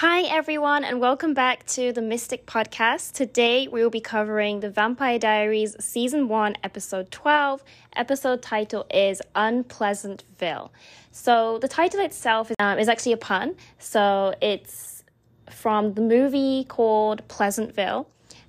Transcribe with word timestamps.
Hi, 0.00 0.20
everyone, 0.20 0.84
and 0.84 1.00
welcome 1.00 1.34
back 1.34 1.66
to 1.74 1.92
the 1.92 2.00
Mystic 2.00 2.46
Podcast. 2.46 3.14
Today, 3.14 3.66
we 3.66 3.82
will 3.82 3.90
be 3.90 4.00
covering 4.00 4.60
the 4.60 4.70
Vampire 4.70 5.18
Diaries 5.18 5.74
Season 5.84 6.28
1, 6.28 6.54
Episode 6.62 7.10
12. 7.10 7.64
Episode 7.96 8.40
title 8.40 8.86
is 8.94 9.20
Unpleasantville. 9.34 10.70
So, 11.10 11.58
the 11.58 11.66
title 11.66 11.98
itself 11.98 12.48
is, 12.52 12.56
um, 12.60 12.78
is 12.78 12.88
actually 12.88 13.14
a 13.14 13.16
pun. 13.16 13.56
So, 13.80 14.36
it's 14.40 15.02
from 15.50 15.94
the 15.94 16.02
movie 16.02 16.62
called 16.62 17.26
Pleasantville. 17.26 18.06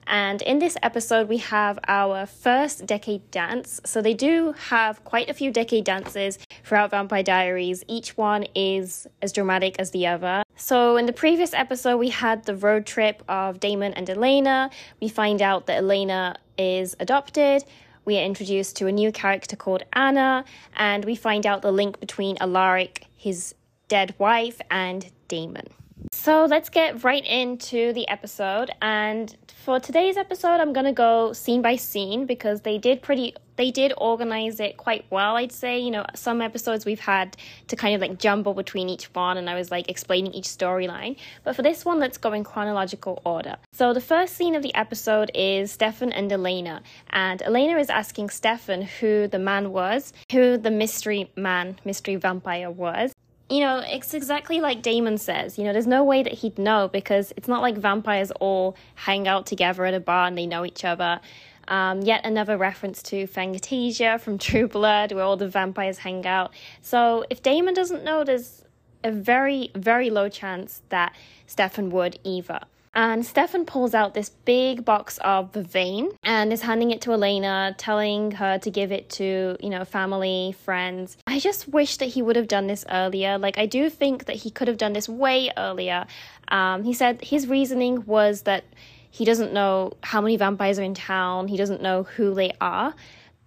And 0.10 0.41
in 0.41 0.57
this 0.57 0.76
episode, 0.82 1.30
we 1.30 1.38
have 1.38 1.78
our 1.88 2.25
first 2.25 2.88
decade 2.88 3.30
dance. 3.30 3.80
So 3.86 4.02
they 4.02 4.16
do 4.16 4.54
have 4.70 5.04
quite 5.05 5.30
a 5.30 5.34
few 5.34 5.52
decade 5.52 5.86
dances 5.86 6.39
throughout 6.64 6.89
Vampire 6.89 7.21
Diaries. 7.21 7.84
Each 7.88 8.18
one 8.18 8.46
is 8.56 9.07
as 9.21 9.32
dramatic 9.32 9.80
as 9.80 9.92
the 9.92 10.07
other. 10.07 10.42
So 10.56 10.98
in 10.98 11.06
the 11.06 11.14
previous 11.14 11.54
episode, 11.54 11.98
we 11.98 12.10
had 12.10 12.46
the 12.46 12.56
road 12.56 12.88
trip 12.88 13.24
of 13.30 13.60
Damon 13.60 13.93
and 13.93 14.10
Elena. 14.10 14.71
We 15.00 15.10
find 15.10 15.43
out 15.43 15.68
that 15.68 15.78
Elena 15.78 16.37
is 16.57 16.96
adopted. 17.00 17.64
We 18.04 18.18
are 18.18 18.23
introduced 18.23 18.76
to 18.78 18.87
a 18.87 18.92
new 18.92 19.12
character 19.12 19.56
called 19.56 19.84
Anna, 19.93 20.43
and 20.76 21.06
we 21.06 21.15
find 21.15 21.46
out 21.46 21.62
the 21.62 21.71
link 21.71 22.00
between 22.00 22.37
Alaric, 22.42 23.06
his 23.15 23.54
dead 23.87 24.15
wife, 24.18 24.60
and 24.71 25.12
Damon. 25.28 25.68
So 26.12 26.46
let's 26.46 26.70
get 26.70 27.04
right 27.04 27.26
into 27.26 27.93
the 27.93 28.07
episode. 28.07 28.71
And 28.82 29.36
for 29.69 29.79
today's 29.79 30.18
episode, 30.18 30.59
I'm 30.59 30.73
gonna 30.73 30.91
go 30.91 31.32
scene 31.32 31.61
by 31.61 31.75
scene 31.75 32.25
because 32.25 32.61
they 32.61 32.80
did 32.80 33.03
pretty, 33.03 33.36
they 33.55 33.69
did 33.69 33.94
organize 34.00 34.59
it 34.59 34.78
quite 34.78 35.05
well, 35.11 35.36
I'd 35.36 35.52
say. 35.52 35.78
You 35.78 35.92
know, 35.92 36.08
some 36.16 36.42
episodes 36.42 36.86
we've 36.86 37.00
had 37.00 37.38
to 37.67 37.75
kind 37.75 37.94
of 37.94 38.02
like 38.02 38.17
jumble 38.17 38.55
between 38.55 38.89
each 38.89 39.14
one, 39.14 39.38
and 39.38 39.47
I 39.47 39.53
was 39.53 39.69
like 39.69 39.88
explaining 39.88 40.33
each 40.33 40.45
storyline. 40.45 41.17
But 41.44 41.55
for 41.55 41.61
this 41.61 41.86
one, 41.86 42.00
let's 42.00 42.17
go 42.17 42.33
in 42.33 42.44
chronological 42.44 43.22
order. 43.23 43.58
So 43.72 43.94
the 43.94 44.02
first 44.02 44.36
scene 44.36 44.55
of 44.55 44.64
the 44.64 44.73
episode 44.73 45.30
is 45.36 45.72
Stefan 45.72 46.14
and 46.14 46.31
Elena, 46.31 46.81
and 47.11 47.39
Elena 47.44 47.78
is 47.78 47.92
asking 47.92 48.31
Stefan 48.31 48.81
who 48.81 49.28
the 49.28 49.38
man 49.38 49.72
was, 49.72 50.14
who 50.31 50.58
the 50.58 50.72
mystery 50.72 51.31
man, 51.36 51.78
mystery 51.86 52.16
vampire 52.16 52.72
was 52.72 53.14
you 53.50 53.61
know, 53.61 53.81
it's 53.86 54.14
exactly 54.14 54.61
like 54.61 54.81
Damon 54.81 55.17
says. 55.17 55.58
You 55.58 55.64
know, 55.64 55.73
there's 55.73 55.88
no 55.88 56.03
way 56.03 56.22
that 56.22 56.33
he'd 56.33 56.59
know 56.59 56.88
because 56.88 57.33
it's 57.36 57.47
not 57.47 57.61
like 57.61 57.78
vampires 57.78 58.31
all 58.39 58.75
hang 58.95 59.28
out 59.28 59.45
together 59.47 59.86
at 59.86 59.94
a 59.94 60.00
bar 60.00 60.28
and 60.28 60.38
they 60.38 60.45
know 60.45 60.66
each 60.66 60.86
other. 60.86 61.19
Um, 61.67 62.02
yet 62.02 62.25
another 62.25 62.58
reference 62.58 63.02
to 63.03 63.27
Fangtasia 63.27 64.20
from 64.20 64.38
True 64.39 64.67
Blood, 64.67 65.11
where 65.11 65.23
all 65.23 65.38
the 65.38 65.47
vampires 65.47 66.00
hang 66.00 66.25
out. 66.25 66.53
So 66.81 67.25
if 67.30 67.42
Damon 67.42 67.73
doesn't 67.73 68.03
know, 68.03 68.23
there's 68.23 68.64
a 69.03 69.11
very, 69.11 69.72
very 69.75 70.09
low 70.09 70.30
chance 70.30 70.81
that 70.89 71.16
Stefan 71.47 71.89
would 71.89 72.20
either. 72.23 72.59
And 73.00 73.25
Stefan 73.25 73.64
pulls 73.64 73.94
out 73.94 74.14
this 74.14 74.28
big 74.28 74.83
box 74.83 75.19
of 75.19 75.53
Vervain 75.53 76.14
and 76.22 76.52
is 76.52 76.61
handing 76.64 76.92
it 76.92 77.00
to 77.03 77.14
Elena, 77.14 77.73
telling 77.78 78.31
her 78.31 78.58
to 78.59 78.69
give 78.69 78.92
it 78.92 79.09
to, 79.11 79.55
you 79.61 79.69
know, 79.69 79.86
family, 79.86 80.53
friends. 80.66 81.16
I 81.25 81.39
just 81.39 81.70
wish 81.70 81.95
that 81.95 82.08
he 82.08 82.22
would 82.22 82.36
have 82.36 82.50
done 82.50 82.67
this 82.67 82.83
earlier. 82.92 83.38
Like, 83.38 83.58
I 83.58 83.67
do 83.67 83.89
think 83.89 84.25
that 84.25 84.36
he 84.36 84.52
could 84.52 84.67
have 84.67 84.75
done 84.75 84.92
this 84.92 85.08
way 85.08 85.50
earlier. 85.55 86.08
Um, 86.50 86.83
he 86.83 86.94
said 86.94 87.22
his 87.22 87.47
reasoning 87.47 88.05
was 88.05 88.42
that 88.42 88.66
he 89.09 89.23
doesn't 89.23 89.53
know 89.53 89.94
how 90.03 90.20
many 90.20 90.36
vampires 90.36 90.77
are 90.77 90.83
in 90.83 90.94
town, 90.94 91.47
he 91.47 91.55
doesn't 91.55 91.81
know 91.81 92.03
who 92.03 92.33
they 92.33 92.52
are. 92.59 92.94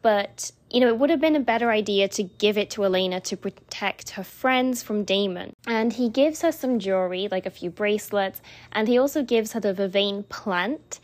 But 0.01 0.51
you 0.73 0.81
know, 0.81 0.89
it 0.89 0.99
would 0.99 1.11
have 1.11 1.21
been 1.21 1.37
a 1.37 1.41
better 1.41 1.71
idea 1.71 2.09
to 2.09 2.23
give 2.23 2.57
it 2.57 2.71
to 2.71 2.85
Elena 2.85 3.21
to 3.21 3.37
protect 3.37 4.11
her 4.11 4.25
friends 4.25 4.83
from 4.83 5.05
Damon. 5.05 5.53
And 5.67 5.93
he 5.93 6.09
gives 6.09 6.41
her 6.43 6.51
some 6.51 6.79
jewelry, 6.79 7.29
like 7.31 7.45
a 7.45 7.51
few 7.51 7.69
bracelets, 7.69 8.41
and 8.73 8.89
he 8.89 8.97
also 8.97 9.23
gives 9.23 9.53
her 9.53 9.61
the 9.61 9.75
vervain 9.75 10.27
plant. 10.29 10.99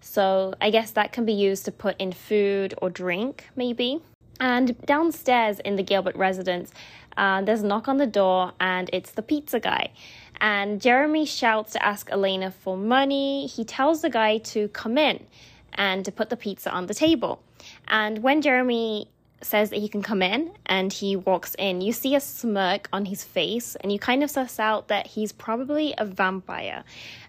So 0.00 0.54
I 0.60 0.68
guess 0.68 0.90
that 0.90 1.12
can 1.12 1.24
be 1.24 1.32
used 1.32 1.64
to 1.64 1.72
put 1.72 1.98
in 1.98 2.12
food 2.12 2.74
or 2.82 2.90
drink, 2.90 3.48
maybe. 3.56 4.02
And 4.40 4.78
downstairs 4.82 5.58
in 5.60 5.76
the 5.76 5.82
Gilbert 5.82 6.16
residence, 6.16 6.72
uh, 7.16 7.40
there's 7.40 7.62
a 7.62 7.66
knock 7.66 7.88
on 7.88 7.96
the 7.96 8.06
door, 8.06 8.52
and 8.60 8.90
it's 8.92 9.12
the 9.12 9.22
pizza 9.22 9.58
guy. 9.58 9.92
And 10.40 10.82
Jeremy 10.82 11.24
shouts 11.24 11.72
to 11.72 11.82
ask 11.82 12.10
Elena 12.10 12.50
for 12.50 12.76
money. 12.76 13.46
He 13.46 13.64
tells 13.64 14.02
the 14.02 14.10
guy 14.10 14.38
to 14.38 14.68
come 14.68 14.98
in 14.98 15.24
and 15.72 16.04
to 16.04 16.12
put 16.12 16.28
the 16.28 16.36
pizza 16.36 16.70
on 16.70 16.86
the 16.86 16.94
table. 16.94 17.42
And 17.88 18.22
when 18.22 18.42
Jeremy 18.42 19.08
says 19.42 19.70
that 19.70 19.78
he 19.78 19.88
can 19.88 20.02
come 20.02 20.22
in 20.22 20.52
and 20.66 20.92
he 20.92 21.16
walks 21.16 21.54
in, 21.58 21.80
you 21.80 21.92
see 21.92 22.14
a 22.14 22.20
smirk 22.20 22.88
on 22.92 23.04
his 23.04 23.24
face 23.24 23.76
and 23.76 23.92
you 23.92 23.98
kind 23.98 24.22
of 24.22 24.30
suss 24.30 24.58
out 24.58 24.88
that 24.88 25.06
he's 25.06 25.32
probably 25.32 25.94
a 25.98 26.04
vampire. 26.04 26.84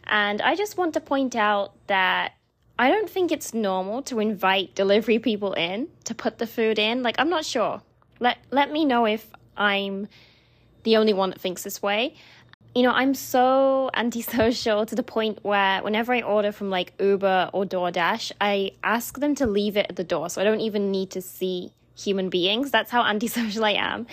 And 0.06 0.42
I 0.42 0.56
just 0.56 0.78
want 0.78 0.94
to 0.94 1.02
point 1.02 1.36
out 1.36 1.74
that 1.88 2.34
I 2.78 2.90
don't 2.90 3.10
think 3.10 3.32
it's 3.32 3.54
normal 3.54 4.02
to 4.04 4.20
invite 4.20 4.76
delivery 4.76 5.20
people 5.20 5.54
in 5.54 5.88
to 6.06 6.16
put 6.16 6.38
the 6.38 6.48
food 6.48 6.80
in. 6.80 7.04
Like 7.04 7.16
I'm 7.20 7.30
not 7.30 7.46
sure. 7.46 7.82
Let 8.20 8.38
let 8.52 8.72
me 8.72 8.86
know 8.86 9.06
if 9.06 9.30
I'm 9.58 10.08
the 10.84 10.98
only 10.98 11.14
one 11.14 11.32
that 11.32 11.42
thinks 11.42 11.64
this 11.64 11.82
way 11.82 12.16
you 12.76 12.84
know, 12.84 12.92
I'm 12.92 13.14
so 13.14 13.90
antisocial 13.96 14.86
to 14.86 14.96
the 14.96 15.04
point 15.04 15.40
where 15.44 15.82
whenever 15.82 16.14
I 16.14 16.22
order 16.22 16.52
from 16.52 16.70
like 16.70 16.94
Uber 17.00 17.50
or 17.54 17.66
DoorDash, 17.66 18.34
I 18.40 18.72
ask 18.84 19.18
them 19.18 19.34
to 19.36 19.48
leave 19.48 19.78
it 19.78 19.88
at 19.90 19.96
the 19.96 20.04
door 20.04 20.30
so 20.30 20.42
I 20.42 20.44
don't 20.44 20.60
even 20.60 20.92
need 20.92 21.12
to 21.12 21.22
see 21.22 21.72
human 21.96 22.30
beings. 22.30 22.72
That's 22.72 22.92
how 22.92 23.04
antisocial 23.04 23.66
I 23.66 23.72
am. 23.72 24.08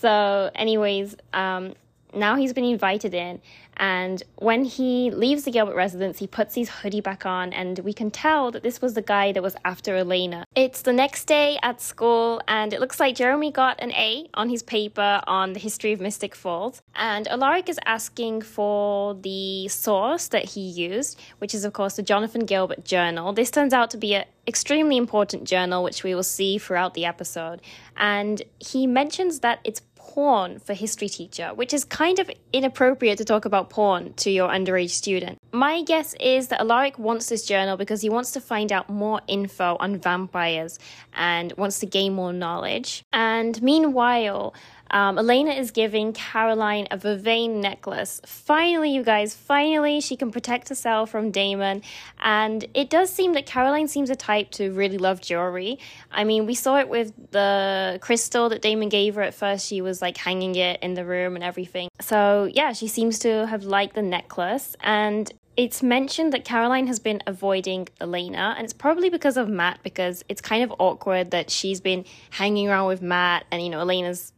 So, 0.00 0.50
anyways, 0.54 1.16
um, 1.32 1.74
now 2.14 2.36
he's 2.36 2.52
been 2.52 2.64
invited 2.64 3.14
in 3.14 3.40
and 3.78 4.22
when 4.36 4.64
he 4.64 5.10
leaves 5.10 5.44
the 5.44 5.50
Gilbert 5.50 5.76
residence, 5.76 6.18
he 6.18 6.26
puts 6.26 6.54
his 6.54 6.68
hoodie 6.68 7.00
back 7.00 7.24
on, 7.24 7.52
and 7.52 7.78
we 7.80 7.92
can 7.92 8.10
tell 8.10 8.50
that 8.50 8.62
this 8.62 8.82
was 8.82 8.94
the 8.94 9.02
guy 9.02 9.32
that 9.32 9.42
was 9.42 9.56
after 9.64 9.96
Elena. 9.96 10.44
It's 10.56 10.82
the 10.82 10.92
next 10.92 11.26
day 11.26 11.58
at 11.62 11.80
school, 11.80 12.40
and 12.48 12.72
it 12.72 12.80
looks 12.80 12.98
like 12.98 13.14
Jeremy 13.14 13.52
got 13.52 13.80
an 13.80 13.92
A 13.92 14.28
on 14.34 14.48
his 14.48 14.62
paper 14.62 15.22
on 15.26 15.52
the 15.52 15.60
history 15.60 15.92
of 15.92 16.00
Mystic 16.00 16.34
Falls. 16.34 16.82
And 16.96 17.28
Alaric 17.28 17.68
is 17.68 17.78
asking 17.86 18.42
for 18.42 19.14
the 19.14 19.68
source 19.68 20.26
that 20.28 20.44
he 20.44 20.60
used, 20.60 21.20
which 21.38 21.54
is, 21.54 21.64
of 21.64 21.72
course, 21.72 21.94
the 21.94 22.02
Jonathan 22.02 22.44
Gilbert 22.44 22.84
Journal. 22.84 23.32
This 23.32 23.50
turns 23.50 23.72
out 23.72 23.90
to 23.90 23.96
be 23.96 24.14
an 24.14 24.24
extremely 24.48 24.96
important 24.96 25.44
journal, 25.44 25.84
which 25.84 26.02
we 26.02 26.14
will 26.14 26.22
see 26.24 26.58
throughout 26.58 26.94
the 26.94 27.04
episode. 27.04 27.60
And 27.96 28.42
he 28.58 28.86
mentions 28.86 29.40
that 29.40 29.60
it's 29.62 29.80
porn 30.18 30.58
for 30.58 30.74
history 30.74 31.08
teacher, 31.08 31.50
which 31.54 31.72
is 31.72 31.84
kind 31.84 32.18
of 32.18 32.28
inappropriate 32.52 33.16
to 33.18 33.24
talk 33.24 33.44
about 33.44 33.70
porn 33.70 34.12
to 34.14 34.32
your 34.32 34.48
underage 34.48 34.90
student. 34.90 35.38
My 35.52 35.82
guess 35.84 36.12
is 36.18 36.48
that 36.48 36.60
Alaric 36.60 36.98
wants 36.98 37.28
this 37.28 37.46
journal 37.46 37.76
because 37.76 38.02
he 38.02 38.10
wants 38.10 38.32
to 38.32 38.40
find 38.40 38.72
out 38.72 38.90
more 38.90 39.20
info 39.28 39.76
on 39.78 39.96
vampires 39.98 40.80
and 41.14 41.52
wants 41.56 41.78
to 41.78 41.86
gain 41.86 42.14
more 42.14 42.32
knowledge. 42.32 43.04
And 43.12 43.62
meanwhile, 43.62 44.54
um, 44.90 45.18
Elena 45.18 45.52
is 45.52 45.70
giving 45.70 46.12
Caroline 46.12 46.86
a 46.90 46.96
vervain 46.96 47.60
necklace. 47.60 48.20
Finally, 48.24 48.90
you 48.90 49.02
guys, 49.02 49.34
finally, 49.34 50.00
she 50.00 50.16
can 50.16 50.30
protect 50.30 50.68
herself 50.68 51.10
from 51.10 51.30
Damon. 51.30 51.82
And 52.22 52.64
it 52.74 52.90
does 52.90 53.10
seem 53.10 53.34
that 53.34 53.46
Caroline 53.46 53.88
seems 53.88 54.10
a 54.10 54.16
type 54.16 54.50
to 54.52 54.72
really 54.72 54.98
love 54.98 55.20
jewelry. 55.20 55.78
I 56.10 56.24
mean, 56.24 56.46
we 56.46 56.54
saw 56.54 56.78
it 56.78 56.88
with 56.88 57.12
the 57.30 57.98
crystal 58.00 58.48
that 58.48 58.62
Damon 58.62 58.88
gave 58.88 59.14
her 59.16 59.22
at 59.22 59.34
first. 59.34 59.66
She 59.66 59.80
was 59.80 60.00
like 60.00 60.16
hanging 60.16 60.54
it 60.54 60.82
in 60.82 60.94
the 60.94 61.04
room 61.04 61.34
and 61.34 61.44
everything. 61.44 61.88
So, 62.00 62.50
yeah, 62.52 62.72
she 62.72 62.88
seems 62.88 63.18
to 63.20 63.46
have 63.46 63.64
liked 63.64 63.94
the 63.94 64.02
necklace. 64.02 64.76
And 64.80 65.32
it's 65.58 65.82
mentioned 65.82 66.32
that 66.34 66.44
Caroline 66.44 66.86
has 66.86 67.00
been 67.00 67.20
avoiding 67.26 67.88
Elena, 68.00 68.54
and 68.56 68.64
it's 68.64 68.72
probably 68.72 69.10
because 69.10 69.36
of 69.36 69.48
Matt, 69.48 69.80
because 69.82 70.24
it's 70.28 70.40
kind 70.40 70.62
of 70.62 70.72
awkward 70.78 71.32
that 71.32 71.50
she's 71.50 71.80
been 71.80 72.04
hanging 72.30 72.68
around 72.68 72.86
with 72.86 73.02
Matt, 73.02 73.44
and 73.50 73.60
you 73.60 73.68
know, 73.68 73.80
Elena's 73.80 74.32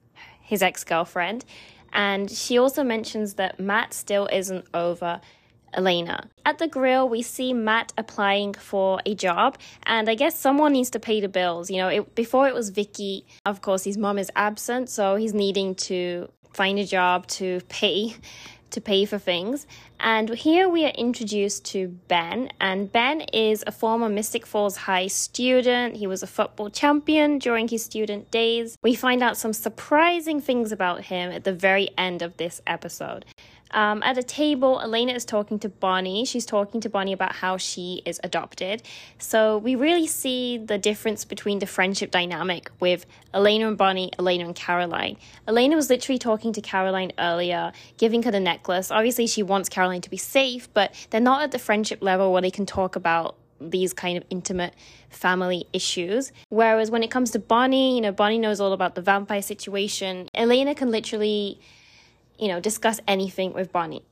his 0.50 0.62
ex 0.62 0.82
girlfriend. 0.82 1.44
And 1.92 2.30
she 2.30 2.58
also 2.58 2.82
mentions 2.82 3.34
that 3.34 3.58
Matt 3.60 3.94
still 3.94 4.28
isn't 4.32 4.66
over 4.74 5.20
Elena. 5.72 6.28
At 6.44 6.58
the 6.58 6.66
grill, 6.66 7.08
we 7.08 7.22
see 7.22 7.52
Matt 7.52 7.92
applying 7.96 8.54
for 8.54 9.00
a 9.06 9.14
job, 9.14 9.56
and 9.84 10.10
I 10.10 10.16
guess 10.16 10.36
someone 10.36 10.72
needs 10.72 10.90
to 10.90 10.98
pay 10.98 11.20
the 11.20 11.28
bills. 11.28 11.70
You 11.70 11.76
know, 11.78 11.88
it, 11.88 12.14
before 12.16 12.48
it 12.48 12.54
was 12.54 12.70
Vicky, 12.70 13.24
of 13.46 13.62
course, 13.62 13.84
his 13.84 13.96
mom 13.96 14.18
is 14.18 14.30
absent, 14.34 14.88
so 14.90 15.14
he's 15.14 15.32
needing 15.32 15.76
to 15.90 16.28
find 16.52 16.78
a 16.80 16.84
job 16.84 17.28
to 17.28 17.60
pay 17.68 18.16
to 18.72 18.80
pay 18.80 19.04
for 19.04 19.18
things. 19.18 19.66
And 19.98 20.30
here 20.30 20.68
we 20.68 20.84
are 20.86 20.92
introduced 20.96 21.64
to 21.66 21.88
Ben, 22.08 22.50
and 22.60 22.90
Ben 22.90 23.20
is 23.32 23.62
a 23.66 23.72
former 23.72 24.08
Mystic 24.08 24.46
Falls 24.46 24.76
High 24.76 25.08
student. 25.08 25.96
He 25.96 26.06
was 26.06 26.22
a 26.22 26.26
football 26.26 26.70
champion 26.70 27.38
during 27.38 27.68
his 27.68 27.84
student 27.84 28.30
days. 28.30 28.78
We 28.82 28.94
find 28.94 29.22
out 29.22 29.36
some 29.36 29.52
surprising 29.52 30.40
things 30.40 30.72
about 30.72 31.04
him 31.04 31.30
at 31.30 31.44
the 31.44 31.52
very 31.52 31.90
end 31.98 32.22
of 32.22 32.36
this 32.38 32.62
episode. 32.66 33.24
Um, 33.72 34.02
at 34.02 34.18
a 34.18 34.22
table, 34.22 34.80
Elena 34.80 35.12
is 35.12 35.24
talking 35.24 35.58
to 35.60 35.68
Bonnie. 35.68 36.24
She's 36.24 36.46
talking 36.46 36.80
to 36.80 36.88
Bonnie 36.88 37.12
about 37.12 37.36
how 37.36 37.56
she 37.56 38.02
is 38.04 38.20
adopted. 38.24 38.82
So 39.18 39.58
we 39.58 39.74
really 39.74 40.06
see 40.06 40.58
the 40.58 40.78
difference 40.78 41.24
between 41.24 41.58
the 41.58 41.66
friendship 41.66 42.10
dynamic 42.10 42.70
with 42.80 43.06
Elena 43.32 43.68
and 43.68 43.78
Bonnie, 43.78 44.10
Elena 44.18 44.44
and 44.44 44.54
Caroline. 44.54 45.16
Elena 45.46 45.76
was 45.76 45.88
literally 45.88 46.18
talking 46.18 46.52
to 46.52 46.60
Caroline 46.60 47.12
earlier, 47.18 47.72
giving 47.98 48.22
her 48.24 48.30
the 48.30 48.40
necklace. 48.40 48.90
Obviously, 48.90 49.26
she 49.26 49.42
wants 49.42 49.68
Caroline 49.68 50.00
to 50.00 50.10
be 50.10 50.16
safe, 50.16 50.72
but 50.74 50.92
they're 51.10 51.20
not 51.20 51.42
at 51.42 51.52
the 51.52 51.58
friendship 51.58 52.02
level 52.02 52.32
where 52.32 52.42
they 52.42 52.50
can 52.50 52.66
talk 52.66 52.96
about 52.96 53.36
these 53.60 53.92
kind 53.92 54.16
of 54.16 54.24
intimate 54.30 54.74
family 55.10 55.66
issues. 55.72 56.32
Whereas 56.48 56.90
when 56.90 57.02
it 57.02 57.10
comes 57.10 57.30
to 57.32 57.38
Bonnie, 57.38 57.94
you 57.94 58.00
know, 58.00 58.12
Bonnie 58.12 58.38
knows 58.38 58.60
all 58.60 58.72
about 58.72 58.94
the 58.94 59.02
vampire 59.02 59.42
situation. 59.42 60.28
Elena 60.34 60.74
can 60.74 60.90
literally, 60.90 61.60
you 62.40 62.48
know, 62.48 62.58
discuss 62.60 63.00
anything 63.06 63.52
with 63.52 63.72
Bonnie. 63.72 64.02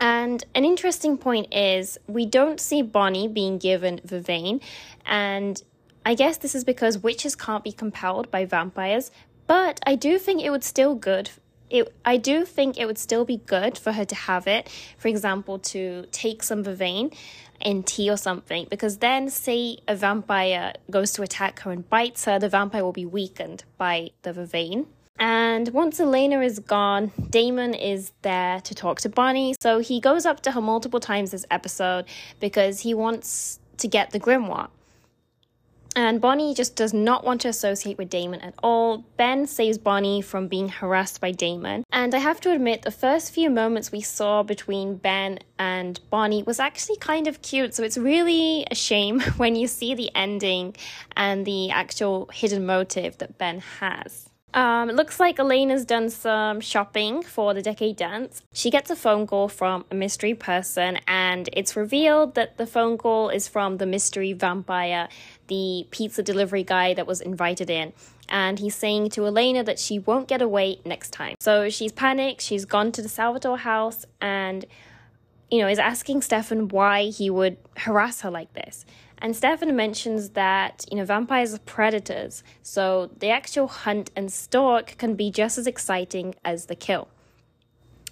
And 0.00 0.44
an 0.54 0.64
interesting 0.64 1.18
point 1.18 1.52
is 1.52 1.98
we 2.06 2.26
don't 2.26 2.60
see 2.60 2.82
Bonnie 2.82 3.28
being 3.28 3.58
given 3.58 4.00
Vervain, 4.06 4.62
and 5.04 5.62
I 6.06 6.14
guess 6.14 6.38
this 6.38 6.54
is 6.54 6.64
because 6.64 6.98
witches 6.98 7.36
can't 7.36 7.64
be 7.64 7.72
compelled 7.72 8.30
by 8.30 8.44
vampires, 8.44 9.10
but 9.46 9.80
I 9.84 9.96
do 9.96 10.18
think 10.18 10.42
it 10.42 10.50
would 10.50 10.64
still 10.64 10.94
good 10.94 11.30
it, 11.70 11.94
I 12.04 12.16
do 12.16 12.44
think 12.44 12.78
it 12.78 12.86
would 12.86 12.98
still 12.98 13.24
be 13.24 13.38
good 13.38 13.78
for 13.78 13.92
her 13.92 14.04
to 14.04 14.14
have 14.14 14.46
it, 14.46 14.68
for 14.98 15.08
example, 15.08 15.58
to 15.58 16.04
take 16.10 16.42
some 16.42 16.64
vervain 16.64 17.14
in 17.60 17.82
tea 17.82 18.10
or 18.10 18.16
something, 18.16 18.66
because 18.68 18.98
then, 18.98 19.30
say 19.30 19.78
a 19.86 19.94
vampire 19.94 20.72
goes 20.90 21.12
to 21.12 21.22
attack 21.22 21.60
her 21.60 21.70
and 21.70 21.88
bites 21.88 22.24
her, 22.24 22.38
the 22.38 22.48
vampire 22.48 22.82
will 22.82 22.92
be 22.92 23.06
weakened 23.06 23.64
by 23.78 24.10
the 24.22 24.32
vervain. 24.32 24.86
And 25.20 25.68
once 25.68 26.00
Elena 26.00 26.40
is 26.40 26.58
gone, 26.58 27.12
Damon 27.28 27.74
is 27.74 28.12
there 28.22 28.60
to 28.62 28.74
talk 28.74 29.00
to 29.02 29.10
Bonnie. 29.10 29.54
So 29.60 29.78
he 29.78 30.00
goes 30.00 30.24
up 30.24 30.40
to 30.40 30.52
her 30.52 30.62
multiple 30.62 30.98
times 30.98 31.30
this 31.30 31.44
episode 31.50 32.06
because 32.40 32.80
he 32.80 32.94
wants 32.94 33.60
to 33.76 33.86
get 33.86 34.10
the 34.10 34.18
grimoire. 34.18 34.70
And 35.96 36.20
Bonnie 36.20 36.54
just 36.54 36.76
does 36.76 36.94
not 36.94 37.24
want 37.24 37.40
to 37.42 37.48
associate 37.48 37.98
with 37.98 38.08
Damon 38.08 38.40
at 38.40 38.54
all. 38.62 39.04
Ben 39.16 39.46
saves 39.46 39.76
Bonnie 39.76 40.22
from 40.22 40.46
being 40.46 40.68
harassed 40.68 41.20
by 41.20 41.32
Damon. 41.32 41.84
And 41.90 42.14
I 42.14 42.18
have 42.18 42.40
to 42.42 42.52
admit, 42.52 42.82
the 42.82 42.92
first 42.92 43.32
few 43.32 43.50
moments 43.50 43.90
we 43.90 44.00
saw 44.00 44.42
between 44.42 44.96
Ben 44.96 45.40
and 45.58 46.00
Bonnie 46.08 46.44
was 46.44 46.60
actually 46.60 46.96
kind 46.96 47.26
of 47.26 47.42
cute. 47.42 47.74
So 47.74 47.82
it's 47.82 47.98
really 47.98 48.64
a 48.70 48.74
shame 48.74 49.20
when 49.36 49.56
you 49.56 49.66
see 49.66 49.94
the 49.94 50.10
ending 50.14 50.76
and 51.16 51.44
the 51.44 51.70
actual 51.70 52.30
hidden 52.32 52.64
motive 52.64 53.18
that 53.18 53.36
Ben 53.36 53.58
has. 53.80 54.29
Um, 54.52 54.90
it 54.90 54.96
looks 54.96 55.20
like 55.20 55.38
Elena's 55.38 55.84
done 55.84 56.10
some 56.10 56.60
shopping 56.60 57.22
for 57.22 57.54
the 57.54 57.62
decade 57.62 57.96
dance. 57.96 58.42
She 58.52 58.70
gets 58.70 58.90
a 58.90 58.96
phone 58.96 59.26
call 59.26 59.48
from 59.48 59.84
a 59.90 59.94
mystery 59.94 60.34
person, 60.34 60.98
and 61.06 61.48
it's 61.52 61.76
revealed 61.76 62.34
that 62.34 62.56
the 62.56 62.66
phone 62.66 62.98
call 62.98 63.28
is 63.28 63.46
from 63.46 63.76
the 63.76 63.86
mystery 63.86 64.32
vampire, 64.32 65.08
the 65.46 65.86
pizza 65.90 66.22
delivery 66.22 66.64
guy 66.64 66.94
that 66.94 67.06
was 67.06 67.20
invited 67.20 67.70
in. 67.70 67.92
And 68.28 68.58
he's 68.58 68.74
saying 68.74 69.10
to 69.10 69.26
Elena 69.26 69.64
that 69.64 69.78
she 69.78 69.98
won't 69.98 70.28
get 70.28 70.42
away 70.42 70.80
next 70.84 71.10
time. 71.10 71.36
So 71.40 71.68
she's 71.68 71.92
panicked, 71.92 72.40
she's 72.42 72.64
gone 72.64 72.92
to 72.92 73.02
the 73.02 73.08
Salvatore 73.08 73.58
house, 73.58 74.04
and 74.20 74.66
you 75.50 75.58
know, 75.58 75.68
is 75.68 75.80
asking 75.80 76.22
Stefan 76.22 76.68
why 76.68 77.04
he 77.06 77.28
would 77.28 77.56
harass 77.76 78.20
her 78.20 78.30
like 78.30 78.52
this. 78.52 78.84
And 79.20 79.36
Stefan 79.36 79.76
mentions 79.76 80.30
that, 80.30 80.84
you 80.90 80.96
know, 80.96 81.04
vampires 81.04 81.54
are 81.54 81.58
predators, 81.58 82.42
so 82.62 83.10
the 83.18 83.28
actual 83.28 83.68
hunt 83.68 84.10
and 84.16 84.32
stalk 84.32 84.96
can 84.96 85.14
be 85.14 85.30
just 85.30 85.58
as 85.58 85.66
exciting 85.66 86.34
as 86.44 86.66
the 86.66 86.74
kill. 86.74 87.08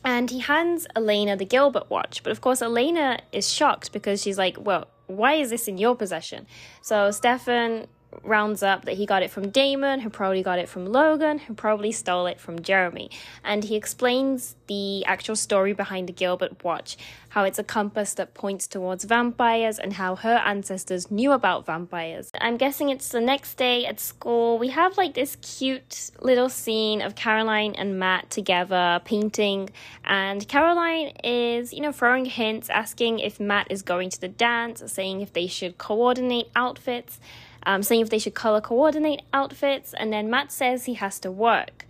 And 0.04 0.30
he 0.30 0.40
hands 0.40 0.86
Elena 0.94 1.36
the 1.36 1.44
Gilbert 1.44 1.90
watch, 1.90 2.22
but 2.22 2.30
of 2.30 2.40
course, 2.40 2.62
Elena 2.62 3.20
is 3.32 3.52
shocked 3.52 3.92
because 3.92 4.22
she's 4.22 4.38
like, 4.38 4.56
well, 4.60 4.88
why 5.06 5.34
is 5.34 5.50
this 5.50 5.66
in 5.66 5.78
your 5.78 5.96
possession? 5.96 6.46
So 6.82 7.10
Stefan 7.10 7.86
rounds 8.22 8.62
up 8.62 8.84
that 8.84 8.96
he 8.96 9.06
got 9.06 9.22
it 9.22 9.30
from 9.30 9.50
Damon, 9.50 10.00
who 10.00 10.10
probably 10.10 10.42
got 10.42 10.58
it 10.58 10.68
from 10.68 10.86
Logan, 10.86 11.38
who 11.38 11.54
probably 11.54 11.92
stole 11.92 12.26
it 12.26 12.40
from 12.40 12.62
Jeremy. 12.62 13.10
And 13.44 13.64
he 13.64 13.76
explains 13.76 14.56
the 14.66 15.04
actual 15.04 15.36
story 15.36 15.72
behind 15.72 16.08
the 16.08 16.12
Gilbert 16.12 16.64
watch, 16.64 16.96
how 17.38 17.44
it's 17.44 17.60
a 17.60 17.62
compass 17.62 18.14
that 18.14 18.34
points 18.34 18.66
towards 18.66 19.04
vampires, 19.04 19.78
and 19.78 19.92
how 19.92 20.16
her 20.16 20.38
ancestors 20.44 21.08
knew 21.08 21.30
about 21.30 21.64
vampires. 21.64 22.32
I'm 22.40 22.56
guessing 22.56 22.88
it's 22.88 23.10
the 23.10 23.20
next 23.20 23.54
day 23.54 23.86
at 23.86 24.00
school. 24.00 24.58
We 24.58 24.70
have 24.70 24.98
like 24.98 25.14
this 25.14 25.36
cute 25.36 26.10
little 26.20 26.48
scene 26.48 27.00
of 27.00 27.14
Caroline 27.14 27.76
and 27.76 27.96
Matt 27.96 28.28
together 28.28 29.00
painting, 29.04 29.70
and 30.04 30.48
Caroline 30.48 31.12
is, 31.22 31.72
you 31.72 31.80
know, 31.80 31.92
throwing 31.92 32.24
hints, 32.24 32.68
asking 32.70 33.20
if 33.20 33.38
Matt 33.38 33.68
is 33.70 33.82
going 33.82 34.10
to 34.10 34.20
the 34.20 34.26
dance, 34.26 34.82
saying 34.90 35.20
if 35.20 35.32
they 35.32 35.46
should 35.46 35.78
coordinate 35.78 36.48
outfits 36.56 37.20
um, 37.64 37.82
saying 37.82 38.00
if 38.00 38.10
they 38.10 38.18
should 38.18 38.34
color 38.34 38.60
coordinate 38.60 39.20
outfits, 39.32 39.92
and 39.92 40.12
then 40.12 40.30
Matt 40.30 40.50
says 40.50 40.86
he 40.86 40.94
has 40.94 41.18
to 41.20 41.30
work. 41.30 41.84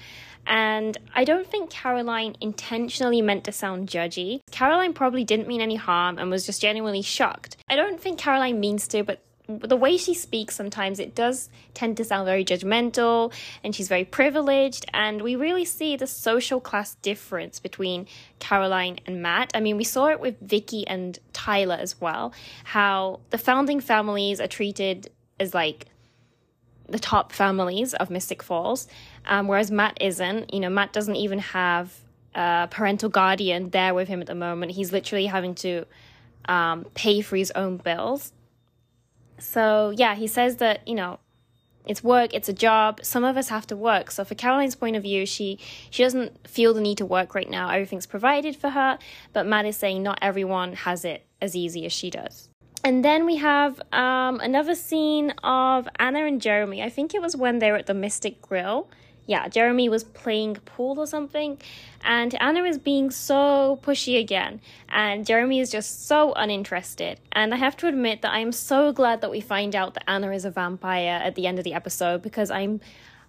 And 0.47 0.97
I 1.15 1.25
don't 1.25 1.47
think 1.47 1.71
Caroline 1.71 2.37
intentionally 2.41 3.21
meant 3.21 3.45
to 3.45 3.53
sound 3.53 3.89
judgy. 3.89 4.41
Caroline 4.51 4.95
probably 4.95 5.25
didn't 5.25 5.49
mean 5.49 5.61
any 5.61 5.77
harm 5.77 6.19
and 6.19 6.31
was 6.31 6.47
just 6.47 6.63
genuinely 6.63 7.03
shocked. 7.03 7.57
I 7.69 7.77
don't 7.77 8.01
think 8.01 8.19
Caroline 8.19 8.61
means 8.61 8.89
to, 8.89 9.03
but 9.03 9.23
the 9.49 9.77
way 9.77 9.97
she 9.97 10.13
speaks 10.13 10.55
sometimes 10.55 11.01
it 11.01 11.15
does 11.15 11.49
tend 11.73 11.97
to 11.97 12.05
sound 12.05 12.27
very 12.27 12.45
judgmental 12.45 13.33
and 13.65 13.75
she's 13.75 13.89
very 13.89 14.05
privileged 14.05 14.85
and 14.93 15.23
we 15.23 15.37
really 15.37 15.65
see 15.65 15.97
the 15.97 16.07
social 16.07 16.61
class 16.61 16.97
difference 16.97 17.59
between 17.59 18.07
Caroline 18.41 18.99
and 19.07 19.23
Matt. 19.23 19.51
I 19.55 19.61
mean, 19.61 19.79
we 19.79 19.85
saw 19.85 20.09
it 20.09 20.21
with 20.21 20.39
Vicky 20.41 20.87
and 20.87 21.19
Tyler 21.33 21.77
as 21.81 21.99
well, 21.99 22.35
how 22.65 23.21
the 23.31 23.39
founding 23.39 23.81
families 23.81 24.39
are 24.39 24.47
treated 24.47 25.11
as 25.41 25.55
like 25.55 25.87
the 26.87 26.99
top 26.99 27.33
families 27.33 27.95
of 27.95 28.11
Mystic 28.11 28.43
Falls, 28.43 28.87
um, 29.29 29.47
whereas 29.47 29.71
Matt 29.71 29.99
isn't. 30.01 30.53
You 30.53 30.61
know, 30.61 30.71
Matt 30.71 30.93
doesn't 30.93 31.17
even 31.17 31.39
have 31.39 31.95
a 32.35 32.69
parental 32.71 33.09
guardian 33.09 33.71
there 33.71 33.95
with 33.95 34.09
him 34.09 34.21
at 34.21 34.27
the 34.27 34.35
moment. 34.35 34.73
He's 34.73 34.93
literally 34.93 35.27
having 35.27 35.55
to 35.57 35.85
um, 36.47 36.87
pay 36.95 37.21
for 37.21 37.37
his 37.37 37.51
own 37.53 37.77
bills. 37.77 38.33
So 39.39 39.95
yeah, 39.97 40.15
he 40.15 40.27
says 40.27 40.57
that 40.57 40.87
you 40.89 40.95
know 40.95 41.21
it's 41.87 42.05
work, 42.05 42.35
it's 42.35 42.49
a 42.49 42.53
job. 42.53 43.01
Some 43.03 43.25
of 43.25 43.37
us 43.37 43.49
have 43.49 43.67
to 43.69 43.77
work. 43.77 44.11
So 44.11 44.25
for 44.25 44.35
Caroline's 44.35 44.75
point 44.75 44.97
of 44.97 45.03
view, 45.03 45.25
she 45.27 45.59
she 45.91 46.03
doesn't 46.03 46.47
feel 46.47 46.75
the 46.75 46.81
need 46.81 46.99
to 46.99 47.07
work 47.07 47.35
right 47.35 47.49
now. 47.49 47.71
Everything's 47.71 48.07
provided 48.07 48.57
for 48.57 48.71
her, 48.71 48.99
but 49.33 49.47
Matt 49.47 49.67
is 49.67 49.77
saying 49.77 50.03
not 50.03 50.19
everyone 50.21 50.75
has 50.75 51.05
it 51.05 51.25
as 51.41 51.57
easy 51.57 51.87
as 51.87 51.93
she 51.93 52.11
does. 52.11 52.49
And 52.85 53.05
then 53.05 53.27
we 53.27 53.37
have 53.37 53.81
um, 53.93 54.39
another 54.41 54.75
scene 54.75 55.33
of 55.43 55.89
Anna 55.99 56.25
and 56.25 56.41
Jeremy. 56.41 56.83
I 56.83 56.91
think 56.91 57.15
it 57.15 57.21
was 57.21 57.37
when 57.37 57.59
they 57.59 57.73
were 57.73 57.79
at 57.79 57.87
the 57.87 57.95
Mystic 57.95 58.41
Grill. 58.41 58.89
Yeah, 59.29 59.47
Jeremy 59.47 59.91
was 59.91 60.05
playing 60.05 60.55
pool 60.65 60.99
or 60.99 61.07
something, 61.07 61.61
and 62.03 62.35
Anna 62.41 62.63
is 62.65 62.79
being 62.79 63.11
so 63.11 63.79
pushy 63.83 64.19
again, 64.19 64.63
and 64.89 65.27
Jeremy 65.27 65.61
is 65.61 65.71
just 65.71 66.07
so 66.07 66.33
uninterested. 66.33 67.21
And 67.33 67.53
I 67.53 67.59
have 67.59 67.77
to 67.77 67.89
admit 67.89 68.23
that 68.23 68.33
I 68.33 68.39
am 68.39 68.53
so 68.53 68.91
glad 68.91 69.21
that 69.21 69.31
we 69.31 69.43
find 69.43 69.77
out 69.77 69.93
that 69.93 70.09
Anna 70.09 70.31
is 70.31 70.47
a 70.47 70.51
vampire 70.51 71.21
at 71.23 71.35
the 71.35 71.47
end 71.47 71.59
of 71.59 71.65
the 71.65 71.75
episode 71.75 72.23
because 72.23 72.51
I'm 72.51 72.81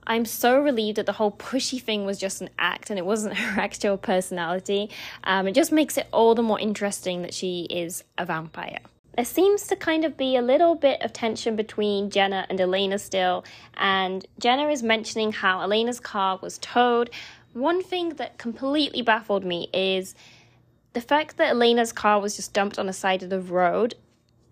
I'm 0.07 0.23
so 0.23 0.57
relieved 0.57 0.97
that 0.97 1.05
the 1.05 1.11
whole 1.11 1.33
pushy 1.33 1.81
thing 1.81 2.05
was 2.05 2.17
just 2.17 2.39
an 2.39 2.49
act 2.57 2.89
and 2.89 2.97
it 2.97 3.05
wasn't 3.05 3.35
her 3.37 3.59
actual 3.59 3.97
personality. 3.97 4.89
Um, 5.25 5.49
it 5.49 5.53
just 5.53 5.73
makes 5.73 5.97
it 5.97 6.07
all 6.13 6.33
the 6.33 6.41
more 6.41 6.61
interesting 6.61 7.23
that 7.23 7.33
she 7.33 7.67
is 7.69 8.05
a 8.17 8.25
vampire. 8.25 8.79
There 9.19 9.25
seems 9.25 9.67
to 9.67 9.75
kind 9.75 10.05
of 10.05 10.15
be 10.15 10.37
a 10.37 10.41
little 10.41 10.75
bit 10.75 11.01
of 11.01 11.11
tension 11.11 11.57
between 11.57 12.09
Jenna 12.09 12.45
and 12.49 12.57
Elena 12.61 12.97
still, 12.97 13.43
and 13.75 14.25
Jenna 14.39 14.69
is 14.69 14.81
mentioning 14.81 15.33
how 15.33 15.59
Elena's 15.59 15.99
car 15.99 16.39
was 16.41 16.57
towed. 16.59 17.09
One 17.51 17.83
thing 17.83 18.11
that 18.11 18.37
completely 18.37 19.01
baffled 19.01 19.43
me 19.43 19.67
is 19.73 20.15
the 20.93 21.01
fact 21.01 21.35
that 21.35 21.49
Elena's 21.49 21.91
car 21.91 22.21
was 22.21 22.37
just 22.37 22.53
dumped 22.53 22.79
on 22.79 22.85
the 22.85 22.93
side 22.93 23.21
of 23.21 23.29
the 23.29 23.41
road 23.41 23.95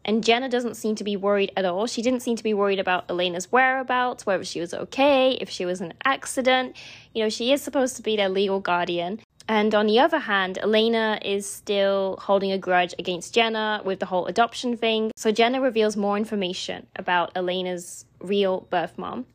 and 0.03 0.21
Jenna 0.21 0.49
doesn't 0.49 0.75
seem 0.75 0.95
to 0.95 1.03
be 1.05 1.15
worried 1.15 1.53
at 1.55 1.63
all. 1.63 1.87
She 1.87 2.01
didn't 2.01 2.19
seem 2.21 2.35
to 2.35 2.43
be 2.43 2.53
worried 2.53 2.79
about 2.79 3.05
Elena's 3.09 3.49
whereabouts, 3.49 4.25
whether 4.25 4.43
she 4.43 4.59
was 4.59 4.73
okay, 4.73 5.37
if 5.39 5.49
she 5.49 5.65
was 5.65 5.79
in 5.79 5.91
an 5.91 5.97
accident. 6.03 6.75
You 7.13 7.23
know, 7.23 7.29
she 7.29 7.53
is 7.53 7.61
supposed 7.61 7.95
to 7.95 8.01
be 8.01 8.17
their 8.17 8.27
legal 8.27 8.59
guardian. 8.59 9.21
And 9.49 9.73
on 9.73 9.87
the 9.87 9.99
other 9.99 10.19
hand, 10.19 10.57
Elena 10.57 11.19
is 11.23 11.49
still 11.49 12.17
holding 12.21 12.51
a 12.51 12.57
grudge 12.57 12.93
against 12.99 13.33
Jenna 13.33 13.81
with 13.85 13.99
the 13.99 14.05
whole 14.05 14.25
adoption 14.25 14.75
thing. 14.75 15.11
So 15.15 15.31
Jenna 15.31 15.61
reveals 15.61 15.95
more 15.95 16.17
information 16.17 16.87
about 16.97 17.31
Elena's 17.33 18.05
real 18.19 18.67
birth 18.69 18.97
mom. 18.97 19.25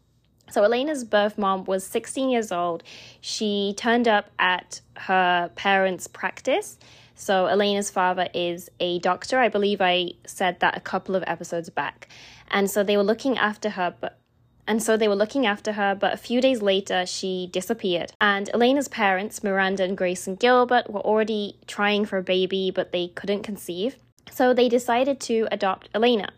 So 0.51 0.65
Elena's 0.65 1.05
birth 1.05 1.39
mom 1.39 1.65
was 1.65 1.83
16 1.87 2.29
years 2.29 2.53
old. 2.53 2.83
She 3.23 3.73
turned 3.79 4.07
up 4.07 4.31
at 4.39 4.83
her 4.97 5.51
parents' 5.55 6.07
practice. 6.07 6.79
So 7.15 7.47
Elena's 7.47 7.91
father 7.91 8.29
is 8.35 8.69
a 8.81 8.99
doctor. 8.99 9.39
I 9.39 9.49
believe 9.49 9.81
I 9.81 10.11
said 10.27 10.61
that 10.61 10.77
a 10.77 10.81
couple 10.81 11.15
of 11.15 11.25
episodes 11.27 11.71
back. 11.71 12.09
And 12.51 12.71
so 12.71 12.83
they 12.83 12.99
were 12.99 13.03
looking 13.03 13.39
after 13.39 13.71
her, 13.71 13.95
but 13.99 14.19
And 14.67 14.83
so 14.83 14.97
they 14.97 15.09
were 15.09 15.17
looking 15.17 15.45
after 15.45 15.73
her, 15.73 15.95
but 15.95 16.15
a 16.15 16.17
few 16.17 16.41
days 16.41 16.63
later, 16.63 17.05
she 17.05 17.49
disappeared. 17.51 18.13
And 18.21 18.49
Elena's 18.55 18.89
parents, 18.89 19.43
Miranda 19.43 19.83
and 19.83 19.97
Grayson 19.97 20.37
Gilbert, 20.37 20.89
were 20.89 21.01
already 21.01 21.59
trying 21.67 22.05
for 22.05 22.19
a 22.19 22.23
baby, 22.23 22.71
but 22.71 22.93
they 22.93 23.09
couldn't 23.09 23.43
conceive. 23.43 23.97
So 24.31 24.55
they 24.55 24.69
decided 24.69 25.19
to 25.21 25.49
adopt 25.51 25.89
Elena. 25.95 26.31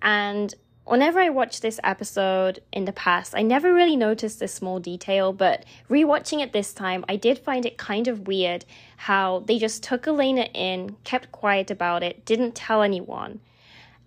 And 0.00 0.54
whenever 0.84 1.18
I 1.18 1.28
watched 1.28 1.62
this 1.62 1.80
episode 1.82 2.60
in 2.72 2.84
the 2.84 2.92
past, 2.92 3.34
I 3.34 3.42
never 3.42 3.74
really 3.74 3.96
noticed 3.96 4.38
this 4.38 4.54
small 4.54 4.78
detail, 4.78 5.32
but 5.32 5.64
rewatching 5.90 6.40
it 6.40 6.52
this 6.52 6.72
time, 6.72 7.04
I 7.08 7.16
did 7.16 7.38
find 7.38 7.66
it 7.66 7.76
kind 7.76 8.06
of 8.06 8.28
weird 8.28 8.64
how 8.96 9.40
they 9.46 9.58
just 9.58 9.82
took 9.82 10.06
Elena 10.06 10.48
in, 10.54 10.96
kept 11.02 11.32
quiet 11.32 11.70
about 11.70 12.04
it, 12.04 12.24
didn't 12.24 12.54
tell 12.54 12.82
anyone. 12.82 13.40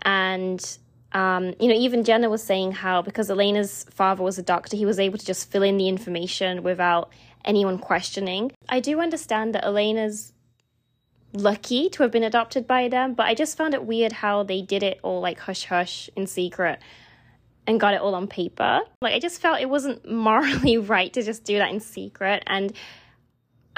And 0.03 0.77
um, 1.11 1.53
you 1.59 1.67
know, 1.67 1.75
even 1.75 2.03
Jenna 2.03 2.29
was 2.29 2.43
saying 2.43 2.73
how 2.73 3.01
because 3.01 3.29
Elena's 3.29 3.85
father 3.89 4.23
was 4.23 4.37
a 4.37 4.43
doctor, 4.43 4.77
he 4.77 4.85
was 4.85 4.99
able 4.99 5.17
to 5.17 5.25
just 5.25 5.51
fill 5.51 5.63
in 5.63 5.77
the 5.77 5.87
information 5.87 6.63
without 6.63 7.11
anyone 7.43 7.79
questioning. 7.79 8.51
I 8.67 8.79
do 8.79 8.99
understand 8.99 9.55
that 9.55 9.65
Elena's 9.65 10.33
lucky 11.33 11.89
to 11.89 12.03
have 12.03 12.11
been 12.11 12.23
adopted 12.23 12.67
by 12.67 12.89
them, 12.89 13.13
but 13.13 13.25
I 13.25 13.33
just 13.33 13.57
found 13.57 13.73
it 13.73 13.83
weird 13.83 14.11
how 14.11 14.43
they 14.43 14.61
did 14.61 14.83
it 14.83 14.99
all 15.03 15.21
like 15.21 15.39
hush 15.39 15.65
hush 15.65 16.09
in 16.15 16.27
secret 16.27 16.79
and 17.65 17.79
got 17.79 17.93
it 17.93 18.01
all 18.01 18.15
on 18.15 18.27
paper. 18.27 18.81
Like 19.01 19.13
I 19.13 19.19
just 19.19 19.41
felt 19.41 19.61
it 19.61 19.69
wasn't 19.69 20.09
morally 20.09 20.77
right 20.77 21.11
to 21.13 21.23
just 21.23 21.43
do 21.43 21.57
that 21.57 21.71
in 21.71 21.79
secret 21.79 22.43
and 22.45 22.73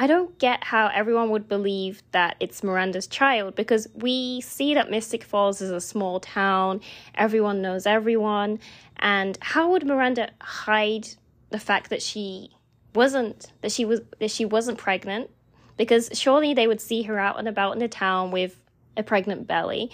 I 0.02 0.08
don't 0.08 0.36
get 0.40 0.64
how 0.64 0.88
everyone 0.88 1.30
would 1.30 1.48
believe 1.48 2.02
that 2.12 2.36
it's 2.40 2.64
Miranda's 2.64 3.06
child 3.06 3.54
because 3.54 3.88
we 3.94 4.42
see 4.42 4.74
that 4.74 4.90
Mystic 4.90 5.24
Falls 5.24 5.62
is 5.62 5.70
a 5.70 5.80
small 5.80 6.20
town, 6.20 6.82
everyone 7.14 7.62
knows 7.62 7.86
everyone, 7.86 8.58
and 8.98 9.38
how 9.42 9.70
would 9.70 9.86
Miranda 9.86 10.32
hide 10.42 11.10
the 11.52 11.60
fact 11.60 11.92
that 11.92 12.02
she 12.02 12.50
wasn't 12.96 13.52
that 13.62 13.72
she 13.72 13.86
was 13.86 14.02
that 14.18 14.32
she 14.32 14.44
wasn't 14.44 14.80
pregnant? 14.80 15.30
Because 15.78 16.10
surely 16.14 16.56
they 16.56 16.66
would 16.66 16.82
see 16.82 17.04
her 17.04 17.20
out 17.20 17.38
and 17.38 17.48
about 17.48 17.74
in 17.74 17.78
the 17.78 17.88
town 17.88 18.32
with 18.32 18.60
a 18.98 19.04
pregnant 19.04 19.46
belly, 19.46 19.92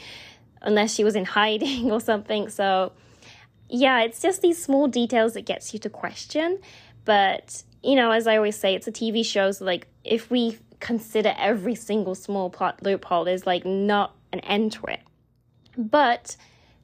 unless 0.61 0.95
she 0.95 1.03
was 1.03 1.17
in 1.17 1.25
hiding 1.25 1.91
or 1.91 1.99
something. 1.99 2.47
So 2.47 2.93
yeah, 3.67 4.03
it's 4.03 4.21
just 4.21 4.41
these 4.41 4.63
small 4.63 4.87
details 4.87 5.33
that 5.33 5.45
gets 5.45 5.73
you 5.73 5.81
to 5.81 5.89
question, 5.89 6.59
but 7.03 7.63
you 7.83 7.95
know, 7.95 8.11
as 8.11 8.27
I 8.27 8.35
always 8.37 8.57
say, 8.57 8.75
it's 8.75 8.87
a 8.87 8.91
TV 8.91 9.25
show, 9.25 9.51
so 9.51 9.63
like 9.65 9.87
if 10.07 10.29
we 10.29 10.59
consider 10.79 11.33
every 11.37 11.75
single 11.75 12.15
small 12.15 12.49
plot 12.49 12.83
loophole, 12.83 13.25
there's 13.25 13.45
like 13.45 13.65
not 13.65 14.15
an 14.31 14.39
end 14.41 14.73
to 14.73 14.85
it. 14.85 15.01
But 15.77 16.35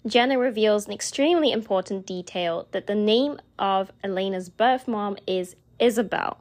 Jenna 0.05 0.37
reveals 0.37 0.87
an 0.87 0.93
extremely 0.93 1.51
important 1.51 2.05
detail 2.05 2.67
that 2.71 2.87
the 2.87 2.95
name 2.95 3.39
of 3.57 3.91
Elena's 4.03 4.49
birth 4.49 4.87
mom 4.87 5.17
is 5.25 5.55
Isobel, 5.79 6.37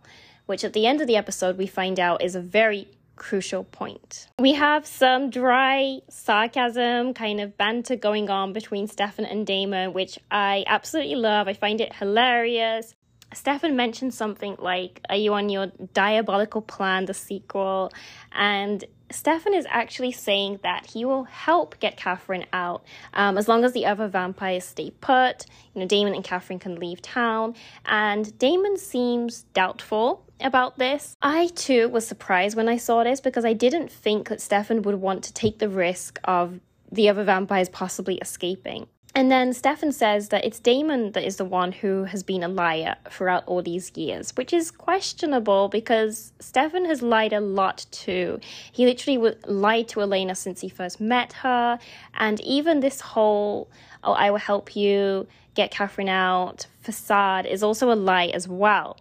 which 0.47 0.65
at 0.65 0.73
the 0.73 0.87
end 0.87 1.01
of 1.01 1.07
the 1.07 1.17
episode 1.17 1.57
we 1.57 1.67
find 1.67 1.99
out 2.01 2.23
is 2.23 2.35
a 2.35 2.41
very 2.41 2.89
crucial 3.17 3.65
point. 3.65 4.27
We 4.39 4.55
have 4.55 4.87
some 4.87 5.31
dry 5.31 6.01
sarcasm, 6.09 7.15
kind 7.15 7.41
of 7.41 7.57
banter 7.57 7.97
going 7.97 8.31
on 8.31 8.53
between 8.53 8.89
Stefan 8.89 9.25
and 9.25 9.47
Damon, 9.47 9.93
which 9.93 10.19
I 10.31 10.65
absolutely 10.67 11.15
love. 11.15 11.47
I 11.47 11.53
find 11.53 11.81
it 11.81 11.95
hilarious. 11.95 12.95
Stefan 13.35 13.77
mentioned 13.77 14.15
something 14.15 14.57
like, 14.59 15.01
Are 15.09 15.17
you 15.17 15.35
on 15.35 15.49
your 15.49 15.67
diabolical 15.95 16.63
plan, 16.63 17.07
the 17.07 17.15
sequel? 17.15 17.93
And 18.33 18.85
Stefan 19.11 19.55
is 19.55 19.67
actually 19.69 20.13
saying 20.13 20.61
that 20.63 20.87
he 20.87 21.05
will 21.05 21.25
help 21.25 21.79
get 21.79 21.97
Catherine 21.97 22.47
out 22.53 22.85
um, 23.15 23.37
as 23.37 23.47
long 23.47 23.65
as 23.65 23.73
the 23.73 23.87
other 23.87 24.09
vampires 24.09 24.65
stay 24.65 24.91
put. 24.91 25.47
You 25.75 25.81
know, 25.81 25.87
Damon 25.87 26.15
and 26.15 26.25
Catherine 26.25 26.59
can 26.59 26.77
leave 26.77 27.03
town. 27.03 27.55
And 27.85 28.37
Damon 28.39 28.77
seems 28.77 29.43
doubtful 29.55 30.25
about 30.41 30.79
this. 30.79 31.17
I 31.23 31.49
too 31.49 31.89
was 31.89 32.07
surprised 32.07 32.57
when 32.57 32.69
I 32.69 32.77
saw 32.77 33.05
this 33.05 33.21
because 33.21 33.45
I 33.45 33.53
didn't 33.53 33.91
think 33.91 34.29
that 34.29 34.41
Stefan 34.41 34.83
would 34.83 34.97
want 34.97 35.25
to 35.25 35.33
take 35.33 35.59
the 35.59 35.69
risk 35.69 36.19
of 36.25 36.61
the 36.91 37.09
other 37.09 37.25
vampires 37.25 37.69
possibly 37.69 38.17
escaping. 38.17 38.87
And 39.15 39.31
then 39.31 39.53
Stefan 39.53 39.93
says 39.93 40.29
that 40.29 40.45
it's 40.45 40.59
Damon 40.59 41.13
that 41.13 41.25
is 41.25 41.37
the 41.37 41.45
one 41.45 41.73
who 41.73 42.05
has 42.05 42.23
been 42.23 42.43
a 42.43 42.49
liar 42.49 42.97
throughout 43.11 43.45
all 43.47 43.61
these 43.61 43.93
years, 43.95 44.31
which 44.37 44.55
is 44.55 44.71
questionable 44.71 45.69
because 45.69 46.33
Stefan 46.41 46.87
has 46.87 47.03
lied 47.03 47.35
a 47.35 47.41
lot 47.41 47.85
too. 47.91 48.41
He 48.73 48.87
literally 48.87 49.37
lied 49.47 49.89
to 49.89 50.01
Elena 50.01 50.35
since 50.35 50.63
he 50.63 50.71
first 50.71 50.99
met 50.99 51.35
her, 51.35 51.79
and 52.15 52.41
even 52.41 52.81
this 52.81 53.03
whole, 53.03 53.69
oh, 54.03 54.15
I 54.15 54.31
will 54.31 54.39
help 54.39 54.75
you 54.75 55.27
get 55.55 55.71
Catherine 55.71 56.09
out 56.09 56.67
facade 56.81 57.45
is 57.45 57.63
also 57.63 57.93
a 57.93 57.95
lie 57.95 58.29
as 58.29 58.49
well 58.49 58.97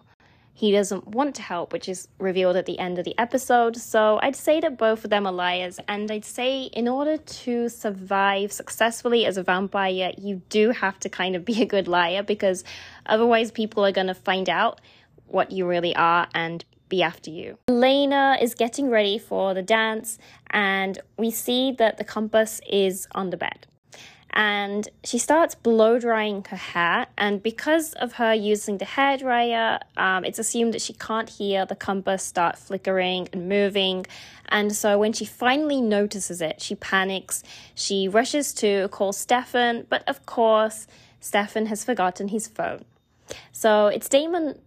he 0.53 0.71
doesn't 0.71 1.07
want 1.07 1.35
to 1.35 1.41
help, 1.41 1.73
which 1.73 1.89
is 1.89 2.07
revealed 2.19 2.55
at 2.55 2.65
the 2.65 2.77
end 2.77 2.99
of 2.99 3.05
the 3.05 3.17
episode. 3.17 3.77
So 3.77 4.19
I'd 4.21 4.35
say 4.35 4.59
that 4.59 4.77
both 4.77 5.03
of 5.03 5.09
them 5.09 5.25
are 5.25 5.33
liars, 5.33 5.79
and 5.87 6.11
I'd 6.11 6.25
say 6.25 6.63
in 6.63 6.87
order 6.87 7.17
to 7.17 7.69
survive 7.69 8.51
successfully 8.51 9.25
as 9.25 9.37
a 9.37 9.43
vampire, 9.43 10.11
you 10.17 10.41
do 10.49 10.71
have 10.71 10.99
to 10.99 11.09
kind 11.09 11.35
of 11.35 11.45
be 11.45 11.61
a 11.61 11.65
good 11.65 11.87
liar 11.87 12.23
because 12.23 12.63
otherwise 13.05 13.51
people 13.51 13.85
are 13.85 13.91
going 13.91 14.07
to 14.07 14.13
find 14.13 14.49
out 14.49 14.81
what 15.27 15.51
you 15.51 15.65
really 15.65 15.95
are 15.95 16.27
and 16.33 16.65
be 16.89 17.01
after 17.01 17.31
you. 17.31 17.57
Elena 17.69 18.37
is 18.41 18.53
getting 18.53 18.89
ready 18.89 19.17
for 19.17 19.53
the 19.53 19.61
dance, 19.61 20.19
and 20.49 20.99
we 21.17 21.31
see 21.31 21.71
that 21.71 21.97
the 21.97 22.03
compass 22.03 22.59
is 22.69 23.07
on 23.13 23.29
the 23.29 23.37
bed 23.37 23.65
and 24.33 24.87
she 25.03 25.17
starts 25.17 25.55
blow 25.55 25.99
drying 25.99 26.45
her 26.49 26.55
hair. 26.55 27.07
And 27.17 27.43
because 27.43 27.93
of 27.93 28.13
her 28.13 28.33
using 28.33 28.77
the 28.77 28.85
hair 28.85 29.17
dryer, 29.17 29.79
um, 29.97 30.23
it's 30.23 30.39
assumed 30.39 30.73
that 30.73 30.81
she 30.81 30.93
can't 30.93 31.29
hear 31.29 31.65
the 31.65 31.75
compass 31.75 32.23
start 32.23 32.57
flickering 32.57 33.27
and 33.33 33.49
moving. 33.49 34.05
And 34.47 34.75
so 34.75 34.97
when 34.97 35.13
she 35.13 35.25
finally 35.25 35.81
notices 35.81 36.41
it, 36.41 36.61
she 36.61 36.75
panics. 36.75 37.43
She 37.75 38.07
rushes 38.07 38.53
to 38.55 38.87
call 38.89 39.11
Stefan, 39.13 39.85
but 39.89 40.07
of 40.07 40.25
course, 40.25 40.87
Stefan 41.19 41.67
has 41.67 41.83
forgotten 41.83 42.29
his 42.29 42.47
phone. 42.47 42.85
So 43.51 43.87
it's 43.87 44.09
Damon 44.09 44.59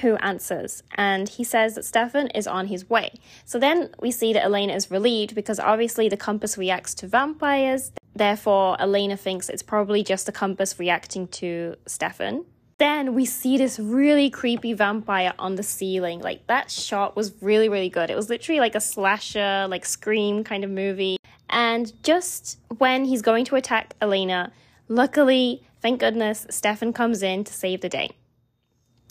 who 0.00 0.16
answers, 0.16 0.82
and 0.94 1.28
he 1.28 1.44
says 1.44 1.74
that 1.74 1.84
Stefan 1.84 2.28
is 2.28 2.46
on 2.46 2.68
his 2.68 2.88
way. 2.88 3.18
So 3.44 3.58
then 3.58 3.90
we 4.00 4.10
see 4.10 4.32
that 4.32 4.44
Elena 4.44 4.74
is 4.74 4.90
relieved 4.90 5.34
because 5.34 5.58
obviously 5.58 6.08
the 6.08 6.16
compass 6.16 6.56
reacts 6.56 6.94
to 6.96 7.08
vampires. 7.08 7.92
Therefore, 8.14 8.80
Elena 8.80 9.16
thinks 9.16 9.48
it's 9.48 9.62
probably 9.62 10.02
just 10.02 10.26
the 10.26 10.32
compass 10.32 10.78
reacting 10.78 11.28
to 11.28 11.76
Stefan. 11.86 12.44
Then 12.78 13.14
we 13.14 13.26
see 13.26 13.58
this 13.58 13.78
really 13.78 14.30
creepy 14.30 14.72
vampire 14.72 15.34
on 15.38 15.56
the 15.56 15.62
ceiling. 15.62 16.20
Like 16.20 16.46
that 16.46 16.70
shot 16.70 17.14
was 17.14 17.34
really, 17.42 17.68
really 17.68 17.90
good. 17.90 18.10
It 18.10 18.16
was 18.16 18.30
literally 18.30 18.58
like 18.58 18.74
a 18.74 18.80
slasher, 18.80 19.66
like 19.68 19.84
scream 19.84 20.44
kind 20.44 20.64
of 20.64 20.70
movie. 20.70 21.18
And 21.50 21.92
just 22.02 22.58
when 22.78 23.04
he's 23.04 23.22
going 23.22 23.44
to 23.46 23.56
attack 23.56 23.94
Elena, 24.00 24.52
luckily, 24.88 25.62
thank 25.82 26.00
goodness, 26.00 26.46
Stefan 26.48 26.92
comes 26.92 27.22
in 27.22 27.44
to 27.44 27.52
save 27.52 27.82
the 27.82 27.88
day. 27.88 28.10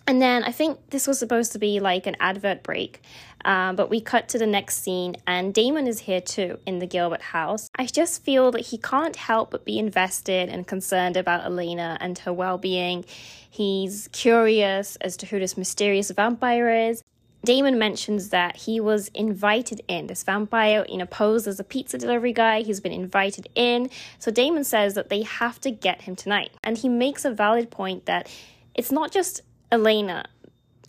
And 0.09 0.19
then 0.19 0.43
I 0.43 0.51
think 0.51 0.89
this 0.89 1.05
was 1.05 1.19
supposed 1.19 1.51
to 1.51 1.59
be 1.59 1.79
like 1.79 2.07
an 2.07 2.17
advert 2.19 2.63
break, 2.63 3.03
um, 3.45 3.75
but 3.75 3.91
we 3.91 4.01
cut 4.01 4.27
to 4.29 4.39
the 4.39 4.47
next 4.47 4.81
scene, 4.81 5.15
and 5.27 5.53
Damon 5.53 5.85
is 5.85 5.99
here 5.99 6.19
too 6.19 6.57
in 6.65 6.79
the 6.79 6.87
Gilbert 6.87 7.21
house. 7.21 7.69
I 7.75 7.85
just 7.85 8.23
feel 8.23 8.49
that 8.53 8.65
he 8.65 8.79
can't 8.79 9.15
help 9.15 9.51
but 9.51 9.65
be 9.65 9.77
invested 9.77 10.49
and 10.49 10.65
concerned 10.65 11.15
about 11.15 11.45
Elena 11.45 11.95
and 12.01 12.17
her 12.17 12.33
well 12.33 12.57
being. 12.57 13.05
He's 13.51 14.09
curious 14.11 14.95
as 14.95 15.15
to 15.17 15.27
who 15.27 15.37
this 15.37 15.55
mysterious 15.55 16.09
vampire 16.09 16.89
is. 16.89 17.03
Damon 17.45 17.77
mentions 17.77 18.29
that 18.29 18.55
he 18.55 18.79
was 18.79 19.09
invited 19.09 19.83
in. 19.87 20.07
This 20.07 20.23
vampire, 20.23 20.87
you 20.89 20.97
know, 20.97 21.05
posed 21.05 21.47
as 21.47 21.59
a 21.59 21.63
pizza 21.63 21.99
delivery 21.99 22.33
guy. 22.33 22.63
He's 22.63 22.79
been 22.79 22.91
invited 22.91 23.47
in. 23.53 23.91
So 24.17 24.31
Damon 24.31 24.63
says 24.63 24.95
that 24.95 25.09
they 25.09 25.21
have 25.21 25.61
to 25.61 25.69
get 25.69 26.01
him 26.01 26.15
tonight. 26.15 26.49
And 26.63 26.79
he 26.79 26.89
makes 26.89 27.25
a 27.25 27.31
valid 27.31 27.69
point 27.69 28.07
that 28.07 28.27
it's 28.73 28.91
not 28.91 29.11
just 29.11 29.41
Elena, 29.71 30.25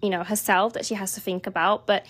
you 0.03 0.11
know, 0.11 0.25
herself 0.25 0.73
that 0.75 0.87
she 0.87 0.95
has 0.95 1.13
to 1.15 1.21
think 1.21 1.47
about, 1.47 1.87
but 1.87 2.07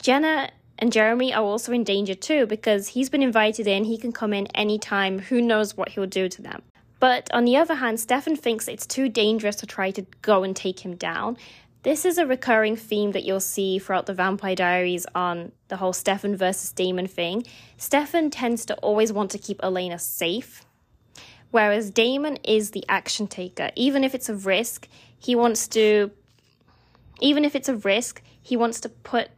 Jenna 0.00 0.50
and 0.78 0.92
Jeremy 0.92 1.32
are 1.32 1.42
also 1.42 1.72
in 1.72 1.84
danger 1.84 2.14
too 2.14 2.46
because 2.46 2.88
he's 2.88 3.10
been 3.10 3.22
invited 3.22 3.66
in, 3.66 3.84
he 3.84 3.98
can 3.98 4.12
come 4.12 4.32
in 4.32 4.46
anytime, 4.48 5.18
who 5.18 5.40
knows 5.40 5.76
what 5.76 5.90
he'll 5.90 6.06
do 6.06 6.28
to 6.28 6.42
them. 6.42 6.62
But 7.00 7.28
on 7.32 7.44
the 7.44 7.56
other 7.56 7.74
hand, 7.74 8.00
Stefan 8.00 8.36
thinks 8.36 8.66
it's 8.66 8.86
too 8.86 9.08
dangerous 9.08 9.56
to 9.56 9.66
try 9.66 9.90
to 9.90 10.06
go 10.22 10.42
and 10.42 10.56
take 10.56 10.80
him 10.80 10.96
down. 10.96 11.36
This 11.82 12.06
is 12.06 12.16
a 12.16 12.26
recurring 12.26 12.76
theme 12.76 13.12
that 13.12 13.24
you'll 13.24 13.40
see 13.40 13.78
throughout 13.78 14.06
the 14.06 14.14
Vampire 14.14 14.54
Diaries 14.54 15.04
on 15.14 15.52
the 15.68 15.76
whole 15.76 15.92
Stefan 15.92 16.34
versus 16.34 16.72
Damon 16.72 17.06
thing. 17.06 17.44
Stefan 17.76 18.30
tends 18.30 18.64
to 18.66 18.74
always 18.76 19.12
want 19.12 19.30
to 19.32 19.38
keep 19.38 19.60
Elena 19.62 19.98
safe, 19.98 20.64
whereas 21.50 21.90
Damon 21.90 22.38
is 22.38 22.70
the 22.70 22.86
action 22.88 23.26
taker. 23.26 23.70
Even 23.76 24.02
if 24.02 24.14
it's 24.14 24.30
a 24.30 24.34
risk, 24.34 24.88
he 25.24 25.34
wants 25.34 25.68
to, 25.68 26.10
even 27.20 27.44
if 27.44 27.54
it's 27.54 27.68
a 27.68 27.76
risk, 27.76 28.22
he 28.42 28.56
wants 28.56 28.80
to 28.80 28.88
put 28.88 29.28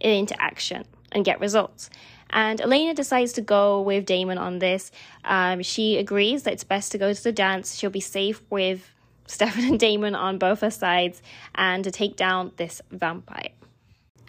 it 0.00 0.10
into 0.10 0.40
action 0.40 0.84
and 1.12 1.24
get 1.24 1.40
results. 1.40 1.90
And 2.30 2.60
Elena 2.60 2.92
decides 2.92 3.32
to 3.34 3.40
go 3.40 3.80
with 3.80 4.04
Damon 4.04 4.36
on 4.36 4.58
this. 4.58 4.90
Um, 5.24 5.62
she 5.62 5.96
agrees 5.96 6.42
that 6.42 6.52
it's 6.52 6.64
best 6.64 6.92
to 6.92 6.98
go 6.98 7.12
to 7.12 7.22
the 7.22 7.32
dance. 7.32 7.76
She'll 7.76 7.90
be 7.90 8.00
safe 8.00 8.42
with 8.50 8.90
Stefan 9.26 9.64
and 9.64 9.78
Damon 9.78 10.14
on 10.14 10.38
both 10.38 10.60
her 10.60 10.70
sides 10.70 11.22
and 11.54 11.84
to 11.84 11.90
take 11.90 12.16
down 12.16 12.52
this 12.56 12.82
vampire. 12.90 13.50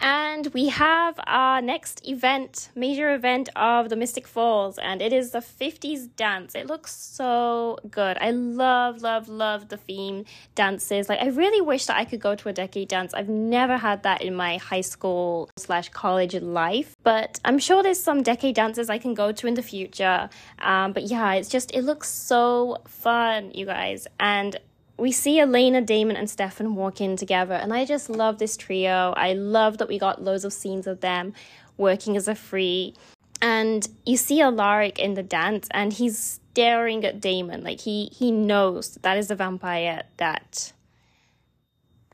And 0.00 0.46
we 0.54 0.68
have 0.68 1.20
our 1.26 1.60
next 1.60 2.08
event, 2.08 2.70
major 2.74 3.12
event 3.12 3.50
of 3.54 3.90
the 3.90 3.96
Mystic 3.96 4.26
Falls, 4.26 4.78
and 4.78 5.02
it 5.02 5.12
is 5.12 5.32
the 5.32 5.40
50s 5.40 6.08
dance. 6.16 6.54
It 6.54 6.66
looks 6.66 6.94
so 6.94 7.78
good. 7.90 8.16
I 8.18 8.30
love, 8.30 9.02
love, 9.02 9.28
love 9.28 9.68
the 9.68 9.76
theme 9.76 10.24
dances. 10.54 11.10
Like, 11.10 11.20
I 11.20 11.28
really 11.28 11.60
wish 11.60 11.84
that 11.86 11.98
I 11.98 12.06
could 12.06 12.20
go 12.20 12.34
to 12.34 12.48
a 12.48 12.52
decade 12.52 12.88
dance. 12.88 13.12
I've 13.12 13.28
never 13.28 13.76
had 13.76 14.02
that 14.04 14.22
in 14.22 14.34
my 14.34 14.56
high 14.56 14.80
school 14.80 15.50
slash 15.58 15.90
college 15.90 16.34
life, 16.34 16.96
but 17.02 17.38
I'm 17.44 17.58
sure 17.58 17.82
there's 17.82 18.02
some 18.02 18.22
decade 18.22 18.54
dances 18.54 18.88
I 18.88 18.96
can 18.98 19.12
go 19.12 19.32
to 19.32 19.46
in 19.46 19.54
the 19.54 19.62
future. 19.62 20.30
Um, 20.60 20.92
but 20.92 21.04
yeah, 21.04 21.34
it's 21.34 21.50
just, 21.50 21.72
it 21.72 21.82
looks 21.82 22.08
so 22.08 22.78
fun, 22.86 23.50
you 23.52 23.66
guys. 23.66 24.06
And 24.18 24.58
we 25.00 25.12
see 25.12 25.40
Elena, 25.40 25.80
Damon, 25.80 26.16
and 26.16 26.28
Stefan 26.28 26.74
walk 26.74 27.00
in 27.00 27.16
together, 27.16 27.54
and 27.54 27.72
I 27.72 27.84
just 27.84 28.10
love 28.10 28.38
this 28.38 28.56
trio. 28.56 29.14
I 29.16 29.32
love 29.32 29.78
that 29.78 29.88
we 29.88 29.98
got 29.98 30.22
loads 30.22 30.44
of 30.44 30.52
scenes 30.52 30.86
of 30.86 31.00
them 31.00 31.32
working 31.76 32.16
as 32.16 32.28
a 32.28 32.34
free. 32.34 32.94
And 33.42 33.88
you 34.04 34.18
see 34.18 34.42
Alaric 34.42 34.98
in 34.98 35.14
the 35.14 35.22
dance, 35.22 35.66
and 35.70 35.92
he's 35.92 36.18
staring 36.18 37.04
at 37.04 37.20
Damon 37.20 37.64
like 37.64 37.80
he 37.80 38.10
he 38.12 38.30
knows 38.30 38.98
that 39.02 39.16
is 39.16 39.28
the 39.28 39.34
vampire 39.34 40.02
that 40.18 40.72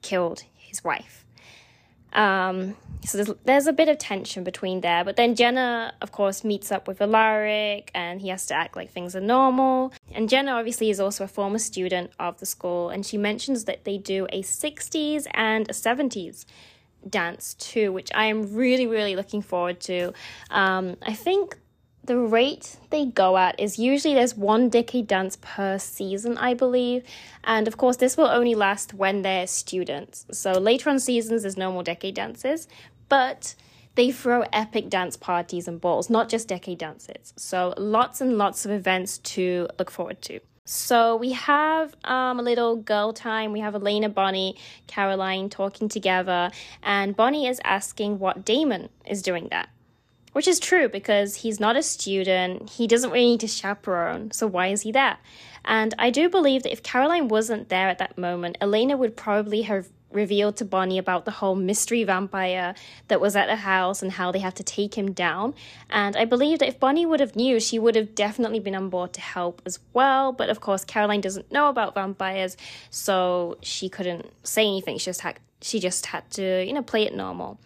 killed 0.03 0.45
his 0.57 0.85
wife. 0.85 1.25
Um, 2.13 2.77
so 3.07 3.19
there's, 3.19 3.31
there's 3.45 3.67
a 3.67 3.73
bit 3.73 3.89
of 3.89 3.99
tension 3.99 4.43
between 4.43 4.81
there. 4.81 5.05
But 5.05 5.17
then 5.17 5.35
Jenna, 5.35 5.95
of 6.03 6.13
course, 6.13 6.45
meets 6.45 6.73
up 6.73 6.89
with 6.89 7.01
Alaric 7.01 7.91
and 7.95 8.21
he 8.21 8.29
has 8.29 8.47
to 8.47 8.55
act 8.55 8.77
like 8.77 8.91
things 8.91 9.15
are 9.15 9.21
normal. 9.21 9.93
And 10.13 10.29
Jenna 10.29 10.53
obviously 10.53 10.91
is 10.91 10.99
also 10.99 11.25
a 11.25 11.29
former 11.29 11.59
student 11.59 12.11
of 12.19 12.39
the 12.41 12.47
school 12.47 12.91
and 12.91 13.07
she 13.07 13.17
mentions 13.17 13.65
that 13.65 13.85
they 13.85 13.97
do 13.97 14.27
a 14.31 14.43
60s 14.43 15.27
and 15.35 15.69
a 15.71 15.73
70s 15.73 16.45
dance 17.09 17.55
too, 17.55 17.93
which 17.93 18.11
I 18.15 18.27
am 18.27 18.55
really, 18.55 18.87
really 18.87 19.15
looking 19.15 19.43
forward 19.43 19.81
to. 19.83 20.13
Um, 20.51 20.97
I 21.03 21.15
think 21.15 21.59
the 22.07 22.19
rate 22.19 22.77
they 22.91 23.07
go 23.07 23.37
at 23.37 23.59
is 23.59 23.79
usually 23.79 24.15
there's 24.15 24.37
one 24.37 24.69
decade 24.69 25.07
dance 25.07 25.37
per 25.41 25.79
season, 25.79 26.39
I 26.39 26.55
believe. 26.55 27.05
And 27.45 27.67
of 27.67 27.77
course, 27.77 27.97
this 27.97 28.17
will 28.17 28.29
only 28.29 28.55
last 28.55 28.95
when 28.95 29.23
they're 29.23 29.47
students. 29.47 30.25
So 30.31 30.53
later 30.53 30.91
on 30.91 31.01
seasons, 31.01 31.43
there's 31.43 31.57
no 31.57 31.73
more 31.73 31.83
decade 31.83 32.15
dances, 32.15 32.69
but 33.09 33.55
they 33.97 34.13
throw 34.13 34.45
epic 34.53 34.89
dance 34.89 35.17
parties 35.17 35.67
and 35.67 35.81
balls, 35.81 36.09
not 36.11 36.29
just 36.29 36.49
decade 36.49 36.79
dances. 36.79 37.33
So 37.37 37.75
lots 37.77 38.21
and 38.21 38.39
lots 38.39 38.65
of 38.65 38.71
events 38.71 39.19
to 39.19 39.69
look 39.79 39.91
forward 39.91 40.21
to. 40.23 40.41
So 40.67 41.15
we 41.15 41.33
have 41.33 41.95
um, 42.05 42.41
a 42.41 42.43
little 42.43 42.77
girl 42.77 43.13
time. 43.13 43.53
We 43.53 43.61
have 43.61 43.77
Elena, 43.77 44.09
Bonnie, 44.09 44.57
Caroline 44.89 45.49
talking 45.49 45.89
together, 45.89 46.51
and 46.83 47.15
Bonnie 47.15 47.47
is 47.47 47.61
asking 47.65 48.19
what 48.19 48.45
Damon 48.45 48.89
is 49.07 49.23
doing 49.23 49.49
there. 49.51 49.67
Which 50.33 50.49
is 50.49 50.61
true 50.61 50.89
because 50.89 51.37
he's 51.37 51.61
not 51.61 51.77
a 51.77 51.83
student, 51.83 52.69
he 52.69 52.87
doesn't 52.87 53.11
really 53.11 53.27
need 53.27 53.41
to 53.41 53.47
chaperone, 53.47 54.33
so 54.33 54.47
why 54.47 54.67
is 54.67 54.83
he 54.83 54.93
there? 54.93 55.17
And 55.65 55.95
I 55.99 56.11
do 56.11 56.29
believe 56.29 56.65
that 56.65 56.73
if 56.73 56.83
Caroline 56.83 57.29
wasn't 57.29 57.71
there 57.71 57.89
at 57.89 57.99
that 57.99 58.19
moment, 58.19 58.59
Elena 58.61 58.97
would 58.97 59.17
probably 59.17 59.63
have 59.63 59.89
revealed 60.13 60.57
to 60.57 60.65
Bonnie 60.65 60.99
about 60.99 61.25
the 61.25 61.31
whole 61.31 61.55
mystery 61.55 62.05
vampire 62.05 62.75
that 63.09 63.21
was 63.21 63.37
at 63.37 63.47
the 63.47 63.57
house 63.57 64.03
and 64.03 64.13
how 64.13 64.33
they 64.33 64.39
had 64.39 64.57
to 64.57 64.63
take 64.63 64.97
him 64.97 65.13
down. 65.13 65.55
And 65.91 66.17
I 66.17 66.25
believe 66.25 66.61
that 66.61 66.69
if 66.69 66.81
Bonnie 66.81 67.07
would 67.07 67.21
have 67.21 67.37
knew, 67.37 67.61
she 67.61 67.79
would 67.79 67.97
have 67.97 68.15
definitely 68.15 68.61
been 68.61 68.75
on 68.75 68.89
board 68.89 69.13
to 69.15 69.21
help 69.21 69.63
as 69.67 69.79
well. 69.93 70.33
But 70.33 70.49
of 70.49 70.61
course, 70.61 70.85
Caroline 70.85 71.21
doesn't 71.21 71.53
know 71.53 71.69
about 71.69 71.95
vampires, 71.95 72.57
so 72.91 73.59
she 73.63 73.89
couldn't 73.89 74.33
say 74.43 74.63
anything. 74.63 74.99
She 74.99 75.07
just 75.07 75.21
had 75.21 75.39
she 75.61 75.81
just 75.81 76.07
had 76.07 76.31
to, 76.33 76.65
you 76.65 76.73
know, 76.73 76.83
play 76.83 77.05
it 77.05 77.15
normal. 77.15 77.59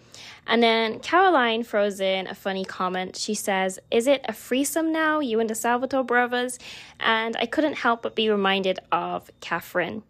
And 0.47 0.63
then 0.63 1.01
Caroline 1.01 1.63
throws 1.63 2.01
in 2.01 2.27
a 2.27 2.35
funny 2.35 2.65
comment. 2.65 3.17
She 3.17 3.35
says, 3.35 3.79
Is 3.91 4.07
it 4.07 4.25
a 4.29 4.33
threesome 4.33 4.93
now, 4.93 5.21
you 5.21 5.41
and 5.41 5.49
the 5.49 5.55
Salvatore 5.55 6.05
brothers? 6.05 6.59
And 6.99 7.37
I 7.37 7.47
couldn't 7.47 7.75
help 7.75 8.03
but 8.03 8.17
be 8.17 8.31
reminded 8.31 8.81
of 8.91 9.31
Catherine, 9.41 10.03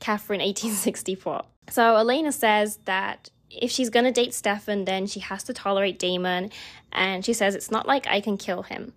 Catherine 0.00 0.40
1864. 0.40 1.42
So 1.70 1.96
Elena 1.96 2.32
says 2.32 2.78
that 2.84 3.30
if 3.50 3.70
she's 3.70 3.90
going 3.90 4.04
to 4.04 4.12
date 4.12 4.34
Stefan, 4.34 4.84
then 4.84 5.06
she 5.06 5.20
has 5.20 5.42
to 5.44 5.52
tolerate 5.52 5.98
Damon. 5.98 6.50
And 6.92 7.24
she 7.24 7.32
says, 7.32 7.54
It's 7.54 7.70
not 7.70 7.86
like 7.86 8.06
I 8.06 8.20
can 8.20 8.36
kill 8.36 8.62
him. 8.62 8.92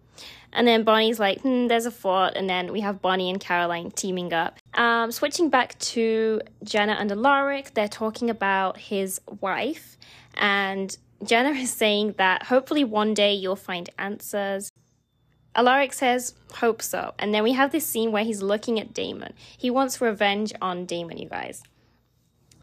And 0.53 0.67
then 0.67 0.83
Bonnie's 0.83 1.19
like, 1.19 1.41
hmm, 1.41 1.67
there's 1.67 1.85
a 1.85 1.91
fort. 1.91 2.33
And 2.35 2.49
then 2.49 2.71
we 2.71 2.81
have 2.81 3.01
Bonnie 3.01 3.29
and 3.29 3.39
Caroline 3.39 3.91
teaming 3.91 4.33
up. 4.33 4.59
Um, 4.73 5.11
switching 5.11 5.49
back 5.49 5.79
to 5.79 6.41
Jenna 6.63 6.93
and 6.93 7.11
Alaric, 7.11 7.73
they're 7.73 7.87
talking 7.87 8.29
about 8.29 8.77
his 8.77 9.21
wife. 9.39 9.97
And 10.35 10.95
Jenna 11.23 11.51
is 11.51 11.71
saying 11.71 12.15
that 12.17 12.43
hopefully 12.43 12.83
one 12.83 13.13
day 13.13 13.33
you'll 13.33 13.55
find 13.55 13.89
answers. 13.97 14.71
Alaric 15.55 15.93
says, 15.93 16.33
hope 16.55 16.81
so. 16.81 17.13
And 17.19 17.33
then 17.33 17.43
we 17.43 17.53
have 17.53 17.71
this 17.71 17.85
scene 17.85 18.11
where 18.11 18.23
he's 18.23 18.41
looking 18.41 18.79
at 18.79 18.93
Damon. 18.93 19.33
He 19.57 19.69
wants 19.69 19.99
revenge 19.99 20.53
on 20.61 20.85
Damon, 20.85 21.17
you 21.17 21.27
guys. 21.27 21.63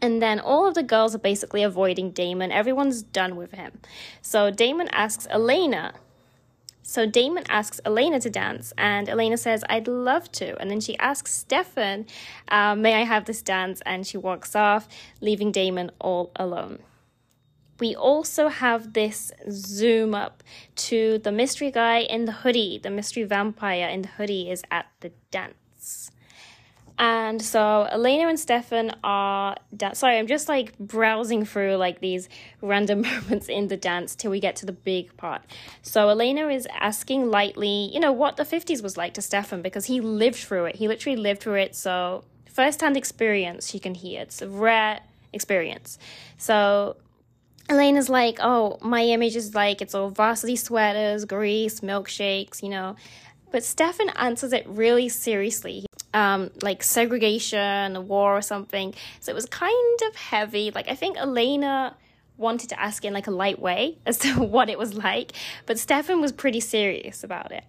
And 0.01 0.21
then 0.21 0.39
all 0.39 0.65
of 0.65 0.75
the 0.75 0.83
girls 0.83 1.13
are 1.13 1.19
basically 1.19 1.61
avoiding 1.61 2.11
Damon. 2.11 2.51
Everyone's 2.51 3.01
done 3.03 3.35
with 3.35 3.51
him. 3.51 3.79
So 4.21 4.49
Damon 4.49 4.87
asks 4.91 5.27
Elena 5.29 5.93
so 6.89 7.05
Damon 7.05 7.43
asks 7.49 7.79
Elena 7.85 8.19
to 8.19 8.31
dance, 8.31 8.73
and 8.75 9.07
Elena 9.07 9.37
says, 9.37 9.63
I'd 9.69 9.87
love 9.87 10.31
to. 10.31 10.59
And 10.59 10.71
then 10.71 10.81
she 10.81 10.97
asks 10.97 11.31
Stefan, 11.31 12.07
uh, 12.47 12.73
May 12.73 12.95
I 12.95 13.03
have 13.03 13.25
this 13.25 13.43
dance? 13.43 13.79
And 13.85 14.07
she 14.07 14.17
walks 14.17 14.55
off, 14.55 14.87
leaving 15.21 15.51
Damon 15.51 15.91
all 15.99 16.31
alone. 16.35 16.79
We 17.79 17.95
also 17.95 18.49
have 18.49 18.93
this 18.93 19.31
zoom 19.49 20.13
up 20.13 20.43
to 20.87 21.19
the 21.19 21.31
mystery 21.31 21.71
guy 21.71 21.99
in 21.99 22.25
the 22.25 22.31
hoodie. 22.31 22.79
The 22.81 22.89
mystery 22.89 23.23
vampire 23.23 23.87
in 23.87 24.01
the 24.03 24.09
hoodie 24.09 24.49
is 24.49 24.63
at 24.69 24.87
the 24.99 25.11
dance. 25.31 26.11
And 26.99 27.41
so 27.41 27.87
Elena 27.89 28.27
and 28.27 28.37
Stefan 28.37 28.93
are 29.05 29.55
da- 29.75 29.93
sorry, 29.93 30.17
I'm 30.17 30.27
just 30.27 30.49
like 30.49 30.77
browsing 30.77 31.45
through 31.45 31.77
like 31.77 32.01
these 32.01 32.27
random 32.61 33.01
moments 33.03 33.47
in 33.47 33.69
the 33.69 33.77
dance 33.77 34.15
till 34.15 34.31
we 34.31 34.41
get 34.41 34.57
to 34.57 34.65
the 34.65 34.73
big 34.73 35.15
part. 35.15 35.41
So 35.81 36.09
Elena 36.09 36.49
is 36.49 36.67
asking 36.77 37.29
lightly, 37.29 37.89
you 37.93 38.01
know, 38.01 38.11
what 38.11 38.35
the 38.35 38.43
50s 38.43 38.83
was 38.83 38.97
like 38.97 39.13
to 39.13 39.21
Stefan 39.21 39.61
because 39.61 39.85
he 39.85 40.01
lived 40.01 40.35
through 40.35 40.65
it. 40.65 40.75
He 40.75 40.89
literally 40.89 41.15
lived 41.15 41.39
through 41.41 41.55
it. 41.55 41.73
So 41.73 42.25
first-hand 42.51 42.97
experience 42.97 43.69
she 43.69 43.79
can 43.79 43.95
hear. 43.95 44.23
It's 44.23 44.41
a 44.41 44.49
rare 44.49 44.99
experience. 45.31 45.97
So 46.37 46.97
Elena's 47.69 48.09
like, 48.09 48.39
oh, 48.41 48.77
my 48.81 49.03
image 49.03 49.35
is 49.35 49.55
like 49.55 49.81
it's 49.81 49.95
all 49.95 50.09
varsity 50.09 50.55
sweaters, 50.55 51.25
grease, 51.25 51.81
milkshakes, 51.81 52.61
you 52.63 52.69
know. 52.69 52.95
But 53.51 53.63
Stefan 53.63 54.09
answers 54.09 54.53
it 54.53 54.65
really 54.67 55.09
seriously 55.09 55.85
um, 56.13 56.49
like 56.61 56.83
segregation, 56.83 57.95
a 57.95 58.01
war, 58.01 58.37
or 58.37 58.41
something. 58.41 58.93
So 59.19 59.31
it 59.31 59.35
was 59.35 59.45
kind 59.45 59.99
of 60.07 60.15
heavy. 60.15 60.71
Like 60.71 60.89
I 60.89 60.95
think 60.95 61.17
Elena 61.17 61.95
wanted 62.37 62.69
to 62.69 62.79
ask 62.79 63.03
in 63.03 63.13
like 63.13 63.27
a 63.27 63.31
light 63.31 63.59
way 63.59 63.97
as 64.05 64.17
to 64.19 64.33
what 64.35 64.69
it 64.69 64.77
was 64.77 64.93
like, 64.93 65.33
but 65.65 65.77
Stefan 65.77 66.21
was 66.21 66.31
pretty 66.31 66.59
serious 66.59 67.23
about 67.23 67.51
it. 67.51 67.63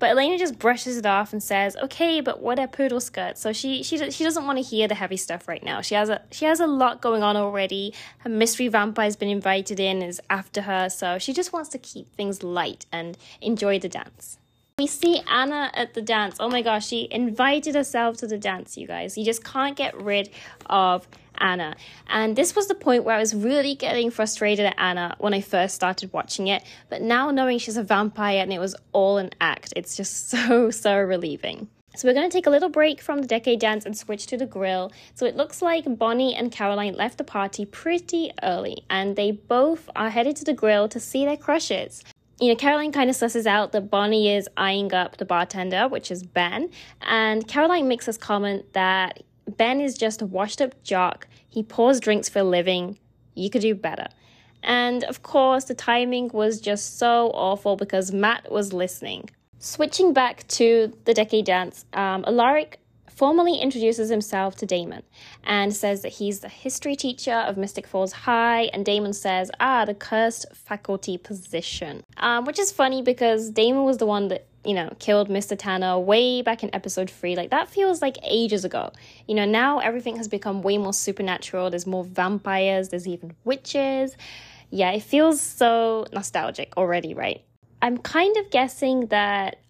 But 0.00 0.10
Elena 0.10 0.38
just 0.38 0.58
brushes 0.58 0.96
it 0.96 1.06
off 1.06 1.32
and 1.32 1.42
says, 1.42 1.76
"Okay, 1.76 2.20
but 2.20 2.40
what 2.40 2.58
are 2.58 2.66
poodle 2.66 3.00
skirts?" 3.00 3.40
So 3.40 3.52
she 3.52 3.82
she 3.82 4.10
she 4.10 4.24
doesn't 4.24 4.46
want 4.46 4.58
to 4.58 4.62
hear 4.62 4.88
the 4.88 4.94
heavy 4.96 5.18
stuff 5.18 5.46
right 5.46 5.62
now. 5.62 5.82
She 5.82 5.94
has 5.94 6.08
a 6.08 6.22
she 6.32 6.46
has 6.46 6.58
a 6.58 6.66
lot 6.66 7.00
going 7.00 7.22
on 7.22 7.36
already. 7.36 7.94
Her 8.18 8.30
mystery 8.30 8.68
vampire's 8.68 9.14
been 9.14 9.28
invited 9.28 9.78
in, 9.78 10.02
is 10.02 10.20
after 10.28 10.62
her, 10.62 10.88
so 10.88 11.18
she 11.18 11.32
just 11.32 11.52
wants 11.52 11.68
to 11.70 11.78
keep 11.78 12.12
things 12.16 12.42
light 12.42 12.86
and 12.90 13.16
enjoy 13.42 13.78
the 13.78 13.90
dance. 13.90 14.38
We 14.78 14.86
see 14.86 15.20
Anna 15.30 15.70
at 15.74 15.92
the 15.92 16.00
dance. 16.00 16.36
Oh 16.40 16.48
my 16.48 16.62
gosh, 16.62 16.86
she 16.86 17.06
invited 17.10 17.74
herself 17.74 18.16
to 18.18 18.26
the 18.26 18.38
dance, 18.38 18.78
you 18.78 18.86
guys. 18.86 19.18
You 19.18 19.26
just 19.26 19.44
can't 19.44 19.76
get 19.76 19.94
rid 19.94 20.30
of 20.70 21.06
Anna. 21.40 21.76
And 22.08 22.36
this 22.36 22.54
was 22.54 22.68
the 22.68 22.74
point 22.74 23.04
where 23.04 23.16
I 23.16 23.18
was 23.18 23.34
really 23.34 23.74
getting 23.74 24.10
frustrated 24.10 24.66
at 24.66 24.74
Anna 24.78 25.16
when 25.18 25.34
I 25.34 25.40
first 25.40 25.74
started 25.74 26.12
watching 26.12 26.48
it. 26.48 26.62
But 26.88 27.02
now 27.02 27.30
knowing 27.30 27.58
she's 27.58 27.76
a 27.76 27.82
vampire 27.82 28.42
and 28.42 28.52
it 28.52 28.58
was 28.58 28.76
all 28.92 29.18
an 29.18 29.30
act, 29.40 29.72
it's 29.76 29.96
just 29.96 30.28
so, 30.30 30.70
so 30.70 30.98
relieving. 30.98 31.68
So 31.96 32.06
we're 32.06 32.14
going 32.14 32.30
to 32.30 32.32
take 32.32 32.46
a 32.46 32.50
little 32.50 32.68
break 32.68 33.00
from 33.00 33.20
the 33.20 33.26
decade 33.26 33.58
dance 33.58 33.84
and 33.84 33.98
switch 33.98 34.26
to 34.28 34.36
the 34.36 34.46
grill. 34.46 34.92
So 35.16 35.26
it 35.26 35.36
looks 35.36 35.60
like 35.60 35.98
Bonnie 35.98 36.36
and 36.36 36.52
Caroline 36.52 36.94
left 36.94 37.18
the 37.18 37.24
party 37.24 37.64
pretty 37.64 38.30
early 38.42 38.84
and 38.88 39.16
they 39.16 39.32
both 39.32 39.90
are 39.96 40.10
headed 40.10 40.36
to 40.36 40.44
the 40.44 40.54
grill 40.54 40.88
to 40.88 41.00
see 41.00 41.24
their 41.24 41.36
crushes 41.36 42.04
you 42.40 42.48
know, 42.48 42.56
Caroline 42.56 42.90
kind 42.90 43.10
of 43.10 43.16
susses 43.16 43.46
out 43.46 43.72
that 43.72 43.90
Bonnie 43.90 44.34
is 44.34 44.48
eyeing 44.56 44.94
up 44.94 45.18
the 45.18 45.26
bartender, 45.26 45.88
which 45.88 46.10
is 46.10 46.22
Ben. 46.22 46.70
And 47.02 47.46
Caroline 47.46 47.86
makes 47.86 48.06
this 48.06 48.16
comment 48.16 48.72
that 48.72 49.22
Ben 49.56 49.80
is 49.80 49.96
just 49.96 50.22
a 50.22 50.26
washed 50.26 50.62
up 50.62 50.82
jock. 50.82 51.28
He 51.50 51.62
pours 51.62 52.00
drinks 52.00 52.28
for 52.28 52.38
a 52.38 52.44
living. 52.44 52.98
You 53.34 53.50
could 53.50 53.62
do 53.62 53.74
better. 53.74 54.06
And 54.62 55.04
of 55.04 55.22
course, 55.22 55.64
the 55.64 55.74
timing 55.74 56.30
was 56.32 56.60
just 56.60 56.98
so 56.98 57.30
awful 57.34 57.76
because 57.76 58.12
Matt 58.12 58.50
was 58.50 58.72
listening. 58.72 59.30
Switching 59.58 60.12
back 60.12 60.46
to 60.48 60.96
the 61.04 61.14
decade 61.14 61.44
dance, 61.44 61.84
um, 61.92 62.24
Alaric 62.26 62.80
formally 63.20 63.58
introduces 63.58 64.08
himself 64.08 64.56
to 64.56 64.64
Damon 64.64 65.02
and 65.44 65.74
says 65.74 66.00
that 66.00 66.12
he's 66.12 66.40
the 66.40 66.48
history 66.48 66.96
teacher 66.96 67.34
of 67.34 67.58
Mystic 67.58 67.86
Falls 67.86 68.12
High. 68.12 68.70
And 68.72 68.82
Damon 68.82 69.12
says, 69.12 69.50
ah, 69.60 69.84
the 69.84 69.92
cursed 69.92 70.46
faculty 70.54 71.18
position. 71.18 72.02
Um, 72.16 72.46
which 72.46 72.58
is 72.58 72.72
funny 72.72 73.02
because 73.02 73.50
Damon 73.50 73.84
was 73.84 73.98
the 73.98 74.06
one 74.06 74.28
that, 74.28 74.46
you 74.64 74.74
know, 74.74 74.94
killed 74.98 75.28
Mr. 75.28 75.56
Tanner 75.58 75.98
way 75.98 76.42
back 76.42 76.62
in 76.62 76.74
episode 76.74 77.10
three. 77.10 77.34
Like, 77.34 77.50
that 77.50 77.68
feels 77.68 78.02
like 78.02 78.16
ages 78.22 78.64
ago. 78.64 78.92
You 79.26 79.34
know, 79.34 79.44
now 79.44 79.78
everything 79.78 80.16
has 80.16 80.28
become 80.28 80.62
way 80.62 80.76
more 80.78 80.92
supernatural. 80.92 81.70
There's 81.70 81.86
more 81.86 82.04
vampires, 82.04 82.90
there's 82.90 83.08
even 83.08 83.34
witches. 83.44 84.16
Yeah, 84.70 84.90
it 84.92 85.02
feels 85.02 85.40
so 85.40 86.06
nostalgic 86.12 86.76
already, 86.76 87.14
right? 87.14 87.42
I'm 87.82 87.98
kind 87.98 88.36
of 88.36 88.50
guessing 88.50 89.06
that 89.06 89.60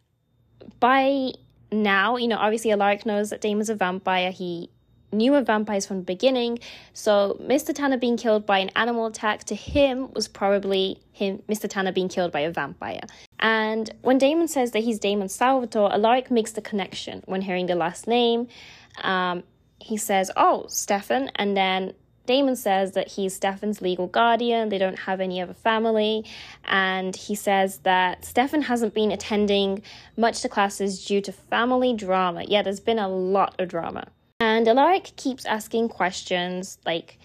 by 0.80 1.32
now, 1.72 2.16
you 2.16 2.28
know, 2.28 2.36
obviously 2.36 2.72
Alaric 2.72 3.06
knows 3.06 3.30
that 3.30 3.40
Damon's 3.40 3.70
a 3.70 3.74
vampire. 3.74 4.30
He 4.30 4.70
knew 5.12 5.34
of 5.34 5.46
vampires 5.46 5.86
from 5.86 5.98
the 5.98 6.04
beginning. 6.04 6.58
So 6.92 7.36
Mr. 7.40 7.74
Tanner 7.74 7.98
being 7.98 8.16
killed 8.16 8.46
by 8.46 8.58
an 8.58 8.70
animal 8.76 9.06
attack 9.06 9.44
to 9.44 9.54
him 9.54 10.12
was 10.12 10.28
probably 10.28 11.00
him, 11.12 11.42
Mr. 11.48 11.68
Tanner 11.68 11.92
being 11.92 12.08
killed 12.08 12.32
by 12.32 12.40
a 12.40 12.50
vampire. 12.50 13.02
And 13.38 13.90
when 14.02 14.18
Damon 14.18 14.48
says 14.48 14.72
that 14.72 14.80
he's 14.80 14.98
Damon 14.98 15.28
Salvatore, 15.28 15.92
Alaric 15.92 16.30
makes 16.30 16.52
the 16.52 16.62
connection 16.62 17.22
when 17.26 17.42
hearing 17.42 17.66
the 17.66 17.74
last 17.74 18.06
name. 18.06 18.48
Um, 19.02 19.44
he 19.78 19.96
says, 19.96 20.30
"Oh, 20.36 20.66
Stefan," 20.68 21.30
and 21.36 21.56
then 21.56 21.94
Damon 22.30 22.54
says 22.54 22.92
that 22.92 23.08
he's 23.08 23.34
Stefan's 23.34 23.82
legal 23.82 24.06
guardian, 24.06 24.68
they 24.68 24.78
don't 24.78 25.00
have 25.00 25.20
any 25.20 25.40
other 25.40 25.52
family, 25.52 26.24
and 26.64 27.16
he 27.16 27.34
says 27.34 27.78
that 27.78 28.24
Stefan 28.24 28.62
hasn't 28.62 28.94
been 28.94 29.10
attending 29.10 29.82
much 30.16 30.40
to 30.42 30.48
classes 30.48 31.04
due 31.04 31.20
to 31.22 31.32
family 31.32 31.92
drama. 31.92 32.44
Yeah, 32.46 32.62
there's 32.62 32.78
been 32.78 33.00
a 33.00 33.08
lot 33.08 33.56
of 33.58 33.68
drama. 33.68 34.06
And 34.40 34.66
Alaric 34.66 35.12
keeps 35.16 35.44
asking 35.44 35.90
questions 35.90 36.78
like, 36.86 37.18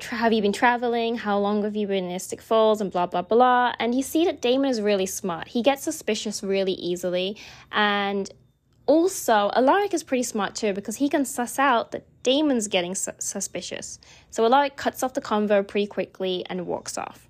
have 0.00 0.32
you 0.32 0.40
been 0.40 0.52
traveling? 0.52 1.16
How 1.16 1.38
long 1.38 1.62
have 1.64 1.76
you 1.76 1.86
been 1.86 2.04
in 2.04 2.08
Mystic 2.12 2.40
Falls? 2.40 2.80
And 2.80 2.90
blah, 2.90 3.06
blah, 3.06 3.22
blah. 3.22 3.74
And 3.78 3.94
you 3.94 4.02
see 4.02 4.24
that 4.24 4.40
Damon 4.40 4.70
is 4.70 4.80
really 4.80 5.06
smart. 5.06 5.48
He 5.48 5.62
gets 5.62 5.82
suspicious 5.82 6.42
really 6.42 6.72
easily. 6.72 7.36
And 7.70 8.30
also, 8.86 9.50
Alaric 9.54 9.92
is 9.92 10.02
pretty 10.02 10.22
smart 10.22 10.54
too 10.54 10.72
because 10.72 10.96
he 10.96 11.10
can 11.10 11.26
suss 11.26 11.58
out 11.58 11.90
that 11.90 12.06
Damon's 12.22 12.68
getting 12.68 12.94
su- 12.94 13.12
suspicious. 13.18 13.98
So 14.30 14.44
Alaric 14.44 14.76
cuts 14.76 15.02
off 15.02 15.12
the 15.12 15.20
convo 15.20 15.66
pretty 15.66 15.86
quickly 15.86 16.46
and 16.48 16.66
walks 16.66 16.96
off. 16.96 17.28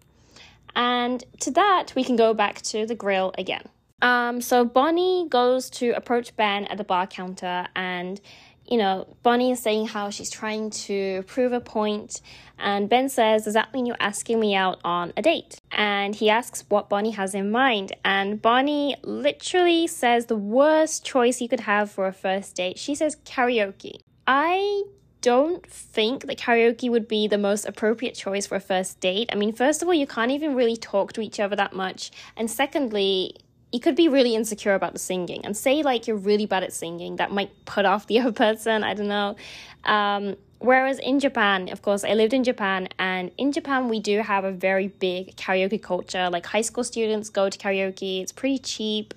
And 0.77 1.25
to 1.41 1.51
that, 1.53 1.93
we 1.97 2.05
can 2.05 2.15
go 2.15 2.35
back 2.35 2.63
to 2.63 2.87
the 2.87 2.95
grill 2.95 3.33
again. 3.37 3.65
Um, 4.01 4.41
so 4.41 4.65
Bonnie 4.65 5.27
goes 5.29 5.71
to 5.71 5.91
approach 5.91 6.37
Ben 6.37 6.67
at 6.67 6.79
the 6.79 6.85
bar 6.85 7.07
counter 7.07 7.67
and 7.75 8.21
you 8.69 8.77
know, 8.77 9.07
Bonnie 9.23 9.51
is 9.51 9.61
saying 9.61 9.87
how 9.87 10.11
she's 10.11 10.31
trying 10.31 10.71
to 10.71 11.23
prove 11.23 11.53
a 11.53 11.61
point, 11.61 12.21
and 12.59 12.89
Ben 12.89 13.09
says, 13.09 13.45
Does 13.45 13.55
that 13.55 13.73
mean 13.73 13.87
you're 13.87 13.97
asking 13.99 14.39
me 14.39 14.55
out 14.55 14.79
on 14.85 15.13
a 15.17 15.23
date? 15.23 15.59
And 15.73 16.15
he 16.15 16.29
asks 16.29 16.65
what 16.69 16.89
Bonnie 16.89 17.13
has 17.13 17.35
in 17.35 17.51
mind, 17.51 17.97
and 18.05 18.43
Bonnie 18.43 18.97
literally 19.03 19.87
says 19.87 20.27
the 20.27 20.37
worst 20.37 21.05
choice 21.05 21.41
you 21.41 21.49
could 21.49 21.61
have 21.61 21.91
for 21.91 22.07
a 22.07 22.13
first 22.13 22.57
date. 22.57 22.79
She 22.79 22.95
says 22.95 23.17
karaoke. 23.25 24.01
I 24.27 24.83
don't 25.23 25.67
think 25.67 26.27
that 26.27 26.39
karaoke 26.39 26.91
would 26.91 27.09
be 27.09 27.27
the 27.27 27.39
most 27.39 27.65
appropriate 27.65 28.15
choice 28.15 28.47
for 28.47 28.57
a 28.57 28.61
first 28.61 29.01
date. 29.01 29.31
I 29.33 29.37
mean, 29.37 29.53
first 29.53 29.83
of 29.83 29.89
all, 29.89 29.95
you 29.95 30.07
can't 30.07 30.31
even 30.31 30.55
really 30.55 30.77
talk 30.77 31.13
to 31.15 31.23
each 31.23 31.41
other 31.41 31.57
that 31.57 31.73
much, 31.73 32.11
and 32.37 32.51
secondly, 32.51 33.37
you 33.73 33.81
could 33.81 33.97
be 33.97 34.09
really 34.09 34.35
insecure 34.35 34.75
about 34.75 34.93
the 34.93 34.99
singing. 34.99 35.45
And 35.45 35.57
say 35.57 35.83
like 35.83 36.07
you're 36.07 36.17
really 36.17 36.47
bad 36.47 36.63
at 36.63 36.73
singing 36.73 37.17
that 37.17 37.31
might 37.31 37.51
put 37.65 37.85
off 37.85 38.07
the 38.07 38.19
other 38.21 38.33
person 38.33 38.85
i 38.85 38.95
don't 38.95 39.09
know. 39.09 39.37
Um, 39.85 40.37
whereas 40.59 40.99
in 40.99 41.21
japan 41.21 41.69
of 41.71 41.83
course 41.83 42.03
i 42.03 42.15
lived 42.15 42.33
in 42.33 42.43
japan 42.43 42.89
and 42.99 43.31
in 43.39 43.53
japan 43.53 43.89
we 43.89 44.01
do 44.01 44.23
have 44.23 44.43
a 44.45 44.51
very 44.51 44.89
big 44.89 45.37
karaoke 45.37 45.81
culture. 45.81 46.29
Like 46.31 46.47
high 46.47 46.63
school 46.63 46.85
students 46.85 47.29
go 47.29 47.49
to 47.49 47.59
karaoke 47.59 48.23
it's 48.23 48.33
pretty 48.33 48.59
cheap. 48.59 49.15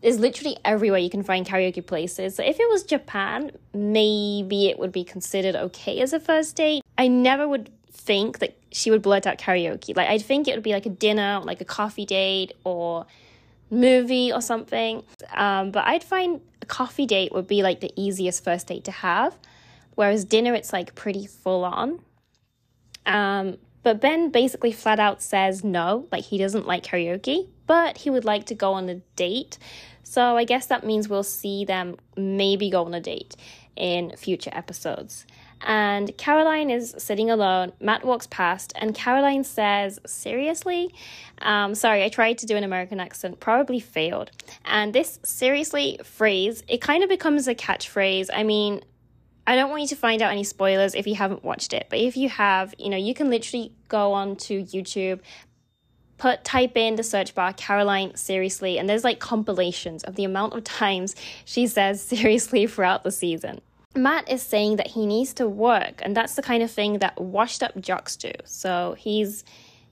There's 0.00 0.18
literally 0.18 0.56
everywhere 0.64 0.98
you 0.98 1.10
can 1.10 1.22
find 1.22 1.46
karaoke 1.46 1.86
places. 1.86 2.34
So 2.36 2.44
if 2.44 2.58
it 2.60 2.68
was 2.68 2.84
japan 2.84 3.50
maybe 3.74 4.68
it 4.68 4.78
would 4.78 4.92
be 4.92 5.04
considered 5.04 5.56
okay 5.56 6.00
as 6.00 6.12
a 6.12 6.20
first 6.20 6.56
date. 6.56 6.82
I 6.96 7.08
never 7.08 7.48
would 7.48 7.70
think 7.90 8.38
that 8.38 8.56
she 8.72 8.90
would 8.90 9.02
blurt 9.02 9.26
out 9.26 9.38
karaoke. 9.38 9.96
Like 9.96 10.08
i'd 10.08 10.22
think 10.22 10.46
it 10.46 10.54
would 10.54 10.62
be 10.62 10.72
like 10.72 10.86
a 10.86 10.90
dinner 10.90 11.40
like 11.44 11.60
a 11.60 11.64
coffee 11.64 12.06
date 12.06 12.52
or 12.64 13.06
movie 13.72 14.32
or 14.32 14.40
something. 14.40 15.02
Um, 15.34 15.70
but 15.72 15.84
I'd 15.86 16.04
find 16.04 16.40
a 16.60 16.66
coffee 16.66 17.06
date 17.06 17.32
would 17.32 17.48
be 17.48 17.62
like 17.62 17.80
the 17.80 17.90
easiest 17.96 18.44
first 18.44 18.68
date 18.68 18.84
to 18.84 18.92
have, 18.92 19.36
whereas 19.94 20.24
dinner 20.24 20.54
it's 20.54 20.72
like 20.72 20.94
pretty 20.94 21.26
full 21.26 21.64
on. 21.64 22.00
Um, 23.06 23.58
but 23.82 24.00
Ben 24.00 24.30
basically 24.30 24.70
flat 24.70 25.00
out 25.00 25.20
says 25.22 25.64
no, 25.64 26.06
like 26.12 26.24
he 26.24 26.38
doesn't 26.38 26.66
like 26.66 26.84
karaoke, 26.84 27.48
but 27.66 27.98
he 27.98 28.10
would 28.10 28.24
like 28.24 28.46
to 28.46 28.54
go 28.54 28.74
on 28.74 28.88
a 28.88 28.96
date. 29.16 29.58
So 30.04 30.36
I 30.36 30.44
guess 30.44 30.66
that 30.66 30.84
means 30.84 31.08
we'll 31.08 31.22
see 31.24 31.64
them 31.64 31.96
maybe 32.16 32.70
go 32.70 32.84
on 32.84 32.94
a 32.94 33.00
date 33.00 33.34
in 33.74 34.14
future 34.16 34.50
episodes 34.52 35.26
and 35.64 36.16
Caroline 36.16 36.70
is 36.70 36.94
sitting 36.98 37.30
alone. 37.30 37.72
Matt 37.80 38.04
walks 38.04 38.26
past, 38.26 38.72
and 38.76 38.94
Caroline 38.94 39.44
says, 39.44 40.00
Seriously? 40.06 40.94
Um, 41.40 41.74
sorry, 41.74 42.04
I 42.04 42.08
tried 42.08 42.38
to 42.38 42.46
do 42.46 42.56
an 42.56 42.64
American 42.64 43.00
accent, 43.00 43.40
probably 43.40 43.80
failed. 43.80 44.30
And 44.64 44.92
this 44.92 45.18
seriously 45.24 45.98
phrase, 46.02 46.62
it 46.68 46.80
kind 46.80 47.02
of 47.02 47.08
becomes 47.08 47.48
a 47.48 47.54
catchphrase. 47.54 48.28
I 48.32 48.42
mean, 48.42 48.82
I 49.46 49.56
don't 49.56 49.70
want 49.70 49.82
you 49.82 49.88
to 49.88 49.96
find 49.96 50.22
out 50.22 50.30
any 50.30 50.44
spoilers 50.44 50.94
if 50.94 51.06
you 51.06 51.16
haven't 51.16 51.42
watched 51.42 51.72
it, 51.72 51.86
but 51.90 51.98
if 51.98 52.16
you 52.16 52.28
have, 52.28 52.74
you 52.78 52.88
know, 52.88 52.96
you 52.96 53.14
can 53.14 53.28
literally 53.28 53.72
go 53.88 54.12
on 54.12 54.36
to 54.36 54.62
YouTube, 54.62 55.20
put 56.16 56.44
type 56.44 56.76
in 56.76 56.94
the 56.94 57.02
search 57.02 57.34
bar 57.34 57.52
Caroline 57.52 58.14
seriously, 58.14 58.78
and 58.78 58.88
there's 58.88 59.02
like 59.02 59.18
compilations 59.18 60.04
of 60.04 60.14
the 60.14 60.24
amount 60.24 60.54
of 60.54 60.62
times 60.62 61.16
she 61.44 61.66
says 61.66 62.00
seriously 62.02 62.66
throughout 62.66 63.02
the 63.02 63.10
season. 63.10 63.60
Matt 63.94 64.30
is 64.30 64.42
saying 64.42 64.76
that 64.76 64.88
he 64.88 65.06
needs 65.06 65.34
to 65.34 65.48
work, 65.48 66.00
and 66.02 66.16
that's 66.16 66.34
the 66.34 66.42
kind 66.42 66.62
of 66.62 66.70
thing 66.70 66.98
that 66.98 67.20
washed 67.20 67.62
up 67.62 67.78
jocks 67.80 68.16
do. 68.16 68.32
So 68.44 68.94
he's, 68.98 69.44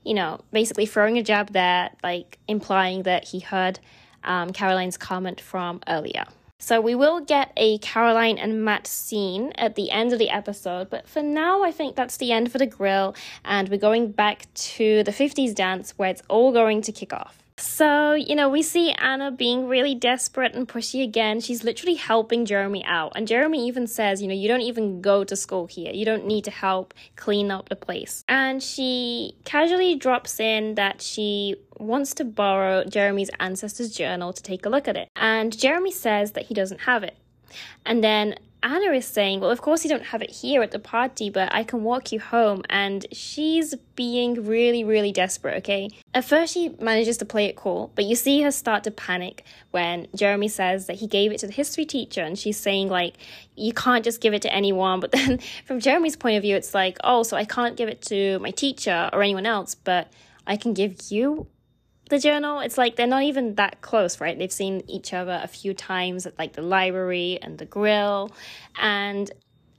you 0.04 0.14
know, 0.14 0.40
basically 0.52 0.86
throwing 0.86 1.18
a 1.18 1.22
jab 1.22 1.52
there, 1.52 1.90
like 2.02 2.38
implying 2.48 3.02
that 3.02 3.28
he 3.28 3.40
heard 3.40 3.78
um, 4.24 4.52
Caroline's 4.52 4.96
comment 4.96 5.40
from 5.40 5.80
earlier. 5.88 6.24
So 6.62 6.78
we 6.78 6.94
will 6.94 7.20
get 7.20 7.52
a 7.56 7.78
Caroline 7.78 8.36
and 8.36 8.62
Matt 8.62 8.86
scene 8.86 9.52
at 9.56 9.76
the 9.76 9.90
end 9.90 10.12
of 10.12 10.18
the 10.18 10.28
episode, 10.28 10.90
but 10.90 11.08
for 11.08 11.22
now, 11.22 11.62
I 11.62 11.72
think 11.72 11.96
that's 11.96 12.18
the 12.18 12.32
end 12.32 12.52
for 12.52 12.58
the 12.58 12.66
grill, 12.66 13.14
and 13.46 13.70
we're 13.70 13.78
going 13.78 14.12
back 14.12 14.46
to 14.54 15.02
the 15.02 15.10
50s 15.10 15.54
dance 15.54 15.94
where 15.96 16.10
it's 16.10 16.22
all 16.28 16.52
going 16.52 16.82
to 16.82 16.92
kick 16.92 17.14
off. 17.14 17.38
So, 17.60 18.14
you 18.14 18.34
know, 18.34 18.48
we 18.48 18.62
see 18.62 18.92
Anna 18.92 19.30
being 19.30 19.68
really 19.68 19.94
desperate 19.94 20.54
and 20.54 20.66
pushy 20.66 21.02
again. 21.02 21.40
She's 21.40 21.62
literally 21.62 21.94
helping 21.94 22.46
Jeremy 22.46 22.84
out. 22.84 23.12
And 23.14 23.28
Jeremy 23.28 23.66
even 23.66 23.86
says, 23.86 24.22
you 24.22 24.28
know, 24.28 24.34
you 24.34 24.48
don't 24.48 24.62
even 24.62 25.02
go 25.02 25.24
to 25.24 25.36
school 25.36 25.66
here. 25.66 25.92
You 25.92 26.04
don't 26.06 26.26
need 26.26 26.44
to 26.44 26.50
help 26.50 26.94
clean 27.16 27.50
up 27.50 27.68
the 27.68 27.76
place. 27.76 28.24
And 28.28 28.62
she 28.62 29.36
casually 29.44 29.94
drops 29.94 30.40
in 30.40 30.74
that 30.76 31.02
she 31.02 31.56
wants 31.78 32.14
to 32.14 32.24
borrow 32.24 32.84
Jeremy's 32.84 33.30
ancestors' 33.38 33.92
journal 33.92 34.32
to 34.32 34.42
take 34.42 34.64
a 34.64 34.70
look 34.70 34.88
at 34.88 34.96
it. 34.96 35.10
And 35.14 35.56
Jeremy 35.56 35.92
says 35.92 36.32
that 36.32 36.46
he 36.46 36.54
doesn't 36.54 36.80
have 36.80 37.02
it. 37.02 37.16
And 37.84 38.02
then 38.02 38.36
Anna 38.62 38.92
is 38.92 39.06
saying, 39.06 39.40
Well, 39.40 39.50
of 39.50 39.62
course, 39.62 39.84
you 39.84 39.90
don't 39.90 40.06
have 40.06 40.22
it 40.22 40.30
here 40.30 40.62
at 40.62 40.70
the 40.70 40.78
party, 40.78 41.30
but 41.30 41.52
I 41.54 41.64
can 41.64 41.82
walk 41.82 42.12
you 42.12 42.20
home. 42.20 42.62
And 42.68 43.06
she's 43.12 43.74
being 43.96 44.46
really, 44.46 44.84
really 44.84 45.12
desperate, 45.12 45.56
okay? 45.58 45.90
At 46.14 46.24
first, 46.24 46.54
she 46.54 46.70
manages 46.80 47.16
to 47.18 47.24
play 47.24 47.46
it 47.46 47.56
cool, 47.56 47.92
but 47.94 48.04
you 48.04 48.14
see 48.16 48.42
her 48.42 48.50
start 48.50 48.84
to 48.84 48.90
panic 48.90 49.44
when 49.70 50.08
Jeremy 50.14 50.48
says 50.48 50.86
that 50.86 50.96
he 50.96 51.06
gave 51.06 51.32
it 51.32 51.38
to 51.38 51.46
the 51.46 51.52
history 51.52 51.84
teacher. 51.84 52.22
And 52.22 52.38
she's 52.38 52.58
saying, 52.58 52.88
like, 52.88 53.14
you 53.56 53.72
can't 53.72 54.04
just 54.04 54.20
give 54.20 54.34
it 54.34 54.42
to 54.42 54.52
anyone. 54.52 55.00
But 55.00 55.12
then 55.12 55.38
from 55.64 55.80
Jeremy's 55.80 56.16
point 56.16 56.36
of 56.36 56.42
view, 56.42 56.56
it's 56.56 56.74
like, 56.74 56.98
Oh, 57.02 57.22
so 57.22 57.36
I 57.36 57.44
can't 57.44 57.76
give 57.76 57.88
it 57.88 58.02
to 58.02 58.38
my 58.40 58.50
teacher 58.50 59.08
or 59.12 59.22
anyone 59.22 59.46
else, 59.46 59.74
but 59.74 60.12
I 60.46 60.56
can 60.56 60.74
give 60.74 60.96
you 61.10 61.46
the 62.10 62.18
journal, 62.18 62.60
it's 62.60 62.76
like 62.76 62.96
they're 62.96 63.06
not 63.06 63.22
even 63.22 63.54
that 63.54 63.80
close, 63.80 64.20
right? 64.20 64.38
They've 64.38 64.52
seen 64.52 64.82
each 64.86 65.12
other 65.14 65.40
a 65.42 65.48
few 65.48 65.72
times 65.74 66.26
at 66.26 66.38
like 66.38 66.52
the 66.52 66.62
library 66.62 67.38
and 67.40 67.58
the 67.58 67.64
grill. 67.64 68.30
And 68.78 69.30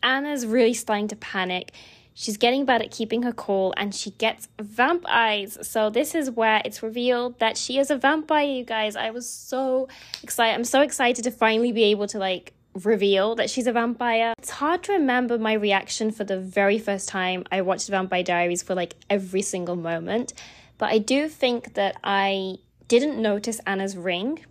Anna's 0.01 0.45
really 0.45 0.73
starting 0.73 1.07
to 1.09 1.15
panic. 1.15 1.73
She's 2.13 2.37
getting 2.37 2.65
bad 2.65 2.81
at 2.81 2.91
keeping 2.91 3.23
her 3.23 3.31
cool 3.31 3.73
and 3.77 3.95
she 3.95 4.11
gets 4.11 4.49
vamp 4.59 5.05
eyes. 5.07 5.57
So, 5.61 5.89
this 5.89 6.13
is 6.13 6.29
where 6.29 6.61
it's 6.65 6.83
revealed 6.83 7.39
that 7.39 7.57
she 7.57 7.77
is 7.77 7.89
a 7.89 7.97
vampire, 7.97 8.45
you 8.45 8.63
guys. 8.65 8.95
I 8.95 9.11
was 9.11 9.29
so 9.29 9.87
excited. 10.21 10.53
I'm 10.53 10.65
so 10.65 10.81
excited 10.81 11.23
to 11.23 11.31
finally 11.31 11.71
be 11.71 11.83
able 11.83 12.07
to 12.07 12.19
like 12.19 12.53
reveal 12.73 13.35
that 13.35 13.49
she's 13.49 13.67
a 13.67 13.71
vampire. 13.71 14.33
It's 14.37 14.49
hard 14.49 14.83
to 14.83 14.93
remember 14.93 15.37
my 15.37 15.53
reaction 15.53 16.11
for 16.11 16.23
the 16.23 16.39
very 16.39 16.79
first 16.79 17.09
time 17.09 17.43
I 17.51 17.61
watched 17.61 17.89
Vampire 17.89 18.23
Diaries 18.23 18.63
for 18.63 18.75
like 18.75 18.95
every 19.09 19.41
single 19.41 19.75
moment. 19.75 20.33
But 20.81 20.89
I 20.89 20.97
do 20.97 21.29
think 21.29 21.75
that 21.75 21.97
I 22.03 22.55
didn't 22.87 23.21
notice 23.21 23.61
Anna's 23.67 23.95
ring 23.95 24.43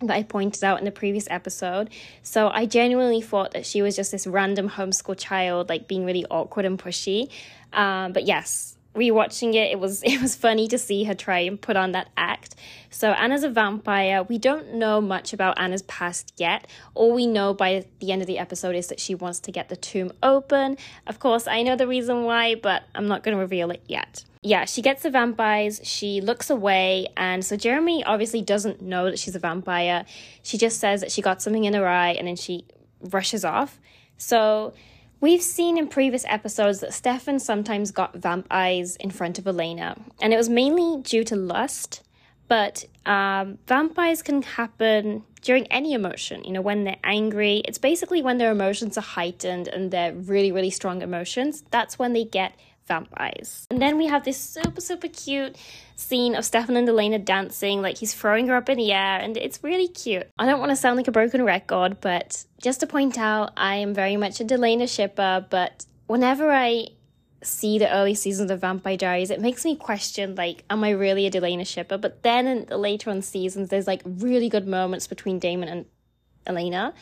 that 0.00 0.14
I 0.14 0.22
pointed 0.22 0.62
out 0.62 0.78
in 0.78 0.84
the 0.84 0.90
previous 0.90 1.26
episode. 1.30 1.88
So 2.22 2.50
I 2.50 2.66
genuinely 2.66 3.22
thought 3.22 3.52
that 3.52 3.64
she 3.64 3.80
was 3.80 3.96
just 3.96 4.12
this 4.12 4.26
random 4.26 4.68
homeschool 4.68 5.18
child, 5.18 5.70
like 5.70 5.88
being 5.88 6.04
really 6.04 6.26
awkward 6.26 6.66
and 6.66 6.78
pushy. 6.78 7.30
Um, 7.72 8.12
but 8.12 8.26
yes, 8.26 8.76
rewatching 8.94 9.54
it, 9.54 9.72
it 9.72 9.80
was 9.80 10.02
it 10.04 10.20
was 10.20 10.36
funny 10.36 10.68
to 10.68 10.76
see 10.76 11.04
her 11.04 11.14
try 11.14 11.38
and 11.38 11.58
put 11.58 11.78
on 11.78 11.92
that 11.92 12.10
act. 12.18 12.54
So 12.90 13.12
Anna's 13.12 13.42
a 13.42 13.48
vampire. 13.48 14.24
We 14.24 14.36
don't 14.36 14.74
know 14.74 15.00
much 15.00 15.32
about 15.32 15.58
Anna's 15.58 15.84
past 15.84 16.34
yet. 16.36 16.66
All 16.92 17.14
we 17.14 17.26
know 17.26 17.54
by 17.54 17.86
the 17.98 18.12
end 18.12 18.20
of 18.20 18.26
the 18.28 18.38
episode 18.38 18.76
is 18.76 18.88
that 18.88 19.00
she 19.00 19.14
wants 19.14 19.40
to 19.40 19.50
get 19.50 19.70
the 19.70 19.76
tomb 19.76 20.12
open. 20.22 20.76
Of 21.06 21.18
course, 21.18 21.46
I 21.46 21.62
know 21.62 21.76
the 21.76 21.88
reason 21.88 22.24
why, 22.24 22.56
but 22.56 22.82
I'm 22.94 23.08
not 23.08 23.22
going 23.22 23.34
to 23.34 23.40
reveal 23.40 23.70
it 23.70 23.82
yet. 23.88 24.26
Yeah, 24.42 24.64
she 24.64 24.82
gets 24.82 25.04
the 25.04 25.10
vamp 25.10 25.38
eyes, 25.38 25.80
she 25.84 26.20
looks 26.20 26.50
away, 26.50 27.06
and 27.16 27.44
so 27.44 27.56
Jeremy 27.56 28.02
obviously 28.04 28.42
doesn't 28.42 28.82
know 28.82 29.04
that 29.04 29.18
she's 29.18 29.36
a 29.36 29.38
vampire. 29.38 30.04
She 30.42 30.58
just 30.58 30.80
says 30.80 31.00
that 31.00 31.12
she 31.12 31.22
got 31.22 31.40
something 31.40 31.64
in 31.64 31.74
her 31.74 31.86
eye 31.86 32.10
and 32.10 32.26
then 32.26 32.36
she 32.36 32.66
rushes 33.00 33.44
off. 33.44 33.78
So 34.16 34.74
We've 35.22 35.40
seen 35.40 35.78
in 35.78 35.86
previous 35.86 36.24
episodes 36.26 36.80
that 36.80 36.92
Stefan 36.92 37.38
sometimes 37.38 37.92
got 37.92 38.16
vamp 38.16 38.48
eyes 38.50 38.96
in 38.96 39.12
front 39.12 39.38
of 39.38 39.46
Elena, 39.46 39.96
and 40.20 40.34
it 40.34 40.36
was 40.36 40.48
mainly 40.48 41.00
due 41.00 41.22
to 41.22 41.36
lust. 41.36 42.02
But 42.48 42.84
um, 43.06 43.58
vamp 43.68 43.96
eyes 43.96 44.20
can 44.20 44.42
happen 44.42 45.22
during 45.40 45.68
any 45.68 45.92
emotion. 45.92 46.42
You 46.42 46.50
know, 46.50 46.60
when 46.60 46.82
they're 46.82 46.96
angry, 47.04 47.62
it's 47.64 47.78
basically 47.78 48.20
when 48.20 48.38
their 48.38 48.50
emotions 48.50 48.98
are 48.98 49.02
heightened 49.02 49.68
and 49.68 49.92
they're 49.92 50.12
really, 50.12 50.50
really 50.50 50.70
strong 50.70 51.02
emotions. 51.02 51.62
That's 51.70 52.00
when 52.00 52.14
they 52.14 52.24
get 52.24 52.56
vamp 52.86 53.08
eyes. 53.16 53.66
And 53.70 53.80
then 53.80 53.96
we 53.96 54.06
have 54.06 54.24
this 54.24 54.36
super, 54.36 54.80
super 54.80 55.08
cute 55.08 55.56
scene 55.96 56.34
of 56.34 56.44
Stefan 56.44 56.76
and 56.76 56.88
Elena 56.88 57.18
dancing, 57.18 57.82
like 57.82 57.98
he's 57.98 58.14
throwing 58.14 58.48
her 58.48 58.56
up 58.56 58.68
in 58.68 58.78
the 58.78 58.92
air, 58.92 59.18
and 59.18 59.36
it's 59.36 59.62
really 59.62 59.88
cute. 59.88 60.26
I 60.38 60.46
don't 60.46 60.60
want 60.60 60.70
to 60.70 60.76
sound 60.76 60.96
like 60.96 61.08
a 61.08 61.12
broken 61.12 61.44
record, 61.44 62.00
but 62.00 62.44
just 62.60 62.80
to 62.80 62.86
point 62.86 63.18
out, 63.18 63.52
I 63.56 63.76
am 63.76 63.94
very 63.94 64.16
much 64.16 64.40
a 64.40 64.44
Delena 64.44 64.88
shipper, 64.88 65.46
but 65.48 65.86
whenever 66.06 66.50
I 66.50 66.88
see 67.42 67.78
the 67.78 67.92
early 67.92 68.14
seasons 68.14 68.50
of 68.50 68.60
Vampire 68.60 68.96
Diaries, 68.96 69.30
it 69.30 69.40
makes 69.40 69.64
me 69.64 69.76
question 69.76 70.34
like, 70.34 70.64
am 70.70 70.84
I 70.84 70.90
really 70.90 71.26
a 71.26 71.30
Delena 71.30 71.66
shipper? 71.66 71.98
But 71.98 72.22
then 72.22 72.46
in 72.46 72.66
the 72.66 72.76
later 72.76 73.10
on 73.10 73.22
seasons, 73.22 73.68
there's 73.68 73.86
like 73.86 74.02
really 74.04 74.48
good 74.48 74.66
moments 74.66 75.06
between 75.06 75.38
Damon 75.38 75.68
and 75.68 75.86
Elena. 76.46 76.94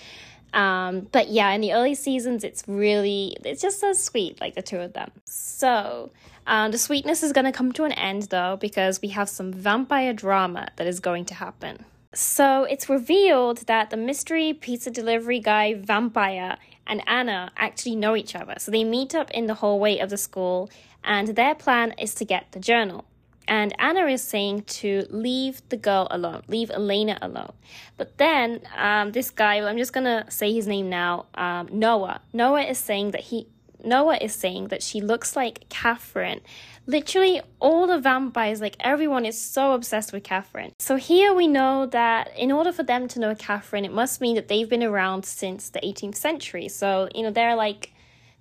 Um, 0.53 1.09
but 1.13 1.29
yeah, 1.29 1.51
in 1.53 1.61
the 1.61 1.73
early 1.73 1.95
seasons, 1.95 2.45
it's 2.45 2.65
really, 2.67 3.37
it's 3.45 3.63
just 3.63 3.81
so 3.81 3.93
sweet, 3.93 4.41
like 4.41 4.55
the 4.55 4.63
two 4.63 4.79
of 4.79 4.93
them. 4.93 5.11
So, 5.25 6.11
um, 6.47 6.73
the 6.73 6.79
sweetness 6.79 7.23
is 7.23 7.33
going 7.33 7.45
to 7.45 7.53
come 7.53 7.73
to 7.73 7.85
an 7.85 7.93
end 7.93 8.25
though, 8.25 8.57
because 8.61 9.01
we 9.01 9.09
have 9.09 9.29
some 9.29 9.53
vampire 9.53 10.13
drama 10.13 10.69
that 10.77 10.87
is 10.87 11.01
going 11.01 11.25
to 11.27 11.35
happen. 11.35 11.85
So, 12.13 12.65
it's 12.65 12.89
revealed 12.89 13.59
that 13.67 13.91
the 13.91 13.97
mystery 13.97 14.53
pizza 14.53 14.91
delivery 14.91 15.39
guy, 15.39 15.75
Vampire, 15.75 16.57
and 16.87 17.03
Anna 17.07 17.53
actually 17.57 17.95
know 17.95 18.17
each 18.17 18.35
other. 18.35 18.55
So, 18.59 18.73
they 18.73 18.83
meet 18.83 19.15
up 19.15 19.31
in 19.31 19.47
the 19.47 19.55
hallway 19.55 19.99
of 19.99 20.11
the 20.11 20.17
school, 20.17 20.69
and 21.05 21.29
their 21.29 21.55
plan 21.55 21.93
is 21.93 22.15
to 22.17 22.25
get 22.25 22.51
the 22.51 22.59
journal. 22.59 23.05
And 23.51 23.75
Anna 23.81 24.07
is 24.07 24.23
saying 24.23 24.63
to 24.79 25.07
leave 25.11 25.61
the 25.71 25.77
girl 25.77 26.07
alone, 26.13 26.43
leave 26.47 26.71
Elena 26.71 27.19
alone. 27.21 27.53
But 27.97 28.17
then 28.17 28.61
um, 28.77 29.11
this 29.11 29.31
guy, 29.31 29.61
I'm 29.61 29.77
just 29.77 29.93
gonna 29.93 30.25
say 30.29 30.53
his 30.53 30.69
name 30.69 30.89
now, 30.89 31.27
um, 31.35 31.69
Noah. 31.73 32.21
Noah 32.33 32.63
is 32.63 32.79
saying 32.79 33.11
that 33.11 33.23
he, 33.23 33.49
Noah 33.83 34.19
is 34.19 34.33
saying 34.33 34.69
that 34.69 34.85
she 34.85 35.01
looks 35.01 35.35
like 35.35 35.69
Catherine. 35.69 36.43
Literally, 36.87 37.43
all 37.59 37.89
the 37.89 37.99
vampires, 37.99 38.61
like 38.61 38.77
everyone, 38.79 39.27
is 39.27 39.41
so 39.41 39.73
obsessed 39.73 40.13
with 40.13 40.23
Catherine. 40.23 40.73
So 40.79 40.95
here 40.95 41.35
we 41.35 41.49
know 41.49 41.87
that 41.87 42.31
in 42.39 42.53
order 42.53 42.71
for 42.71 42.85
them 42.85 43.09
to 43.09 43.19
know 43.19 43.35
Catherine, 43.35 43.85
it 43.85 43.93
must 43.93 44.21
mean 44.21 44.37
that 44.37 44.47
they've 44.47 44.69
been 44.69 44.85
around 44.85 45.25
since 45.25 45.71
the 45.71 45.81
18th 45.81 46.15
century. 46.15 46.69
So 46.69 47.09
you 47.17 47.25
know 47.25 47.33
they're 47.33 47.57
like, 47.57 47.93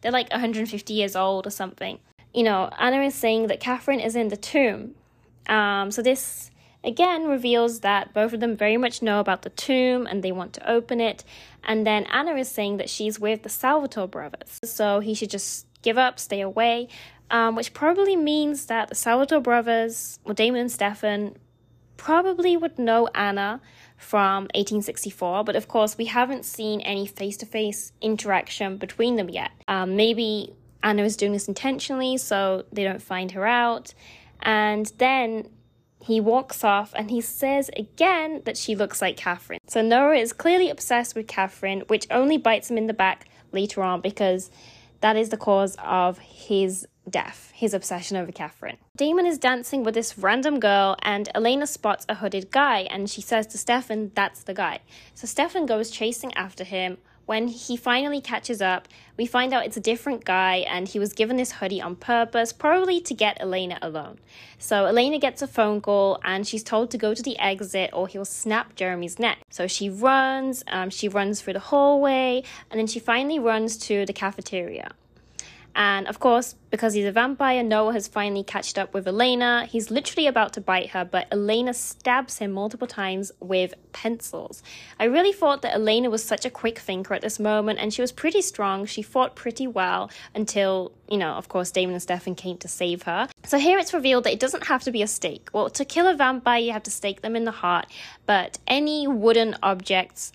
they're 0.02 0.12
like 0.12 0.30
150 0.30 0.94
years 0.94 1.16
old 1.16 1.48
or 1.48 1.52
something 1.52 1.98
you 2.34 2.44
know, 2.44 2.70
Anna 2.78 3.02
is 3.02 3.16
saying 3.16 3.48
that 3.48 3.60
Catherine 3.60 4.00
is 4.00 4.16
in 4.16 4.28
the 4.28 4.38
tomb. 4.38 4.96
Um, 5.50 5.92
so 5.92 6.02
this 6.02 6.52
again 6.84 7.28
reveals 7.28 7.82
that 7.82 8.14
both 8.14 8.32
of 8.32 8.40
them 8.40 8.56
very 8.56 8.78
much 8.78 9.02
know 9.02 9.20
about 9.20 9.42
the 9.42 9.50
tomb 9.50 10.08
and 10.08 10.24
they 10.24 10.32
want 10.32 10.54
to 10.54 10.72
open 10.72 11.02
it. 11.02 11.26
And 11.64 11.86
then 11.86 12.06
Anna 12.06 12.36
is 12.36 12.50
saying 12.50 12.78
that 12.78 12.90
she's 12.90 13.20
with 13.20 13.44
the 13.44 13.50
Salvatore 13.50 14.08
brothers, 14.08 14.60
so 14.64 15.02
he 15.02 15.14
should 15.14 15.30
just 15.30 15.66
give 15.82 15.98
up, 15.98 16.20
stay 16.20 16.42
away. 16.42 16.88
Um, 17.32 17.56
which 17.56 17.74
probably 17.76 18.16
means 18.16 18.66
that 18.68 18.90
the 18.90 18.96
Salvatore 18.96 19.40
brothers, 19.40 20.20
well, 20.24 20.34
Damon 20.34 20.62
and 20.62 20.72
Stefan, 20.72 21.36
probably 21.96 22.58
would 22.58 22.80
know 22.80 23.08
Anna 23.14 23.62
from 23.98 24.46
1864, 24.56 25.44
but 25.44 25.56
of 25.56 25.68
course, 25.68 25.96
we 25.96 26.06
haven't 26.06 26.44
seen 26.44 26.82
any 26.82 27.06
face 27.06 27.38
to 27.38 27.46
face 27.46 27.92
interaction 28.02 28.78
between 28.78 29.16
them 29.16 29.30
yet. 29.30 29.52
Um, 29.68 29.96
maybe 29.96 30.56
Anna 30.82 31.04
is 31.04 31.18
doing 31.18 31.34
this 31.34 31.48
intentionally 31.48 32.18
so 32.18 32.64
they 32.72 32.84
don't 32.84 33.02
find 33.02 33.32
her 33.32 33.46
out. 33.46 33.94
And 34.42 34.92
then 34.98 35.50
he 36.02 36.20
walks 36.20 36.64
off 36.64 36.94
and 36.96 37.12
he 37.12 37.22
says 37.22 37.70
again 37.76 38.42
that 38.46 38.58
she 38.58 38.76
looks 38.76 39.02
like 39.02 39.18
Catherine. 39.18 39.60
So 39.68 39.82
Noah 39.82 40.16
is 40.16 40.34
clearly 40.34 40.70
obsessed 40.70 41.16
with 41.16 41.28
Catherine, 41.28 41.82
which 41.88 42.08
only 42.10 42.38
bites 42.38 42.70
him 42.72 42.78
in 42.78 42.88
the 42.88 42.94
back 42.94 43.28
later 43.52 43.84
on 43.84 44.02
because 44.02 44.50
that 45.02 45.16
is 45.16 45.30
the 45.30 45.38
cause 45.38 45.76
of 45.84 46.20
his 46.20 46.88
death, 47.10 47.52
his 47.56 47.74
obsession 47.74 48.18
over 48.18 48.32
Catherine. 48.32 48.78
Damon 48.96 49.26
is 49.26 49.38
dancing 49.38 49.84
with 49.84 49.94
this 49.94 50.18
random 50.18 50.60
girl, 50.60 50.96
and 51.02 51.30
Elena 51.34 51.66
spots 51.66 52.06
a 52.08 52.16
hooded 52.16 52.52
guy, 52.52 52.82
and 52.82 53.10
she 53.10 53.22
says 53.22 53.48
to 53.48 53.58
Stefan, 53.58 54.12
That's 54.14 54.44
the 54.44 54.54
guy. 54.54 54.80
So 55.14 55.26
Stefan 55.26 55.66
goes 55.66 55.90
chasing 55.90 56.34
after 56.36 56.64
him, 56.64 56.98
when 57.30 57.48
he 57.48 57.78
finally 57.78 58.20
catches 58.20 58.60
up, 58.60 58.88
we 59.16 59.24
find 59.28 59.54
out 59.54 59.64
it's 59.64 59.78
a 59.78 59.80
different 59.80 60.26
guy 60.26 60.66
and 60.68 60.88
he 60.88 60.98
was 60.98 61.14
given 61.14 61.38
this 61.38 61.52
hoodie 61.52 61.80
on 61.80 61.96
purpose, 61.96 62.52
probably 62.52 63.00
to 63.00 63.14
get 63.14 63.40
Elena 63.40 63.78
alone. 63.84 64.18
So 64.58 64.88
Elena 64.88 65.20
gets 65.20 65.44
a 65.44 65.48
phone 65.48 65.80
call 65.80 66.20
and 66.24 66.48
she's 66.48 66.64
told 66.64 66.90
to 66.90 66.98
go 66.98 67.14
to 67.14 67.22
the 67.22 67.38
exit 67.38 67.92
or 67.94 68.08
he'll 68.08 68.26
snap 68.26 68.76
Jeremy's 68.76 69.20
neck. 69.20 69.38
So 69.52 69.68
she 69.68 69.92
runs, 69.92 70.64
um, 70.70 70.90
she 70.90 71.08
runs 71.08 71.40
through 71.40 71.54
the 71.54 71.60
hallway, 71.60 72.42
and 72.72 72.80
then 72.80 72.88
she 72.88 73.00
finally 73.00 73.38
runs 73.38 73.78
to 73.78 74.08
the 74.08 74.14
cafeteria. 74.14 74.90
And 75.76 76.08
of 76.08 76.20
course, 76.20 76.56
because 76.70 76.94
he's 76.94 77.06
a 77.06 77.12
vampire, 77.12 77.64
Noah 77.64 77.94
has 77.94 78.08
finally 78.08 78.44
catched 78.44 78.78
up 78.78 78.94
with 78.94 79.08
Elena. 79.08 79.66
He's 79.66 79.90
literally 79.90 80.28
about 80.28 80.54
to 80.54 80.62
bite 80.62 80.90
her, 80.90 81.06
but 81.06 81.28
Elena 81.32 81.74
stabs 81.74 82.40
him 82.40 82.52
multiple 82.52 82.88
times 82.88 83.32
with 83.40 83.74
pencils. 83.92 84.62
I 85.00 85.06
really 85.06 85.32
thought 85.32 85.62
that 85.62 85.74
Elena 85.74 86.10
was 86.10 86.24
such 86.24 86.46
a 86.46 86.50
quick 86.50 86.80
thinker 86.80 87.14
at 87.14 87.22
this 87.22 87.40
moment, 87.40 87.80
and 87.80 87.94
she 87.94 88.02
was 88.02 88.12
pretty 88.12 88.42
strong. 88.42 88.86
She 88.86 89.02
fought 89.02 89.36
pretty 89.36 89.68
well 89.68 90.12
until, 90.36 90.92
you 91.10 91.18
know, 91.18 91.34
of 91.34 91.48
course, 91.48 91.72
Damon 91.72 91.94
and 91.94 92.02
Stefan 92.02 92.36
came 92.36 92.58
to 92.58 92.68
save 92.68 93.04
her. 93.04 93.30
So 93.46 93.58
here 93.58 93.80
it's 93.80 93.94
revealed 93.94 94.26
that 94.26 94.34
it 94.34 94.40
doesn't 94.40 94.68
have 94.68 94.84
to 94.84 94.92
be 94.92 95.02
a 95.02 95.08
stake. 95.08 95.50
Well, 95.54 95.70
to 95.70 95.86
kill 95.86 96.08
a 96.08 96.14
vampire, 96.14 96.60
you 96.60 96.72
have 96.72 96.84
to 96.84 96.92
stake 96.92 97.22
them 97.22 97.36
in 97.36 97.46
the 97.46 97.52
heart, 97.52 97.88
but 98.26 98.60
any 98.68 99.08
wooden 99.08 99.56
objects 99.64 100.32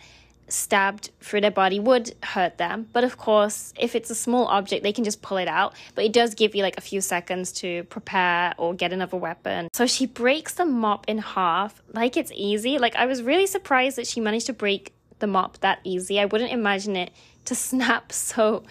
stabbed 0.49 1.11
through 1.21 1.41
their 1.41 1.51
body 1.51 1.81
would 1.81 2.15
hurt 2.23 2.59
them. 2.59 2.89
But 2.93 3.05
of 3.05 3.17
course, 3.17 3.73
if 3.79 3.95
it's 3.95 4.11
a 4.11 4.15
small 4.15 4.47
object, 4.47 4.83
they 4.83 4.93
can 4.93 5.05
just 5.05 5.23
pull 5.23 5.39
it 5.39 5.49
out. 5.49 5.75
But 5.95 6.05
it 6.05 6.13
does 6.13 6.35
give 6.35 6.55
you 6.55 6.63
like 6.63 6.79
a 6.79 6.81
few 6.81 7.01
seconds 7.01 7.53
to 7.53 7.85
prepare 7.85 8.55
or 8.59 8.75
get 8.75 8.93
another 8.93 9.17
weapon. 9.17 9.69
So 9.73 9.87
she 9.87 10.07
breaks 10.07 10.55
the 10.55 10.65
mop 10.65 11.09
in 11.09 11.19
half 11.19 11.83
like 11.93 12.17
it's 12.17 12.33
easy. 12.35 12.79
Like 12.79 12.97
I 12.97 13.07
was 13.07 13.23
really 13.23 13.47
surprised 13.47 13.97
that 13.97 14.07
she 14.07 14.21
managed 14.21 14.47
to 14.47 14.53
break 14.53 14.93
the 15.19 15.27
mop 15.27 15.59
that 15.61 15.81
easy. 15.85 16.21
I 16.21 16.27
wouldn't 16.27 16.53
imagine 16.53 16.97
it 16.97 17.13
to 17.47 17.55
snap 17.55 18.13
so 18.13 18.65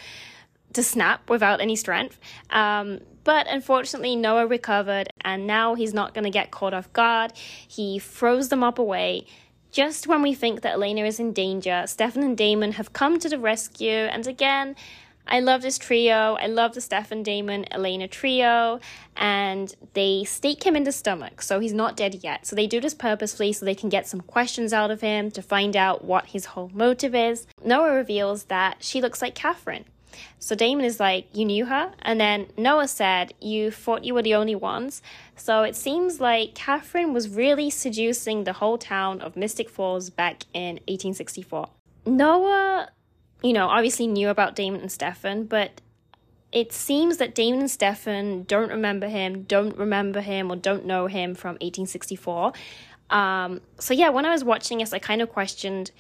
to 0.74 0.84
snap 0.84 1.30
without 1.30 1.62
any 1.62 1.76
strength. 1.76 2.20
Um, 2.50 3.00
but 3.24 3.48
unfortunately, 3.48 4.16
Noah 4.16 4.48
recovered, 4.48 5.08
and 5.22 5.48
now 5.48 5.76
he's 5.76 5.94
not 5.94 6.14
going 6.14 6.26
to 6.26 6.30
get 6.30 6.52
caught 6.52 6.74
off 6.74 6.92
guard. 6.92 7.32
He 7.36 8.00
throws 8.00 8.50
the 8.50 8.56
mop 8.56 8.80
away 8.80 9.28
just 9.74 10.08
when 10.08 10.22
we 10.22 10.34
think 10.34 10.62
that 10.62 10.76
Elena 10.76 11.04
is 11.04 11.20
in 11.20 11.34
danger, 11.34 11.84
Stefan 11.88 12.24
and 12.24 12.38
Damon 12.38 12.74
have 12.74 12.94
come 12.94 13.20
to 13.20 13.28
the 13.28 13.40
rescue. 13.40 13.90
And 13.90 14.26
again, 14.28 14.76
I 15.28 15.40
love 15.40 15.64
this 15.64 15.80
trio. 15.80 16.38
I 16.40 16.46
love 16.46 16.76
the 16.76 16.82
Stefan, 16.82 17.24
Damon, 17.24 17.66
Elena 17.72 18.08
trio. 18.08 18.80
And 19.18 19.76
they 19.94 20.26
stake 20.26 20.64
him 20.64 20.76
in 20.76 20.84
the 20.84 20.92
stomach, 20.92 21.42
so 21.42 21.60
he's 21.60 21.74
not 21.74 21.98
dead 21.98 22.20
yet. 22.24 22.46
So 22.46 22.56
they 22.56 22.68
do 22.68 22.80
this 22.80 22.94
purposefully 22.94 23.52
so 23.52 23.66
they 23.66 23.76
can 23.76 23.90
get 23.90 24.08
some 24.08 24.22
questions 24.22 24.74
out 24.74 24.92
of 24.92 25.02
him 25.02 25.32
to 25.32 25.42
find 25.42 25.76
out 25.76 26.04
what 26.04 26.28
his 26.28 26.46
whole 26.46 26.70
motive 26.74 27.16
is. 27.16 27.48
Noah 27.66 27.94
reveals 27.94 28.46
that 28.46 28.78
she 28.80 29.02
looks 29.02 29.22
like 29.22 29.34
Catherine. 29.34 29.86
So 30.40 30.56
Damon 30.56 30.86
is 30.86 31.00
like, 31.00 31.28
You 31.34 31.46
knew 31.46 31.66
her? 31.66 31.92
And 32.02 32.20
then 32.20 32.48
Noah 32.58 32.88
said, 32.88 33.34
You 33.42 33.72
thought 33.72 34.04
you 34.04 34.14
were 34.14 34.22
the 34.22 34.36
only 34.36 34.56
ones. 34.56 35.02
So 35.36 35.64
it 35.64 35.76
seems 35.76 36.20
like 36.20 36.56
Catherine 36.56 37.14
was 37.14 37.30
really 37.30 37.70
seducing 37.70 38.44
the 38.44 38.54
whole 38.54 38.78
town 38.78 39.22
of 39.22 39.36
Mystic 39.36 39.70
Falls 39.70 40.10
back 40.10 40.44
in 40.54 40.76
1864. 40.88 41.70
Noah, 42.06 42.90
you 43.42 43.54
know, 43.54 43.68
obviously 43.68 44.08
knew 44.08 44.30
about 44.30 44.56
Damon 44.56 44.82
and 44.82 44.92
Stefan, 44.92 45.46
but 45.46 45.82
it 46.52 46.72
seems 46.72 47.18
that 47.18 47.34
Damon 47.34 47.62
and 47.62 47.72
Stefan 47.72 48.44
don't 48.44 48.70
remember 48.70 49.08
him, 49.08 49.44
don't 49.44 49.76
remember 49.76 50.22
him, 50.22 50.52
or 50.52 50.56
don't 50.56 50.86
know 50.86 51.08
him 51.08 51.34
from 51.34 51.54
1864. 51.54 52.54
Um, 53.10 53.62
so 53.80 53.94
yeah, 53.94 54.10
when 54.10 54.26
I 54.26 54.32
was 54.32 54.44
watching 54.44 54.78
this, 54.78 54.94
I 54.94 55.00
kind 55.00 55.22
of 55.22 55.30
questioned 55.30 55.92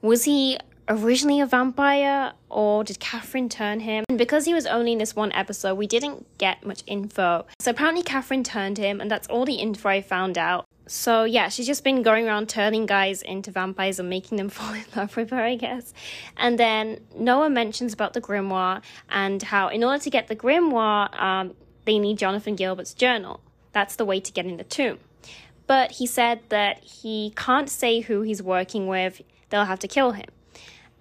was 0.00 0.24
he 0.24 0.58
originally 0.88 1.40
a 1.40 1.46
vampire 1.46 2.32
or 2.48 2.84
did 2.84 2.98
Catherine 2.98 3.48
turn 3.48 3.80
him? 3.80 4.04
And 4.08 4.18
because 4.18 4.44
he 4.44 4.54
was 4.54 4.66
only 4.66 4.92
in 4.92 4.98
this 4.98 5.14
one 5.14 5.32
episode, 5.32 5.74
we 5.74 5.86
didn't 5.86 6.26
get 6.38 6.64
much 6.64 6.82
info. 6.86 7.46
So 7.60 7.70
apparently 7.70 8.02
Catherine 8.02 8.44
turned 8.44 8.78
him, 8.78 9.00
and 9.00 9.10
that's 9.10 9.28
all 9.28 9.44
the 9.44 9.54
info 9.54 9.88
I 9.88 10.00
found 10.00 10.38
out. 10.38 10.64
So 10.86 11.24
yeah, 11.24 11.48
she's 11.50 11.66
just 11.66 11.84
been 11.84 12.02
going 12.02 12.26
around 12.26 12.48
turning 12.48 12.86
guys 12.86 13.20
into 13.20 13.50
vampires 13.50 13.98
and 13.98 14.08
making 14.08 14.38
them 14.38 14.48
fall 14.48 14.72
in 14.72 14.84
love 14.96 15.16
with 15.16 15.30
her, 15.30 15.42
I 15.42 15.56
guess. 15.56 15.92
And 16.36 16.58
then 16.58 17.00
Noah 17.14 17.50
mentions 17.50 17.92
about 17.92 18.14
the 18.14 18.20
grimoire 18.20 18.82
and 19.10 19.42
how 19.42 19.68
in 19.68 19.84
order 19.84 20.02
to 20.02 20.10
get 20.10 20.28
the 20.28 20.36
grimoire, 20.36 21.14
um, 21.20 21.54
they 21.84 21.98
need 21.98 22.18
Jonathan 22.18 22.56
Gilbert's 22.56 22.94
journal. 22.94 23.40
That's 23.72 23.96
the 23.96 24.04
way 24.04 24.20
to 24.20 24.32
get 24.32 24.46
in 24.46 24.56
the 24.56 24.64
tomb. 24.64 24.98
But 25.66 25.92
he 25.92 26.06
said 26.06 26.40
that 26.48 26.82
he 26.82 27.34
can't 27.36 27.68
say 27.68 28.00
who 28.00 28.22
he's 28.22 28.42
working 28.42 28.86
with, 28.86 29.20
they'll 29.50 29.66
have 29.66 29.78
to 29.80 29.88
kill 29.88 30.12
him. 30.12 30.28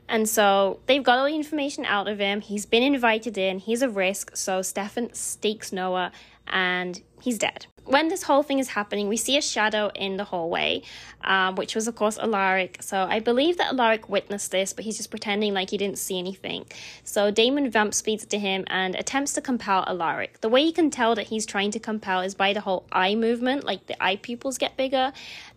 And 0.09 0.27
so 0.27 0.79
they've 0.85 1.03
got 1.03 1.19
all 1.19 1.25
the 1.25 1.35
information 1.35 1.85
out 1.85 2.07
of 2.07 2.19
him. 2.19 2.41
He's 2.41 2.65
been 2.65 2.83
invited 2.83 3.37
in. 3.37 3.59
He's 3.59 3.81
a 3.81 3.89
risk. 3.89 4.35
So 4.35 4.61
Stefan 4.61 5.13
stakes 5.13 5.71
Noah 5.71 6.11
and 6.47 7.01
he's 7.21 7.37
dead. 7.37 7.67
When 7.85 8.09
this 8.09 8.23
whole 8.23 8.43
thing 8.43 8.59
is 8.59 8.67
happening, 8.69 9.07
we 9.07 9.15
see 9.15 9.37
a 9.37 9.41
shadow 9.41 9.89
in 9.95 10.17
the 10.17 10.25
hallway, 10.25 10.81
um, 11.23 11.55
which 11.55 11.73
was, 11.73 11.87
of 11.87 11.95
course, 11.95 12.17
Alaric. 12.17 12.83
So 12.83 12.97
I 12.97 13.21
believe 13.21 13.57
that 13.57 13.71
Alaric 13.71 14.09
witnessed 14.09 14.51
this, 14.51 14.73
but 14.73 14.83
he's 14.83 14.97
just 14.97 15.09
pretending 15.09 15.53
like 15.53 15.69
he 15.69 15.77
didn't 15.77 15.97
see 15.97 16.19
anything. 16.19 16.65
So 17.05 17.31
Damon 17.31 17.71
vamp 17.71 17.93
speeds 17.93 18.25
to 18.25 18.37
him 18.37 18.65
and 18.67 18.93
attempts 18.95 19.31
to 19.33 19.41
compel 19.41 19.85
Alaric. 19.87 20.41
The 20.41 20.49
way 20.49 20.61
you 20.61 20.73
can 20.73 20.89
tell 20.91 21.15
that 21.15 21.27
he's 21.27 21.45
trying 21.45 21.71
to 21.71 21.79
compel 21.79 22.19
is 22.19 22.35
by 22.35 22.51
the 22.51 22.59
whole 22.59 22.85
eye 22.91 23.15
movement, 23.15 23.63
like 23.63 23.87
the 23.87 24.01
eye 24.03 24.17
pupils 24.17 24.57
get 24.57 24.75
bigger. 24.75 25.13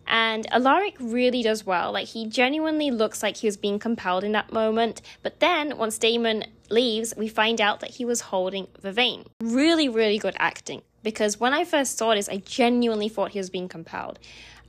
And 0.07 0.51
Alaric 0.51 0.95
really 0.99 1.41
does 1.43 1.65
well. 1.65 1.91
Like 1.91 2.07
he 2.07 2.27
genuinely 2.27 2.91
looks 2.91 3.23
like 3.23 3.37
he 3.37 3.47
was 3.47 3.57
being 3.57 3.79
compelled 3.79 4.23
in 4.23 4.31
that 4.33 4.51
moment. 4.51 5.01
But 5.21 5.39
then 5.39 5.77
once 5.77 5.97
Damon 5.97 6.45
leaves, 6.69 7.13
we 7.15 7.27
find 7.27 7.61
out 7.61 7.79
that 7.79 7.91
he 7.91 8.05
was 8.05 8.21
holding 8.21 8.67
Vervain. 8.81 9.25
Really, 9.41 9.87
really 9.87 10.17
good 10.17 10.35
acting 10.39 10.81
because 11.03 11.39
when 11.39 11.53
I 11.53 11.63
first 11.65 11.97
saw 11.97 12.13
this, 12.13 12.29
I 12.29 12.37
genuinely 12.37 13.09
thought 13.09 13.31
he 13.31 13.39
was 13.39 13.49
being 13.49 13.67
compelled. 13.67 14.19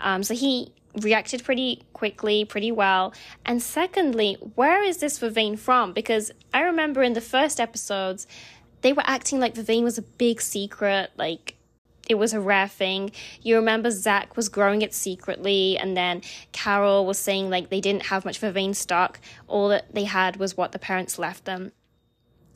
Um, 0.00 0.22
so 0.22 0.34
he 0.34 0.72
reacted 1.00 1.44
pretty 1.44 1.82
quickly, 1.92 2.44
pretty 2.44 2.72
well. 2.72 3.14
And 3.44 3.62
secondly, 3.62 4.36
where 4.54 4.82
is 4.82 4.98
this 4.98 5.18
Vervain 5.18 5.58
from? 5.58 5.92
Because 5.92 6.30
I 6.52 6.62
remember 6.62 7.02
in 7.02 7.14
the 7.14 7.20
first 7.20 7.60
episodes, 7.60 8.26
they 8.82 8.92
were 8.92 9.02
acting 9.06 9.40
like 9.40 9.54
Vervain 9.54 9.84
was 9.84 9.98
a 9.98 10.02
big 10.02 10.40
secret, 10.40 11.10
like 11.16 11.56
it 12.08 12.16
was 12.16 12.32
a 12.32 12.40
rare 12.40 12.68
thing. 12.68 13.12
You 13.42 13.56
remember 13.56 13.90
Zach 13.90 14.36
was 14.36 14.48
growing 14.48 14.82
it 14.82 14.94
secretly, 14.94 15.78
and 15.78 15.96
then 15.96 16.22
Carol 16.52 17.06
was 17.06 17.18
saying 17.18 17.50
like 17.50 17.70
they 17.70 17.80
didn't 17.80 18.06
have 18.06 18.24
much 18.24 18.38
of 18.38 18.44
a 18.44 18.52
Vervain 18.52 18.74
stock. 18.74 19.20
All 19.46 19.68
that 19.68 19.94
they 19.94 20.04
had 20.04 20.36
was 20.36 20.56
what 20.56 20.72
the 20.72 20.78
parents 20.78 21.18
left 21.18 21.44
them. 21.44 21.72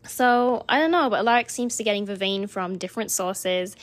So 0.05 0.65
I 0.69 0.79
don't 0.79 0.91
know, 0.91 1.11
but 1.11 1.21
Alaric 1.21 1.51
seems 1.51 1.77
to 1.77 1.85
getting 1.85 2.07
Vervain 2.07 2.49
from 2.49 2.79
different 2.79 3.11
sources. 3.11 3.77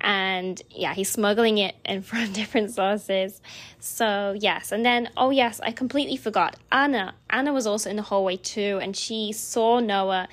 And 0.00 0.60
yeah, 0.70 0.94
he's 0.94 1.10
smuggling 1.10 1.58
it 1.58 1.74
in 1.84 2.02
from 2.02 2.32
different 2.32 2.70
sources. 2.70 3.40
So 3.80 4.36
yes, 4.38 4.72
and 4.72 4.84
then 4.84 5.10
oh 5.16 5.30
yes, 5.30 5.60
I 5.60 5.72
completely 5.72 6.16
forgot. 6.16 6.56
Anna. 6.70 7.14
Anna 7.30 7.52
was 7.52 7.66
also 7.66 7.90
in 7.90 7.96
the 7.96 8.02
hallway 8.02 8.36
too, 8.36 8.78
and 8.80 8.96
she 8.96 9.32
saw 9.32 9.80
Noah 9.80 10.28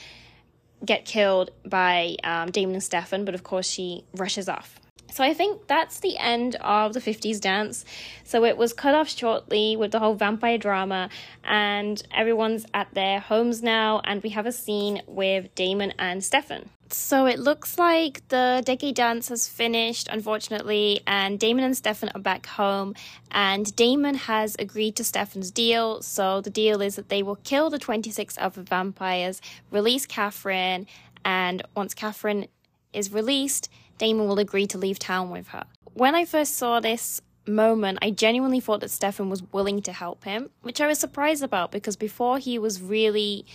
get 0.85 1.05
killed 1.05 1.51
by 1.65 2.15
um, 2.23 2.51
Damon 2.51 2.75
and 2.75 2.83
Stefan, 2.83 3.25
but 3.25 3.35
of 3.35 3.43
course 3.43 3.67
she 3.67 4.03
rushes 4.15 4.47
off. 4.47 4.79
So 5.11 5.23
I 5.23 5.33
think 5.33 5.67
that's 5.67 5.99
the 6.01 6.17
end 6.17 6.55
of 6.55 6.93
the 6.93 6.99
50s 6.99 7.39
dance. 7.39 7.85
So 8.23 8.43
it 8.43 8.57
was 8.57 8.73
cut 8.73 8.93
off 8.93 9.07
shortly 9.07 9.77
with 9.77 9.91
the 9.91 9.99
whole 9.99 10.15
vampire 10.15 10.57
drama, 10.57 11.09
and 11.43 12.01
everyone's 12.13 12.65
at 12.73 12.93
their 12.93 13.19
homes 13.19 13.63
now, 13.63 14.01
and 14.03 14.21
we 14.23 14.29
have 14.29 14.45
a 14.45 14.51
scene 14.51 15.01
with 15.07 15.53
Damon 15.55 15.93
and 15.97 16.23
Stefan. 16.23 16.69
So 16.89 17.25
it 17.25 17.39
looks 17.39 17.79
like 17.79 18.27
the 18.27 18.61
decade 18.63 18.95
dance 18.95 19.29
has 19.29 19.47
finished, 19.47 20.07
unfortunately, 20.11 21.01
and 21.07 21.39
Damon 21.39 21.63
and 21.63 21.75
Stefan 21.75 22.11
are 22.13 22.21
back 22.21 22.45
home. 22.45 22.93
And 23.31 23.75
Damon 23.75 24.15
has 24.15 24.55
agreed 24.59 24.95
to 24.97 25.03
Stefan's 25.03 25.49
deal. 25.49 26.01
So 26.03 26.41
the 26.41 26.51
deal 26.51 26.81
is 26.81 26.95
that 26.95 27.09
they 27.09 27.23
will 27.23 27.37
kill 27.37 27.69
the 27.69 27.79
26 27.79 28.37
other 28.37 28.61
vampires, 28.61 29.41
release 29.71 30.05
Catherine, 30.05 30.85
and 31.23 31.63
once 31.75 31.93
Catherine 31.95 32.47
is 32.93 33.11
released, 33.11 33.69
Damon 33.97 34.27
will 34.27 34.39
agree 34.39 34.67
to 34.67 34.77
leave 34.77 34.99
town 34.99 35.29
with 35.29 35.49
her. 35.49 35.65
When 35.93 36.15
I 36.15 36.25
first 36.25 36.55
saw 36.55 36.79
this 36.79 37.21
moment, 37.47 37.99
I 38.01 38.11
genuinely 38.11 38.59
thought 38.59 38.81
that 38.81 38.91
Stefan 38.91 39.29
was 39.29 39.43
willing 39.51 39.81
to 39.83 39.93
help 39.93 40.23
him, 40.23 40.49
which 40.61 40.81
I 40.81 40.87
was 40.87 40.99
surprised 40.99 41.43
about 41.43 41.71
because 41.71 41.95
before 41.95 42.37
he 42.37 42.59
was 42.59 42.81
really 42.81 43.45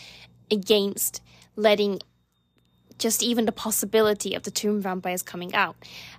against 0.51 1.23
letting 1.57 2.01
just 3.01 3.23
even 3.23 3.47
the 3.47 3.53
possibility 3.53 4.35
of 4.35 4.43
the 4.45 4.51
tomb 4.51 4.81
vampires 4.81 5.23
coming 5.23 5.55
out. 5.55 5.75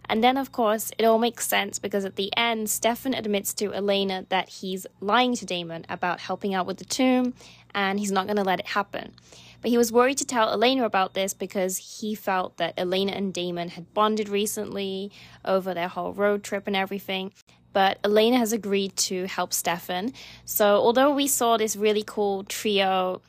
And 0.09 0.23
then, 0.23 0.35
of 0.35 0.51
course, 0.51 0.91
it 0.97 1.05
all 1.05 1.19
makes 1.19 1.47
sense 1.47 1.79
because 1.79 2.03
at 2.03 2.15
the 2.15 2.35
end, 2.35 2.69
Stefan 2.69 3.13
admits 3.13 3.53
to 3.55 3.73
Elena 3.73 4.25
that 4.29 4.49
he's 4.49 4.87
lying 4.99 5.35
to 5.35 5.45
Damon 5.45 5.85
about 5.87 6.19
helping 6.19 6.53
out 6.53 6.65
with 6.65 6.77
the 6.77 6.85
tomb 6.85 7.33
and 7.73 7.99
he's 7.99 8.11
not 8.11 8.25
going 8.25 8.37
to 8.37 8.43
let 8.43 8.59
it 8.59 8.67
happen. 8.67 9.13
But 9.61 9.69
he 9.69 9.77
was 9.77 9.91
worried 9.91 10.17
to 10.17 10.25
tell 10.25 10.51
Elena 10.51 10.85
about 10.85 11.13
this 11.13 11.33
because 11.33 11.99
he 11.99 12.15
felt 12.15 12.57
that 12.57 12.73
Elena 12.77 13.11
and 13.11 13.33
Damon 13.33 13.69
had 13.69 13.93
bonded 13.93 14.27
recently 14.27 15.11
over 15.45 15.73
their 15.73 15.87
whole 15.87 16.13
road 16.13 16.43
trip 16.43 16.65
and 16.67 16.75
everything. 16.75 17.31
But 17.73 17.99
Elena 18.03 18.37
has 18.37 18.51
agreed 18.51 18.95
to 18.97 19.27
help 19.27 19.53
Stefan. 19.53 20.13
So, 20.45 20.75
although 20.75 21.13
we 21.13 21.27
saw 21.27 21.57
this 21.57 21.75
really 21.75 22.03
cool 22.05 22.43
trio, 22.43 23.21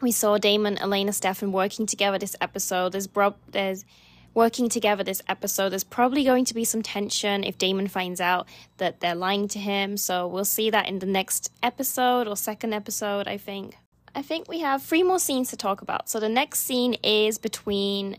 we 0.00 0.10
saw 0.10 0.38
Damon, 0.38 0.78
Elena, 0.78 1.12
Stefan 1.12 1.52
working 1.52 1.86
together 1.86 2.18
this 2.18 2.36
episode. 2.40 2.92
There's, 2.92 3.06
bro- 3.06 3.34
there's 3.50 3.84
working 4.32 4.68
together 4.68 5.04
this 5.04 5.22
episode. 5.28 5.70
There's 5.70 5.84
probably 5.84 6.24
going 6.24 6.44
to 6.46 6.54
be 6.54 6.64
some 6.64 6.82
tension 6.82 7.44
if 7.44 7.58
Damon 7.58 7.88
finds 7.88 8.20
out 8.20 8.48
that 8.78 9.00
they're 9.00 9.14
lying 9.14 9.48
to 9.48 9.58
him. 9.58 9.96
So 9.96 10.26
we'll 10.26 10.44
see 10.44 10.70
that 10.70 10.88
in 10.88 11.00
the 11.00 11.06
next 11.06 11.52
episode 11.62 12.26
or 12.26 12.36
second 12.36 12.72
episode, 12.72 13.28
I 13.28 13.36
think. 13.36 13.76
I 14.14 14.22
think 14.22 14.48
we 14.48 14.60
have 14.60 14.82
three 14.82 15.02
more 15.02 15.18
scenes 15.18 15.50
to 15.50 15.56
talk 15.56 15.82
about. 15.82 16.08
So 16.08 16.20
the 16.20 16.28
next 16.28 16.60
scene 16.60 16.94
is 17.02 17.38
between 17.38 18.18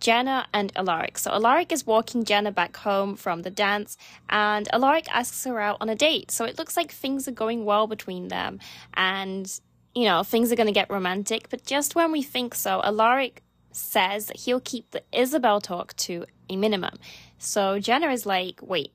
Jenna 0.00 0.46
and 0.52 0.72
Alaric. 0.76 1.18
So 1.18 1.30
Alaric 1.30 1.72
is 1.72 1.86
walking 1.86 2.24
Jenna 2.24 2.50
back 2.50 2.76
home 2.76 3.16
from 3.16 3.42
the 3.42 3.50
dance, 3.50 3.96
and 4.28 4.68
Alaric 4.72 5.06
asks 5.14 5.44
her 5.44 5.60
out 5.60 5.78
on 5.80 5.88
a 5.88 5.94
date. 5.94 6.30
So 6.30 6.44
it 6.44 6.58
looks 6.58 6.76
like 6.76 6.92
things 6.92 7.28
are 7.28 7.32
going 7.32 7.64
well 7.64 7.86
between 7.86 8.28
them, 8.28 8.58
and 8.94 9.50
you 9.94 10.04
know 10.04 10.22
things 10.22 10.50
are 10.50 10.56
going 10.56 10.66
to 10.66 10.72
get 10.72 10.90
romantic. 10.90 11.48
But 11.50 11.64
just 11.64 11.94
when 11.94 12.12
we 12.12 12.22
think 12.22 12.54
so, 12.54 12.80
Alaric 12.82 13.42
says 13.72 14.26
that 14.26 14.40
he'll 14.40 14.60
keep 14.60 14.90
the 14.90 15.02
Isobel 15.12 15.62
talk 15.62 15.94
to 15.96 16.26
a 16.48 16.56
minimum. 16.56 16.98
So 17.38 17.78
Jenna 17.78 18.10
is 18.10 18.26
like, 18.26 18.60
"Wait, 18.62 18.92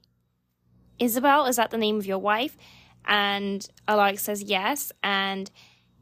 Isobel 0.99 1.47
is 1.47 1.55
that 1.55 1.71
the 1.71 1.77
name 1.77 1.97
of 1.97 2.05
your 2.05 2.19
wife?" 2.19 2.57
And 3.05 3.67
Alaric 3.87 4.19
says 4.19 4.43
yes, 4.43 4.91
and 5.03 5.49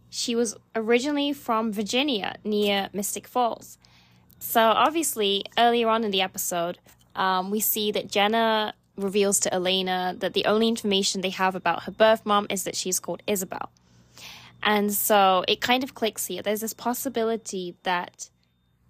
she 0.09 0.35
was 0.35 0.55
originally 0.75 1.33
from 1.33 1.71
Virginia 1.71 2.35
near 2.43 2.89
Mystic 2.93 3.27
Falls. 3.27 3.77
So, 4.39 4.61
obviously, 4.61 5.45
earlier 5.57 5.89
on 5.89 6.03
in 6.03 6.11
the 6.11 6.21
episode, 6.21 6.77
um, 7.15 7.49
we 7.49 7.59
see 7.59 7.91
that 7.91 8.09
Jenna 8.09 8.73
reveals 8.95 9.39
to 9.41 9.53
Elena 9.53 10.15
that 10.19 10.33
the 10.33 10.45
only 10.45 10.67
information 10.67 11.21
they 11.21 11.29
have 11.29 11.55
about 11.55 11.83
her 11.83 11.91
birth 11.91 12.25
mom 12.25 12.47
is 12.49 12.63
that 12.63 12.75
she's 12.75 12.99
called 12.99 13.21
Isobel. 13.27 13.69
And 14.63 14.91
so 14.91 15.43
it 15.47 15.61
kind 15.61 15.83
of 15.83 15.93
clicks 15.93 16.25
here. 16.25 16.41
There's 16.41 16.61
this 16.61 16.73
possibility 16.73 17.75
that 17.83 18.29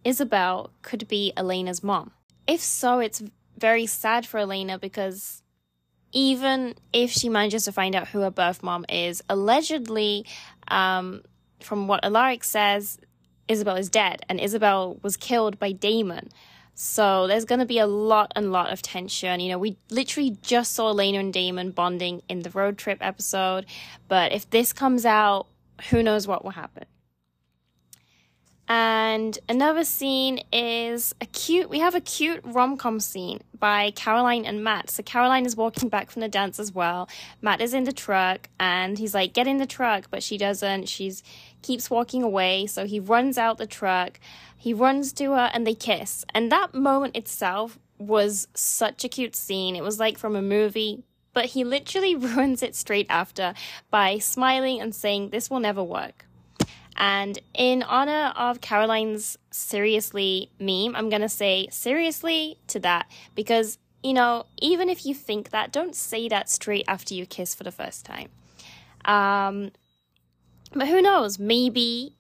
Isobel 0.06 0.70
could 0.82 1.08
be 1.08 1.34
Elena's 1.36 1.84
mom. 1.84 2.12
If 2.48 2.62
so, 2.62 3.00
it's 3.00 3.22
very 3.58 3.86
sad 3.86 4.26
for 4.26 4.38
Elena 4.38 4.80
because 4.80 5.44
even 6.18 6.74
if 6.92 7.12
she 7.12 7.30
manages 7.30 7.66
to 7.66 7.72
find 7.72 7.96
out 7.96 8.08
who 8.08 8.22
her 8.22 8.32
birth 8.32 8.64
mom 8.64 8.86
is, 8.90 9.24
allegedly, 9.30 10.26
um, 10.68 11.22
from 11.60 11.88
what 11.88 12.04
Alaric 12.04 12.44
says, 12.44 12.98
Isobel 13.48 13.78
is 13.78 13.88
dead, 13.92 14.26
and 14.28 14.40
Isobel 14.40 14.98
was 15.04 15.16
killed 15.16 15.60
by 15.60 15.74
Damon. 15.74 16.30
So 16.74 17.28
there's 17.28 17.46
going 17.46 17.60
to 17.60 17.68
be 17.68 17.78
a 17.78 17.86
lot 17.86 18.34
and 18.36 18.52
lot 18.52 18.74
of 18.74 18.82
tension. 18.82 19.40
You 19.40 19.52
know, 19.52 19.60
we 19.60 19.78
literally 19.92 20.36
just 20.42 20.74
saw 20.74 20.90
Elena 20.90 21.20
and 21.20 21.32
Damon 21.32 21.70
bonding 21.70 22.24
in 22.28 22.42
the 22.42 22.50
road 22.50 22.80
trip 22.80 22.98
episode, 23.00 23.68
but 24.08 24.32
if 24.32 24.50
this 24.50 24.74
comes 24.74 25.06
out, 25.06 25.46
who 25.92 26.02
knows 26.02 26.28
what 26.28 26.44
will 26.44 26.50
happen. 26.50 26.86
And 28.70 29.40
another 29.48 29.86
scene 29.86 30.44
is 30.52 31.16
a 31.22 31.26
cute, 31.26 31.70
we 31.70 31.80
have 31.80 31.96
a 31.96 32.02
cute 32.02 32.42
rom 32.44 32.76
com 32.76 33.00
scene 33.00 33.40
by 33.58 33.92
Caroline 33.92 34.46
and 34.46 34.62
Matt. 34.62 34.90
So 34.90 35.04
Caroline 35.04 35.46
is 35.46 35.56
walking 35.56 35.88
back 35.90 36.12
from 36.12 36.22
the 36.22 36.28
dance 36.28 36.60
as 36.60 36.74
well. 36.74 37.08
Matt 37.42 37.62
is 37.62 37.74
in 37.74 37.86
the 37.86 37.94
truck 37.94 38.50
and 38.60 38.98
he's 38.98 39.14
like, 39.14 39.34
get 39.34 39.48
in 39.48 39.58
the 39.58 39.66
truck, 39.66 40.08
but 40.12 40.22
she 40.22 40.38
doesn't. 40.38 40.90
She's 40.90 41.24
keeps 41.62 41.90
walking 41.90 42.24
away. 42.24 42.66
So 42.68 42.86
he 42.86 43.00
runs 43.00 43.38
out 43.38 43.58
the 43.58 43.68
truck. 43.68 44.20
He 44.58 44.74
runs 44.74 45.14
to 45.14 45.32
her 45.32 45.50
and 45.54 45.66
they 45.66 45.76
kiss. 45.76 46.26
And 46.34 46.52
that 46.52 46.74
moment 46.74 47.16
itself 47.16 47.80
was 47.98 48.48
such 48.54 49.06
a 49.06 49.10
cute 49.10 49.36
scene. 49.36 49.76
It 49.76 49.84
was 49.84 50.00
like 50.00 50.18
from 50.18 50.36
a 50.36 50.42
movie, 50.42 51.04
but 51.34 51.46
he 51.46 51.64
literally 51.64 52.16
ruins 52.18 52.62
it 52.62 52.76
straight 52.76 53.08
after 53.10 53.54
by 53.90 54.18
smiling 54.18 54.82
and 54.82 54.94
saying, 54.94 55.30
This 55.30 55.50
will 55.50 55.62
never 55.62 55.84
work. 55.84 56.27
And 56.98 57.40
in 57.54 57.84
honor 57.84 58.34
of 58.36 58.60
Caroline's 58.60 59.38
seriously 59.52 60.52
meme, 60.60 60.96
I'm 60.96 61.10
going 61.10 61.22
to 61.22 61.30
say 61.30 61.68
seriously 61.72 62.58
to 62.68 62.80
that 62.80 63.10
because, 63.36 63.78
you 64.02 64.14
know, 64.14 64.48
even 64.60 64.90
if 64.90 65.06
you 65.06 65.14
think 65.14 65.52
that, 65.52 65.72
don't 65.72 65.96
say 65.96 66.28
that 66.28 66.50
straight 66.50 66.86
after 66.88 67.14
you 67.14 67.26
kiss 67.26 67.54
for 67.54 67.64
the 67.64 67.72
first 67.72 68.04
time. 68.04 68.30
Um, 69.06 69.72
but 70.74 70.88
who 70.88 71.02
knows? 71.02 71.38
Maybe 71.38 72.16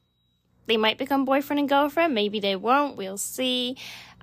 they 0.67 0.77
might 0.77 0.97
become 0.97 1.25
boyfriend 1.25 1.59
and 1.59 1.69
girlfriend. 1.69 2.13
Maybe 2.13 2.39
they 2.39 2.55
won't. 2.55 2.97
We'll 2.97 3.17
see. 3.17 3.77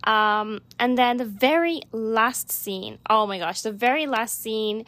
Um, 0.05 0.61
and 0.78 0.96
then 0.96 1.16
the 1.16 1.24
very 1.24 1.80
last 1.90 2.52
scene. 2.52 2.98
Oh 3.09 3.26
my 3.26 3.38
gosh, 3.38 3.62
the 3.62 3.72
very 3.72 4.07
last 4.07 4.40
scene 4.40 4.84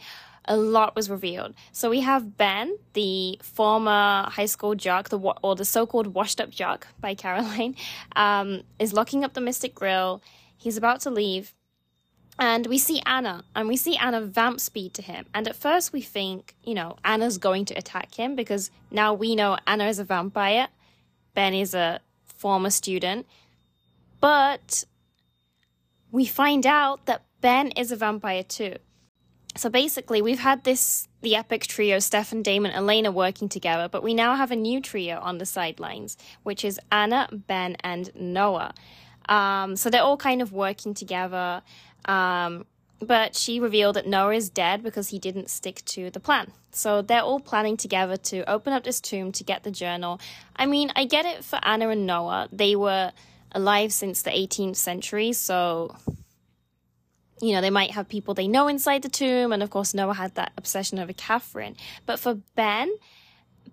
a 0.47 0.57
lot 0.57 0.95
was 0.95 1.09
revealed. 1.09 1.53
So 1.71 1.89
we 1.89 2.01
have 2.01 2.37
Ben, 2.37 2.77
the 2.93 3.39
former 3.41 4.25
high 4.29 4.45
school 4.45 4.75
jock, 4.75 5.09
the 5.09 5.19
or 5.19 5.55
the 5.55 5.65
so-called 5.65 6.07
washed-up 6.07 6.49
jock 6.49 6.87
by 6.99 7.15
Caroline, 7.23 7.75
um, 8.15 8.63
is 8.79 8.93
locking 8.93 9.23
up 9.23 9.33
the 9.33 9.41
Mystic 9.41 9.75
Grill. 9.75 10.21
He's 10.57 10.77
about 10.77 11.01
to 11.01 11.09
leave, 11.09 11.53
and 12.39 12.67
we 12.67 12.77
see 12.77 13.01
Anna, 13.05 13.43
and 13.55 13.67
we 13.67 13.77
see 13.77 13.97
Anna 13.97 14.21
vamp 14.21 14.59
speed 14.59 14.93
to 14.95 15.01
him. 15.01 15.25
And 15.33 15.47
at 15.47 15.55
first, 15.55 15.91
we 15.91 16.01
think, 16.01 16.55
you 16.63 16.75
know, 16.75 16.97
Anna's 17.03 17.37
going 17.37 17.65
to 17.65 17.73
attack 17.75 18.15
him 18.15 18.35
because 18.35 18.71
now 18.91 19.13
we 19.13 19.35
know 19.35 19.57
Anna 19.65 19.87
is 19.87 19.99
a 19.99 20.03
vampire. 20.03 20.67
Ben 21.33 21.53
is 21.53 21.73
a 21.73 21.99
former 22.25 22.69
student, 22.69 23.25
but 24.21 24.85
we 26.11 26.25
find 26.25 26.65
out 26.65 27.05
that 27.05 27.23
Ben 27.41 27.69
is 27.71 27.91
a 27.91 27.95
vampire 27.95 28.43
too. 28.43 28.75
So 29.57 29.69
basically, 29.69 30.21
we've 30.21 30.39
had 30.39 30.63
this 30.63 31.07
the 31.21 31.35
epic 31.35 31.65
trio 31.65 31.99
Stefan, 31.99 32.43
Damon, 32.43 32.71
Elena 32.71 33.11
working 33.11 33.49
together, 33.49 33.89
but 33.89 34.03
we 34.03 34.13
now 34.13 34.35
have 34.35 34.51
a 34.51 34.55
new 34.55 34.79
trio 34.79 35.19
on 35.19 35.39
the 35.39 35.45
sidelines, 35.45 36.15
which 36.43 36.63
is 36.63 36.79
Anna, 36.91 37.27
Ben, 37.31 37.75
and 37.83 38.11
Noah. 38.15 38.73
Um, 39.27 39.75
so 39.75 39.89
they're 39.89 40.03
all 40.03 40.17
kind 40.17 40.41
of 40.41 40.53
working 40.53 40.93
together. 40.93 41.63
Um, 42.05 42.65
but 42.99 43.35
she 43.35 43.59
revealed 43.59 43.95
that 43.95 44.07
Noah 44.07 44.35
is 44.35 44.49
dead 44.49 44.81
because 44.81 45.09
he 45.09 45.19
didn't 45.19 45.49
stick 45.49 45.83
to 45.85 46.09
the 46.09 46.19
plan. 46.19 46.51
So 46.71 47.01
they're 47.01 47.21
all 47.21 47.39
planning 47.39 47.77
together 47.77 48.17
to 48.17 48.49
open 48.49 48.73
up 48.73 48.83
this 48.83 48.99
tomb 48.99 49.31
to 49.33 49.43
get 49.43 49.63
the 49.63 49.71
journal. 49.71 50.19
I 50.55 50.65
mean, 50.65 50.91
I 50.95 51.05
get 51.05 51.25
it 51.25 51.43
for 51.43 51.59
Anna 51.63 51.89
and 51.89 52.07
Noah. 52.07 52.47
They 52.51 52.75
were 52.75 53.11
alive 53.51 53.93
since 53.93 54.21
the 54.21 54.31
18th 54.31 54.77
century, 54.77 55.33
so 55.33 55.95
you 57.41 57.53
know, 57.53 57.61
they 57.61 57.69
might 57.69 57.91
have 57.91 58.09
people 58.09 58.33
they 58.33 58.47
know 58.47 58.67
inside 58.67 59.01
the 59.01 59.09
tomb. 59.09 59.51
And 59.51 59.61
of 59.61 59.69
course, 59.69 59.93
Noah 59.93 60.13
had 60.13 60.35
that 60.35 60.51
obsession 60.57 60.99
over 60.99 61.13
Catherine. 61.13 61.75
But 62.05 62.19
for 62.19 62.35
Ben, 62.55 62.89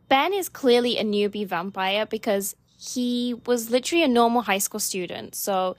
Ben 0.08 0.32
is 0.32 0.48
clearly 0.48 0.98
a 0.98 1.04
newbie 1.04 1.46
vampire 1.46 2.06
because 2.06 2.54
he 2.78 3.34
was 3.46 3.70
literally 3.70 4.04
a 4.04 4.08
normal 4.08 4.42
high 4.42 4.58
school 4.58 4.80
student. 4.80 5.34
So 5.34 5.76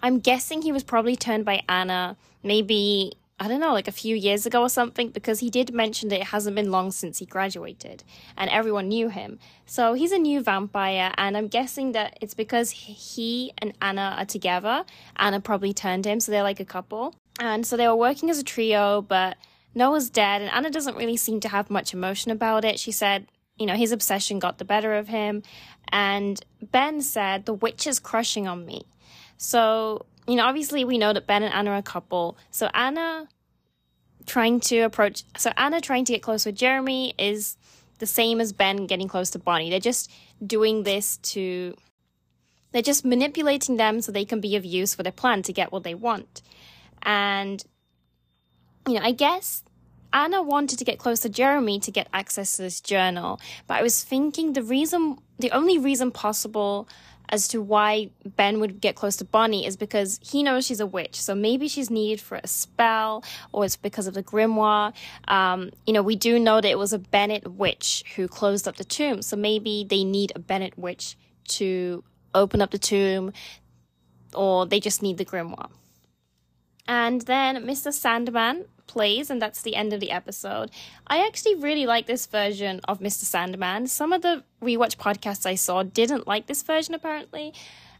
I'm 0.00 0.20
guessing 0.20 0.62
he 0.62 0.72
was 0.72 0.84
probably 0.84 1.16
turned 1.16 1.44
by 1.44 1.62
Anna 1.68 2.16
maybe 2.42 3.12
I 3.38 3.48
don't 3.48 3.60
know, 3.60 3.74
like 3.74 3.88
a 3.88 3.92
few 3.92 4.16
years 4.16 4.46
ago 4.46 4.62
or 4.62 4.70
something, 4.70 5.10
because 5.10 5.40
he 5.40 5.50
did 5.50 5.74
mention 5.74 6.08
that 6.08 6.20
it 6.20 6.28
hasn't 6.28 6.56
been 6.56 6.70
long 6.70 6.90
since 6.90 7.18
he 7.18 7.26
graduated 7.26 8.02
and 8.36 8.48
everyone 8.48 8.88
knew 8.88 9.10
him. 9.10 9.38
So 9.66 9.92
he's 9.92 10.12
a 10.12 10.18
new 10.18 10.40
vampire, 10.42 11.12
and 11.18 11.36
I'm 11.36 11.48
guessing 11.48 11.92
that 11.92 12.16
it's 12.22 12.34
because 12.34 12.70
he 12.70 13.52
and 13.58 13.74
Anna 13.82 14.16
are 14.18 14.24
together. 14.24 14.84
Anna 15.16 15.40
probably 15.40 15.74
turned 15.74 16.06
him, 16.06 16.18
so 16.20 16.32
they're 16.32 16.42
like 16.42 16.60
a 16.60 16.64
couple. 16.64 17.14
And 17.38 17.66
so 17.66 17.76
they 17.76 17.86
were 17.86 17.96
working 17.96 18.30
as 18.30 18.38
a 18.38 18.44
trio, 18.44 19.02
but 19.02 19.36
Noah's 19.74 20.08
dead, 20.08 20.40
and 20.40 20.50
Anna 20.50 20.70
doesn't 20.70 20.96
really 20.96 21.18
seem 21.18 21.40
to 21.40 21.48
have 21.50 21.68
much 21.68 21.92
emotion 21.92 22.30
about 22.30 22.64
it. 22.64 22.80
She 22.80 22.92
said, 22.92 23.26
you 23.58 23.66
know, 23.66 23.74
his 23.74 23.92
obsession 23.92 24.38
got 24.38 24.58
the 24.58 24.64
better 24.64 24.94
of 24.94 25.08
him. 25.08 25.42
And 25.90 26.40
Ben 26.62 27.02
said, 27.02 27.46
The 27.46 27.54
witch 27.54 27.86
is 27.86 27.98
crushing 27.98 28.46
on 28.46 28.64
me. 28.66 28.86
So 29.36 30.06
you 30.26 30.36
know, 30.36 30.44
obviously 30.44 30.84
we 30.84 30.98
know 30.98 31.12
that 31.12 31.26
Ben 31.26 31.42
and 31.42 31.54
Anna 31.54 31.70
are 31.72 31.76
a 31.76 31.82
couple. 31.82 32.36
So 32.50 32.68
Anna 32.74 33.28
trying 34.26 34.60
to 34.60 34.80
approach, 34.80 35.24
so 35.36 35.52
Anna 35.56 35.80
trying 35.80 36.04
to 36.04 36.12
get 36.12 36.22
close 36.22 36.44
with 36.44 36.56
Jeremy 36.56 37.14
is 37.18 37.56
the 37.98 38.06
same 38.06 38.40
as 38.40 38.52
Ben 38.52 38.86
getting 38.86 39.08
close 39.08 39.30
to 39.30 39.38
Bonnie. 39.38 39.70
They're 39.70 39.80
just 39.80 40.10
doing 40.44 40.82
this 40.82 41.16
to, 41.18 41.76
they're 42.72 42.82
just 42.82 43.04
manipulating 43.04 43.76
them 43.76 44.00
so 44.00 44.12
they 44.12 44.24
can 44.24 44.40
be 44.40 44.56
of 44.56 44.64
use 44.64 44.94
for 44.94 45.02
their 45.02 45.12
plan 45.12 45.42
to 45.42 45.52
get 45.52 45.72
what 45.72 45.84
they 45.84 45.94
want. 45.94 46.42
And, 47.02 47.64
you 48.86 48.94
know, 48.94 49.02
I 49.02 49.12
guess 49.12 49.62
Anna 50.12 50.42
wanted 50.42 50.78
to 50.78 50.84
get 50.84 50.98
close 50.98 51.20
to 51.20 51.28
Jeremy 51.28 51.78
to 51.80 51.90
get 51.90 52.08
access 52.12 52.56
to 52.56 52.62
this 52.62 52.80
journal, 52.80 53.40
but 53.66 53.74
I 53.78 53.82
was 53.82 54.02
thinking 54.02 54.52
the 54.52 54.62
reason, 54.62 55.18
the 55.38 55.52
only 55.52 55.78
reason 55.78 56.10
possible 56.10 56.88
as 57.28 57.48
to 57.48 57.60
why 57.60 58.10
Ben 58.24 58.60
would 58.60 58.80
get 58.80 58.94
close 58.94 59.16
to 59.16 59.24
Bonnie 59.24 59.66
is 59.66 59.76
because 59.76 60.20
he 60.22 60.42
knows 60.42 60.66
she's 60.66 60.80
a 60.80 60.86
witch. 60.86 61.20
So 61.20 61.34
maybe 61.34 61.68
she's 61.68 61.90
needed 61.90 62.20
for 62.20 62.40
a 62.42 62.46
spell, 62.46 63.24
or 63.52 63.64
it's 63.64 63.76
because 63.76 64.06
of 64.06 64.14
the 64.14 64.22
grimoire. 64.22 64.92
Um, 65.28 65.70
you 65.86 65.92
know, 65.92 66.02
we 66.02 66.16
do 66.16 66.38
know 66.38 66.60
that 66.60 66.68
it 66.68 66.78
was 66.78 66.92
a 66.92 66.98
Bennett 66.98 67.50
witch 67.50 68.04
who 68.16 68.28
closed 68.28 68.68
up 68.68 68.76
the 68.76 68.84
tomb. 68.84 69.22
So 69.22 69.36
maybe 69.36 69.86
they 69.88 70.04
need 70.04 70.32
a 70.34 70.38
Bennett 70.38 70.78
witch 70.78 71.16
to 71.48 72.04
open 72.34 72.60
up 72.60 72.70
the 72.70 72.78
tomb, 72.78 73.32
or 74.34 74.66
they 74.66 74.80
just 74.80 75.02
need 75.02 75.18
the 75.18 75.24
grimoire. 75.24 75.70
And 76.88 77.22
then 77.22 77.64
Mr. 77.64 77.92
Sandman 77.92 78.66
plays, 78.86 79.30
and 79.30 79.40
that's 79.40 79.62
the 79.62 79.76
end 79.76 79.92
of 79.92 80.00
the 80.00 80.10
episode. 80.10 80.70
I 81.06 81.24
actually 81.26 81.54
really 81.54 81.86
like 81.86 82.06
this 82.06 82.26
version 82.26 82.80
of 82.88 83.00
Mr. 83.00 83.24
Sandman. 83.24 83.86
Some 83.86 84.12
of 84.12 84.22
the 84.22 84.44
rewatch 84.62 84.96
podcasts 84.96 85.46
I 85.46 85.54
saw 85.54 85.82
didn't 85.82 86.26
like 86.26 86.46
this 86.46 86.62
version, 86.62 86.94
apparently. 86.94 87.52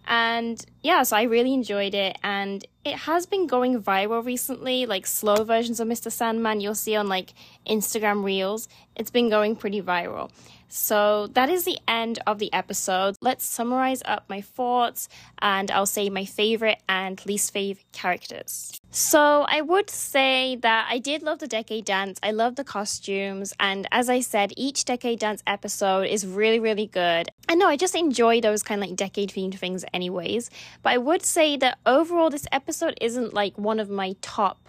And 0.06 0.64
yeah, 0.82 1.02
so 1.02 1.16
I 1.16 1.22
really 1.22 1.52
enjoyed 1.52 1.94
it. 1.94 2.16
And 2.22 2.64
it 2.84 2.94
has 2.94 3.26
been 3.26 3.46
going 3.46 3.82
viral 3.82 4.24
recently, 4.24 4.86
like 4.86 5.06
slow 5.06 5.42
versions 5.44 5.80
of 5.80 5.88
Mr. 5.88 6.10
Sandman 6.10 6.60
you'll 6.60 6.74
see 6.74 6.94
on 6.94 7.08
like 7.08 7.34
Instagram 7.68 8.24
Reels. 8.24 8.68
It's 8.94 9.10
been 9.10 9.28
going 9.28 9.56
pretty 9.56 9.82
viral. 9.82 10.30
So 10.68 11.28
that 11.28 11.48
is 11.48 11.64
the 11.64 11.78
end 11.86 12.18
of 12.26 12.38
the 12.38 12.52
episode. 12.52 13.16
Let's 13.20 13.44
summarize 13.44 14.02
up 14.04 14.24
my 14.28 14.40
thoughts 14.40 15.08
and 15.40 15.70
I'll 15.70 15.86
say 15.86 16.10
my 16.10 16.24
favorite 16.24 16.82
and 16.88 17.24
least 17.26 17.52
favorite 17.52 17.84
characters. 17.92 18.80
So 18.90 19.44
I 19.48 19.60
would 19.60 19.90
say 19.90 20.56
that 20.56 20.88
I 20.90 20.98
did 20.98 21.22
love 21.22 21.38
the 21.38 21.46
Decade 21.46 21.84
Dance. 21.84 22.18
I 22.22 22.30
love 22.30 22.56
the 22.56 22.64
costumes. 22.64 23.52
And 23.60 23.86
as 23.92 24.08
I 24.08 24.20
said, 24.20 24.52
each 24.56 24.84
Decade 24.84 25.18
Dance 25.18 25.42
episode 25.46 26.06
is 26.08 26.26
really, 26.26 26.58
really 26.58 26.86
good. 26.86 27.28
And 27.48 27.60
no, 27.60 27.68
I 27.68 27.76
just 27.76 27.94
enjoy 27.94 28.40
those 28.40 28.62
kind 28.62 28.82
of 28.82 28.88
like 28.88 28.96
decade 28.96 29.30
themed 29.30 29.58
things, 29.58 29.84
anyways. 29.92 30.50
But 30.82 30.94
I 30.94 30.98
would 30.98 31.24
say 31.24 31.56
that 31.58 31.78
overall, 31.84 32.30
this 32.30 32.46
episode 32.50 32.96
isn't 33.00 33.34
like 33.34 33.58
one 33.58 33.78
of 33.78 33.90
my 33.90 34.16
top 34.22 34.68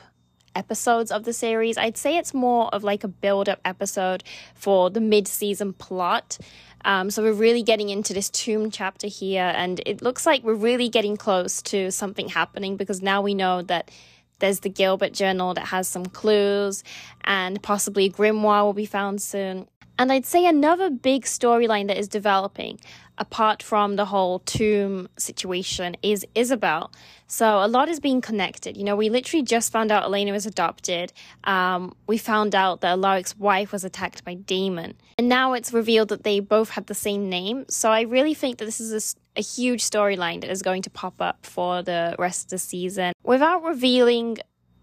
episodes 0.57 1.11
of 1.11 1.23
the 1.23 1.33
series. 1.33 1.77
I'd 1.77 1.97
say 1.97 2.17
it's 2.17 2.33
more 2.33 2.67
of 2.73 2.83
like 2.83 3.03
a 3.03 3.07
build 3.07 3.47
up 3.47 3.61
episode 3.63 4.23
for 4.55 4.89
the 4.89 4.99
mid 4.99 5.27
season 5.27 5.73
plot. 5.73 6.37
Um, 6.83 7.09
so 7.09 7.23
we're 7.23 7.33
really 7.33 7.63
getting 7.63 7.89
into 7.89 8.13
this 8.13 8.29
tomb 8.29 8.71
chapter 8.71 9.07
here, 9.07 9.53
and 9.55 9.81
it 9.85 10.01
looks 10.01 10.25
like 10.25 10.43
we're 10.43 10.53
really 10.53 10.89
getting 10.89 11.17
close 11.17 11.61
to 11.63 11.91
something 11.91 12.29
happening 12.29 12.77
because 12.77 13.01
now 13.01 13.21
we 13.21 13.33
know 13.33 13.61
that 13.63 13.91
there's 14.39 14.59
the 14.59 14.69
Gilbert 14.69 15.13
journal 15.13 15.53
that 15.53 15.67
has 15.67 15.87
some 15.87 16.05
clues, 16.05 16.83
and 17.23 17.61
possibly 17.61 18.05
a 18.05 18.09
grimoire 18.09 18.63
will 18.63 18.73
be 18.73 18.85
found 18.85 19.21
soon. 19.21 19.67
And 19.99 20.11
I'd 20.11 20.25
say 20.25 20.45
another 20.45 20.89
big 20.89 21.23
storyline 21.23 21.87
that 21.87 21.97
is 21.97 22.07
developing, 22.07 22.79
apart 23.17 23.63
from 23.63 23.95
the 23.95 24.05
whole 24.05 24.39
tomb 24.39 25.09
situation, 25.17 25.97
is 26.03 26.25
Isobel. 26.35 26.91
So 27.27 27.63
a 27.63 27.67
lot 27.67 27.89
is 27.89 27.99
being 27.99 28.21
connected. 28.21 28.77
You 28.77 28.83
know, 28.83 28.95
we 28.95 29.09
literally 29.09 29.43
just 29.43 29.71
found 29.71 29.91
out 29.91 30.03
Elena 30.03 30.31
was 30.31 30.45
adopted. 30.45 31.11
Um, 31.43 31.93
we 32.07 32.17
found 32.17 32.55
out 32.55 32.81
that 32.81 32.97
Alaric's 32.97 33.37
wife 33.37 33.71
was 33.71 33.83
attacked 33.83 34.23
by 34.23 34.35
Damon. 34.35 34.95
And 35.17 35.27
now 35.27 35.53
it's 35.53 35.73
revealed 35.73 36.09
that 36.09 36.23
they 36.23 36.39
both 36.39 36.69
had 36.69 36.87
the 36.87 36.95
same 36.95 37.29
name. 37.29 37.65
So 37.69 37.91
I 37.91 38.01
really 38.01 38.33
think 38.33 38.57
that 38.57 38.65
this 38.65 38.79
is 38.79 39.15
a, 39.35 39.39
a 39.39 39.43
huge 39.43 39.83
storyline 39.83 40.41
that 40.41 40.49
is 40.49 40.61
going 40.61 40.81
to 40.83 40.89
pop 40.89 41.21
up 41.21 41.45
for 41.45 41.83
the 41.83 42.15
rest 42.17 42.45
of 42.45 42.49
the 42.51 42.57
season. 42.57 43.13
Without 43.23 43.63
revealing 43.63 44.37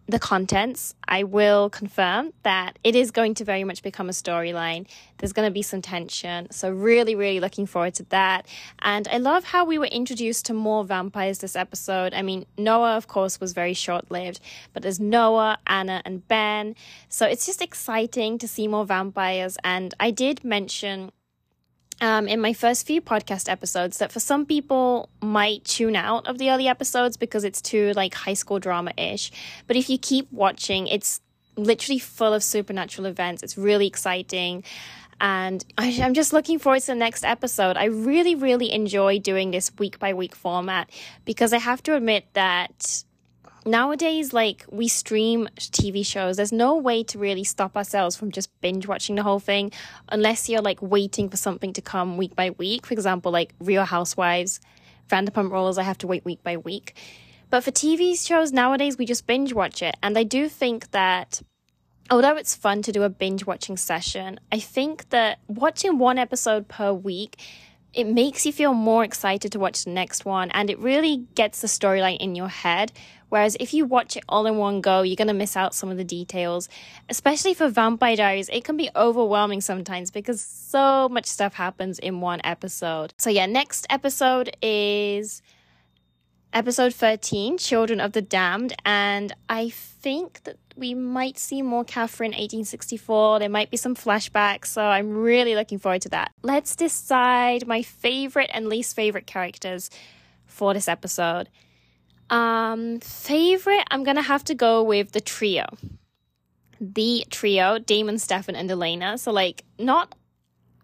the 0.07 0.19
contents, 0.19 0.95
I 1.09 1.23
will 1.23 1.71
confirm 1.71 2.33
that 2.43 2.79
it 2.85 2.95
is 2.95 3.11
going 3.11 3.35
to 3.35 3.45
very 3.45 3.65
much 3.65 3.83
become 3.83 4.09
a 4.09 4.13
storyline. 4.13 4.87
There's 5.19 5.33
going 5.33 5.49
to 5.49 5.53
be 5.53 5.63
some 5.63 5.81
tension. 5.81 6.51
So, 6.51 6.71
really, 6.71 7.15
really 7.15 7.41
looking 7.41 7.67
forward 7.67 7.95
to 7.95 8.03
that. 8.11 8.47
And 8.81 9.09
I 9.09 9.17
love 9.17 9.45
how 9.45 9.65
we 9.65 9.79
were 9.79 9.87
introduced 9.87 10.47
to 10.47 10.55
more 10.55 10.85
vampires 10.85 11.39
this 11.39 11.57
episode. 11.57 12.13
I 12.13 12.21
mean, 12.21 12.45
Noah, 12.59 12.97
of 12.97 13.07
course, 13.07 13.41
was 13.41 13.55
very 13.55 13.73
short 13.73 14.11
lived, 14.11 14.41
but 14.75 14.83
there's 14.83 15.01
Noah, 15.01 15.59
Anna, 15.67 16.03
and 16.05 16.27
Ben. 16.29 16.77
So, 17.09 17.27
it's 17.27 17.47
just 17.47 17.63
exciting 17.63 18.37
to 18.39 18.49
see 18.49 18.69
more 18.69 18.85
vampires. 18.85 19.57
And 19.65 19.95
I 19.99 20.11
did 20.11 20.45
mention 20.45 21.13
um, 22.01 22.29
in 22.29 22.41
my 22.41 22.53
first 22.53 22.87
few 22.87 23.01
podcast 23.01 23.49
episodes 23.49 23.99
that 23.99 24.13
for 24.13 24.21
some 24.21 24.47
people 24.47 25.09
might 25.23 25.65
tune 25.65 25.97
out 25.97 26.27
of 26.27 26.39
the 26.39 26.51
early 26.51 26.69
episodes 26.69 27.17
because 27.17 27.45
it's 27.45 27.61
too 27.61 27.93
like 27.95 28.15
high 28.15 28.35
school 28.35 28.59
drama 28.59 28.93
ish. 28.97 29.31
But 29.67 29.77
if 29.77 29.89
you 29.89 29.99
keep 29.99 30.31
watching, 30.33 30.87
it's 30.87 31.21
literally 31.57 31.99
full 31.99 32.33
of 32.33 32.43
supernatural 32.43 33.07
events. 33.07 33.43
It's 33.43 33.57
really 33.57 33.87
exciting. 33.87 34.65
And 35.21 35.65
I, 35.79 35.87
am 35.87 36.15
just 36.15 36.33
looking 36.33 36.59
forward 36.59 36.81
to 36.81 36.87
the 36.89 36.95
next 36.97 37.25
episode. 37.25 37.77
I 37.77 37.85
really, 37.85 38.35
really 38.35 38.73
enjoy 38.73 39.19
doing 39.19 39.53
this 39.53 39.71
week 39.79 39.99
by 39.99 40.13
week 40.15 40.35
format 40.35 40.91
because 41.25 41.53
I 41.53 41.59
have 41.59 41.83
to 41.85 41.95
admit 41.95 42.27
that 42.35 43.05
nowadays, 43.67 44.33
like 44.33 44.65
we 44.71 44.89
stream 44.89 45.49
TV 45.59 46.05
shows, 46.05 46.37
there's 46.37 46.53
no 46.53 46.77
way 46.77 47.03
to 47.05 47.19
really 47.19 47.45
stop 47.45 47.77
ourselves 47.77 48.17
from 48.17 48.31
just 48.31 48.51
binge 48.61 48.87
watching 48.87 49.17
the 49.17 49.23
whole 49.23 49.39
thing 49.39 49.73
unless 50.09 50.49
you're 50.49 50.63
like 50.63 50.81
waiting 50.83 51.29
for 51.29 51.37
something 51.37 51.73
to 51.73 51.83
come 51.83 52.17
week 52.17 52.35
by 52.35 52.51
week. 52.51 52.87
For 52.87 52.95
example, 52.95 53.33
like 53.33 53.55
Real 53.61 53.85
Housewives, 53.85 54.61
Vanderpump 55.09 55.51
Rules, 55.51 55.79
I 55.79 55.83
have 55.83 55.99
to 55.99 56.07
wait 56.07 56.25
week 56.25 56.43
by 56.43 56.57
week. 56.57 56.95
But 57.51 57.63
for 57.63 57.71
TV 57.71 58.19
shows 58.19 58.53
nowadays, 58.53 58.99
we 58.99 59.07
just 59.07 59.27
binge 59.27 59.53
watch 59.53 59.83
it. 59.83 59.95
And 60.03 60.19
I 60.19 60.25
do 60.25 60.49
think 60.49 60.91
that 60.91 61.43
although 62.11 62.37
it's 62.37 62.55
fun 62.55 62.83
to 62.83 62.93
do 62.93 63.03
a 63.03 63.09
binge 63.09 63.47
watching 63.47 63.77
session, 63.77 64.41
I 64.51 64.59
think 64.59 65.11
that 65.11 65.39
watching 65.47 65.99
one 65.99 66.19
episode 66.19 66.69
per 66.69 66.93
week 66.93 67.41
it 67.95 68.07
makes 68.07 68.45
you 68.45 68.53
feel 68.53 68.75
more 68.75 69.05
excited 69.05 69.53
to 69.53 69.59
watch 69.59 69.85
the 69.85 69.91
next 69.91 70.25
one 70.25 70.51
and 70.51 70.69
it 70.69 70.79
really 70.79 71.27
gets 71.35 71.61
the 71.61 71.69
storyline 71.69 72.19
in 72.19 72.35
your 72.35 72.49
head. 72.49 72.93
Whereas 73.29 73.57
if 73.59 73.75
you 73.75 73.85
watch 73.85 74.17
it 74.17 74.25
all 74.29 74.47
in 74.47 74.57
one 74.59 74.81
go, 74.81 75.03
you're 75.03 75.17
going 75.17 75.29
to 75.29 75.35
miss 75.35 75.57
out 75.57 75.75
some 75.75 75.91
of 75.91 75.97
the 75.97 76.05
details. 76.05 76.69
Especially 77.09 77.55
for 77.55 77.69
Vampire 77.69 78.17
Diaries, 78.17 78.49
it 78.51 78.65
can 78.65 78.77
be 78.77 78.91
overwhelming 78.95 79.61
sometimes 79.61 80.11
because 80.11 80.41
so 80.41 81.09
much 81.09 81.27
stuff 81.27 81.55
happens 81.55 81.99
in 81.99 82.21
one 82.21 82.41
episode. 82.45 83.13
So, 83.19 83.31
yeah, 83.31 83.47
next 83.47 83.87
episode 83.91 84.57
is 84.63 85.43
episode 86.53 86.95
13 86.95 87.59
Children 87.59 88.01
of 88.01 88.13
the 88.13 88.23
Damned. 88.23 88.75
And 88.85 89.35
I 89.49 89.71
think 89.71 90.45
that 90.45 90.57
we 90.77 90.95
might 90.95 91.39
see 91.39 91.63
more 91.63 91.85
Catherine 91.85 92.31
1864. 92.31 93.39
There 93.39 93.49
might 93.49 93.71
be 93.71 93.77
some 93.77 93.95
flashbacks, 93.95 94.67
so 94.67 94.83
I'm 94.83 95.17
really 95.17 95.55
looking 95.55 95.79
forward 95.79 96.03
to 96.03 96.09
that. 96.11 96.33
Let's 96.43 96.75
decide 96.77 97.67
my 97.67 97.83
favorite 97.83 98.51
and 98.53 98.69
least 98.69 98.97
favorite 98.97 99.27
characters 99.27 99.91
for 100.47 100.75
this 100.75 100.89
episode. 100.89 101.49
Um, 102.31 103.01
favorite, 103.01 103.85
I'm 103.91 104.03
gonna 104.03 104.23
have 104.23 104.45
to 104.45 104.55
go 104.55 104.83
with 104.83 105.13
the 105.13 105.21
trio. 105.21 105.67
The 106.81 107.25
trio, 107.31 107.79
Damon, 107.79 108.19
Stefan, 108.19 108.57
and 108.57 108.71
Elena. 108.71 109.19
So, 109.19 109.31
like, 109.31 109.65
not 109.79 110.15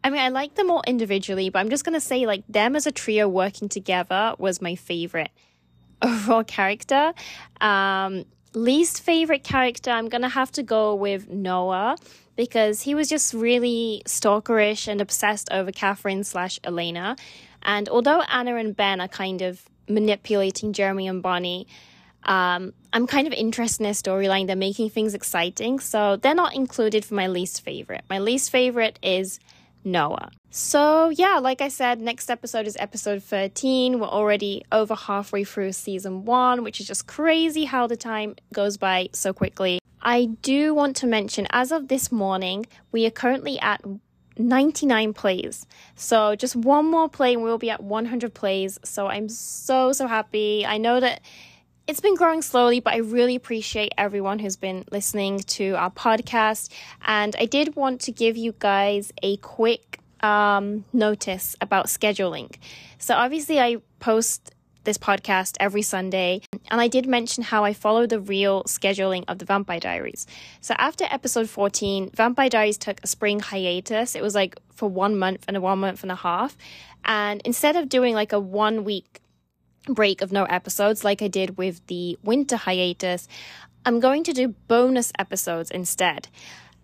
I 0.03 0.09
mean, 0.09 0.21
I 0.21 0.31
like 0.31 0.55
them 0.55 0.71
all 0.71 0.83
individually, 0.87 1.51
but 1.51 1.59
I'm 1.59 1.69
just 1.69 1.85
gonna 1.85 2.01
say, 2.01 2.27
like, 2.27 2.45
them 2.49 2.75
as 2.75 2.87
a 2.87 2.93
trio 2.93 3.29
working 3.29 3.69
together 3.69 4.35
was 4.39 4.63
my 4.63 4.75
favorite 4.75 5.31
overall 6.03 6.45
character. 6.45 7.13
Um, 7.61 8.25
least 8.53 9.03
favorite 9.03 9.45
character, 9.45 9.91
I'm 9.91 10.09
gonna 10.09 10.29
have 10.29 10.51
to 10.53 10.63
go 10.63 10.95
with 10.95 11.29
Noah 11.29 11.97
because 12.37 12.83
he 12.83 12.95
was 12.95 13.09
just 13.09 13.35
really 13.35 14.03
stalkerish 14.07 14.89
and 14.89 15.01
obsessed 15.01 15.49
over 15.53 15.71
Catherine 15.71 16.25
slash 16.25 16.59
Elena. 16.65 17.17
And 17.63 17.89
although 17.89 18.23
Anna 18.23 18.57
and 18.57 18.75
Ben 18.75 19.01
are 19.01 19.09
kind 19.09 19.43
of 19.43 19.63
manipulating 19.89 20.73
Jeremy 20.73 21.07
and 21.09 21.23
Bonnie, 21.23 21.67
um, 22.25 22.73
I'm 22.93 23.07
kind 23.07 23.27
of 23.27 23.33
interested 23.33 23.81
in 23.81 23.85
their 23.85 23.93
storyline. 23.93 24.47
They're 24.47 24.57
making 24.57 24.91
things 24.91 25.15
exciting, 25.15 25.81
so 25.81 26.17
they're 26.17 26.35
not 26.35 26.55
included 26.55 27.05
for 27.05 27.15
my 27.15 27.29
least 27.29 27.63
favorite. 27.63 28.05
My 28.11 28.19
least 28.19 28.51
favorite 28.51 28.99
is 29.03 29.39
Noah. 29.85 30.31
So, 30.51 31.11
yeah, 31.11 31.39
like 31.39 31.61
I 31.61 31.69
said, 31.69 32.01
next 32.01 32.31
episode 32.31 32.67
is 32.67 32.77
episode 32.81 33.23
13. 33.23 34.01
We're 34.01 34.07
already 34.07 34.65
over 34.73 34.95
halfway 34.95 35.45
through 35.45 35.73
season 35.73 36.25
one, 36.25 36.65
which 36.65 36.81
is 36.81 36.87
just 36.87 37.07
crazy 37.07 37.65
how 37.65 37.87
the 37.87 37.97
time 37.97 38.35
goes 38.53 38.77
by 38.77 39.11
so 39.13 39.33
quickly. 39.33 39.79
I 40.03 40.27
do 40.43 40.75
want 40.75 40.97
to 40.97 41.07
mention, 41.07 41.47
as 41.51 41.71
of 41.71 41.89
this 41.89 42.11
morning, 42.11 42.67
we 42.91 43.07
are 43.07 43.11
currently 43.11 43.61
at 43.61 43.85
99 44.39 45.13
plays. 45.13 45.67
So, 45.95 46.35
just 46.35 46.57
one 46.57 46.91
more 46.91 47.09
play 47.09 47.35
and 47.35 47.43
we'll 47.43 47.59
be 47.59 47.71
at 47.71 47.83
100 47.83 48.35
plays. 48.35 48.79
So, 48.83 49.07
I'm 49.07 49.29
so, 49.29 49.93
so 49.93 50.07
happy. 50.07 50.67
I 50.67 50.79
know 50.79 50.99
that 51.01 51.21
it's 51.91 52.01
been 52.01 52.15
growing 52.15 52.41
slowly, 52.41 52.79
but 52.79 52.95
I 52.95 52.99
really 52.99 53.35
appreciate 53.35 53.93
everyone 53.99 54.39
who's 54.39 54.55
been 54.55 54.85
listening 54.93 55.41
to 55.41 55.73
our 55.73 55.91
podcast. 55.91 56.71
And 57.05 57.35
I 57.37 57.47
did 57.47 57.75
want 57.75 58.03
to 58.03 58.13
give 58.13 58.37
you 58.37 58.55
guys 58.57 59.13
a 59.25 59.39
quick 59.39 59.99
um, 60.21 60.85
notice 60.93 61.57
about 61.61 61.87
scheduling. 61.87 62.55
So, 62.99 63.17
obviously, 63.17 63.59
I 63.59 63.79
post 63.99 64.55
this 64.85 64.99
podcast 64.99 65.57
every 65.59 65.83
Sunday, 65.83 66.43
and 66.71 66.81
I 66.81 66.87
did 66.87 67.09
mention 67.09 67.43
how 67.43 67.65
I 67.65 67.73
follow 67.73 68.07
the 68.07 68.21
real 68.21 68.63
scheduling 68.65 69.25
of 69.27 69.41
the 69.41 69.45
Vampire 69.45 69.81
Diaries. 69.81 70.29
So, 70.61 70.75
after 70.79 71.07
episode 71.11 71.51
14, 71.51 72.13
Vampire 72.15 72.49
Diaries 72.49 72.79
took 72.79 73.01
a 73.03 73.09
spring 73.09 73.41
hiatus. 73.41 74.15
It 74.15 74.23
was 74.23 74.37
like 74.37 74.61
for 74.77 74.89
one 74.89 75.19
month 75.19 75.45
and 75.49 75.57
a 75.57 75.61
one 75.61 75.81
month 75.81 76.05
and 76.05 76.13
a 76.13 76.17
half. 76.17 76.57
And 77.05 77.43
instead 77.45 77.75
of 77.75 77.89
doing 77.89 78.15
like 78.15 78.33
a 78.33 78.39
one 78.39 78.85
week 78.85 79.21
break 79.87 80.23
of 80.23 80.33
no 80.33 80.45
episodes 80.45 81.05
like 81.05 81.23
I 81.23 81.29
did 81.29 81.57
with 81.57 81.87
the 81.87 82.19
winter 82.23 82.57
hiatus, 82.57 83.29
I'm 83.85 84.01
going 84.01 84.25
to 84.25 84.33
do 84.33 84.49
bonus 84.69 85.13
episodes 85.19 85.71
instead. 85.71 86.29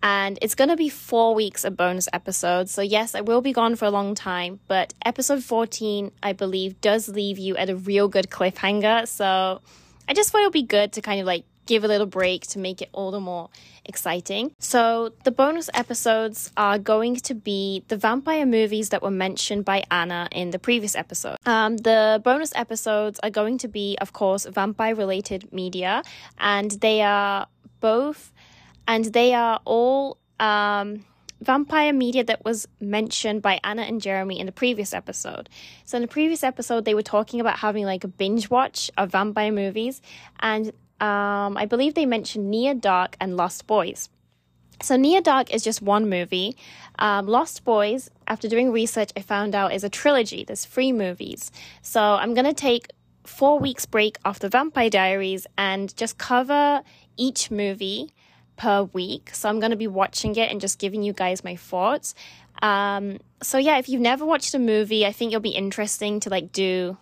And 0.02 0.38
it's 0.42 0.54
going 0.54 0.68
to 0.68 0.76
be 0.76 0.88
four 0.88 1.34
weeks 1.34 1.64
of 1.64 1.76
bonus 1.76 2.08
episodes. 2.12 2.70
So, 2.70 2.82
yes, 2.82 3.14
I 3.14 3.22
will 3.22 3.40
be 3.40 3.52
gone 3.52 3.76
for 3.76 3.86
a 3.86 3.90
long 3.90 4.14
time, 4.14 4.60
but 4.68 4.94
episode 5.04 5.42
14, 5.42 6.12
I 6.22 6.32
believe, 6.32 6.80
does 6.80 7.08
leave 7.08 7.38
you 7.38 7.56
at 7.56 7.70
a 7.70 7.76
real 7.76 8.06
good 8.06 8.30
cliffhanger. 8.30 9.08
So, 9.08 9.60
I 10.08 10.14
just 10.14 10.30
thought 10.30 10.42
it 10.42 10.44
would 10.44 10.52
be 10.52 10.62
good 10.62 10.92
to 10.92 11.02
kind 11.02 11.20
of 11.20 11.26
like 11.26 11.44
give 11.66 11.84
a 11.84 11.88
little 11.88 12.06
break 12.06 12.46
to 12.48 12.58
make 12.58 12.80
it 12.80 12.88
all 12.92 13.10
the 13.10 13.20
more 13.20 13.50
exciting. 13.84 14.52
So, 14.58 15.12
the 15.24 15.30
bonus 15.30 15.68
episodes 15.74 16.50
are 16.56 16.78
going 16.78 17.16
to 17.16 17.34
be 17.34 17.84
the 17.88 17.96
vampire 17.96 18.46
movies 18.46 18.90
that 18.90 19.02
were 19.02 19.10
mentioned 19.10 19.64
by 19.64 19.84
Anna 19.90 20.28
in 20.32 20.50
the 20.50 20.58
previous 20.58 20.94
episode. 20.94 21.36
Um, 21.46 21.76
the 21.76 22.20
bonus 22.24 22.52
episodes 22.54 23.20
are 23.22 23.30
going 23.30 23.58
to 23.58 23.68
be, 23.68 23.96
of 24.00 24.12
course, 24.12 24.46
vampire 24.46 24.94
related 24.94 25.52
media, 25.52 26.02
and 26.38 26.70
they 26.70 27.02
are 27.02 27.46
both, 27.80 28.32
and 28.86 29.04
they 29.06 29.34
are 29.34 29.60
all. 29.64 30.18
Um, 30.38 31.04
vampire 31.40 31.92
media 31.92 32.24
that 32.24 32.44
was 32.44 32.66
mentioned 32.80 33.42
by 33.42 33.60
Anna 33.62 33.82
and 33.82 34.00
Jeremy 34.00 34.40
in 34.40 34.46
the 34.46 34.52
previous 34.52 34.94
episode. 34.94 35.48
So 35.84 35.96
in 35.96 36.02
the 36.02 36.08
previous 36.08 36.42
episode, 36.42 36.84
they 36.84 36.94
were 36.94 37.02
talking 37.02 37.40
about 37.40 37.58
having 37.58 37.84
like 37.84 38.04
a 38.04 38.08
binge 38.08 38.48
watch 38.48 38.90
of 38.96 39.12
vampire 39.12 39.52
movies, 39.52 40.00
and 40.40 40.72
um, 41.00 41.56
I 41.56 41.66
believe 41.66 41.94
they 41.94 42.06
mentioned 42.06 42.50
Near 42.50 42.74
Dark 42.74 43.16
and 43.20 43.36
Lost 43.36 43.66
Boys. 43.66 44.08
So, 44.82 44.96
Near 44.96 45.20
Dark 45.20 45.52
is 45.52 45.62
just 45.62 45.80
one 45.80 46.08
movie. 46.08 46.56
Um, 46.98 47.26
Lost 47.26 47.64
Boys, 47.64 48.10
after 48.26 48.48
doing 48.48 48.72
research, 48.72 49.10
I 49.16 49.20
found 49.20 49.54
out 49.54 49.72
is 49.72 49.84
a 49.84 49.88
trilogy. 49.88 50.44
There's 50.44 50.64
three 50.64 50.92
movies. 50.92 51.50
So, 51.82 52.00
I'm 52.00 52.34
going 52.34 52.46
to 52.46 52.54
take 52.54 52.88
four 53.24 53.58
weeks 53.58 53.86
break 53.86 54.18
off 54.24 54.38
the 54.38 54.48
Vampire 54.48 54.90
Diaries 54.90 55.46
and 55.56 55.94
just 55.96 56.18
cover 56.18 56.82
each 57.16 57.50
movie 57.50 58.12
per 58.56 58.82
week. 58.84 59.30
So, 59.32 59.48
I'm 59.48 59.60
going 59.60 59.70
to 59.70 59.76
be 59.76 59.86
watching 59.86 60.36
it 60.36 60.50
and 60.50 60.60
just 60.60 60.78
giving 60.78 61.02
you 61.02 61.14
guys 61.14 61.42
my 61.42 61.56
thoughts. 61.56 62.14
Um, 62.60 63.18
so, 63.42 63.56
yeah, 63.56 63.78
if 63.78 63.88
you've 63.88 64.02
never 64.02 64.26
watched 64.26 64.54
a 64.54 64.58
movie, 64.58 65.06
I 65.06 65.12
think 65.12 65.32
it'll 65.32 65.40
be 65.40 65.50
interesting 65.50 66.20
to 66.20 66.30
like 66.30 66.52
do 66.52 66.98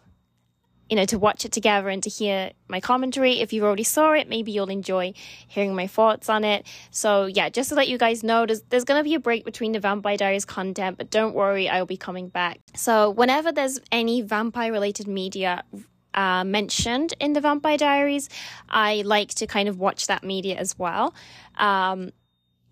you 0.91 0.97
know, 0.97 1.05
to 1.07 1.19
watch 1.19 1.45
it 1.45 1.53
together 1.53 1.89
and 1.89 2.03
to 2.03 2.11
hear 2.11 2.51
my 2.69 2.81
commentary. 2.81 3.41
If 3.41 3.53
you 3.53 3.65
already 3.65 3.85
saw 3.85 4.13
it, 4.13 4.29
maybe 4.29 4.53
you'll 4.53 4.71
enjoy 4.71 5.15
hearing 5.49 5.75
my 5.75 5.87
thoughts 5.87 6.29
on 6.29 6.45
it. 6.45 6.67
So 6.91 7.27
yeah, 7.27 7.49
just 7.49 7.71
to 7.71 7.75
let 7.75 7.89
you 7.89 7.99
guys 7.99 8.23
know, 8.23 8.47
there's, 8.47 8.63
there's 8.69 8.85
going 8.85 9.01
to 9.01 9.05
be 9.05 9.15
a 9.15 9.21
break 9.21 9.45
between 9.45 9.73
the 9.73 9.81
Vampire 9.81 10.17
Diaries 10.17 10.45
content, 10.45 10.99
but 10.99 11.11
don't 11.11 11.35
worry, 11.35 11.69
I'll 11.69 11.87
be 11.87 11.97
coming 11.97 12.29
back. 12.29 12.61
So 12.75 13.11
whenever 13.11 13.53
there's 13.53 13.81
any 13.91 14.21
vampire 14.23 14.73
related 14.73 15.07
media 15.07 15.65
uh, 16.15 16.45
mentioned 16.45 17.15
in 17.19 17.33
the 17.33 17.41
Vampire 17.41 17.77
Diaries, 17.77 18.29
I 18.69 19.03
like 19.05 19.31
to 19.35 19.47
kind 19.47 19.69
of 19.69 19.79
watch 19.79 20.07
that 20.07 20.23
media 20.23 20.57
as 20.57 20.79
well. 20.79 21.15
Um, 21.57 22.13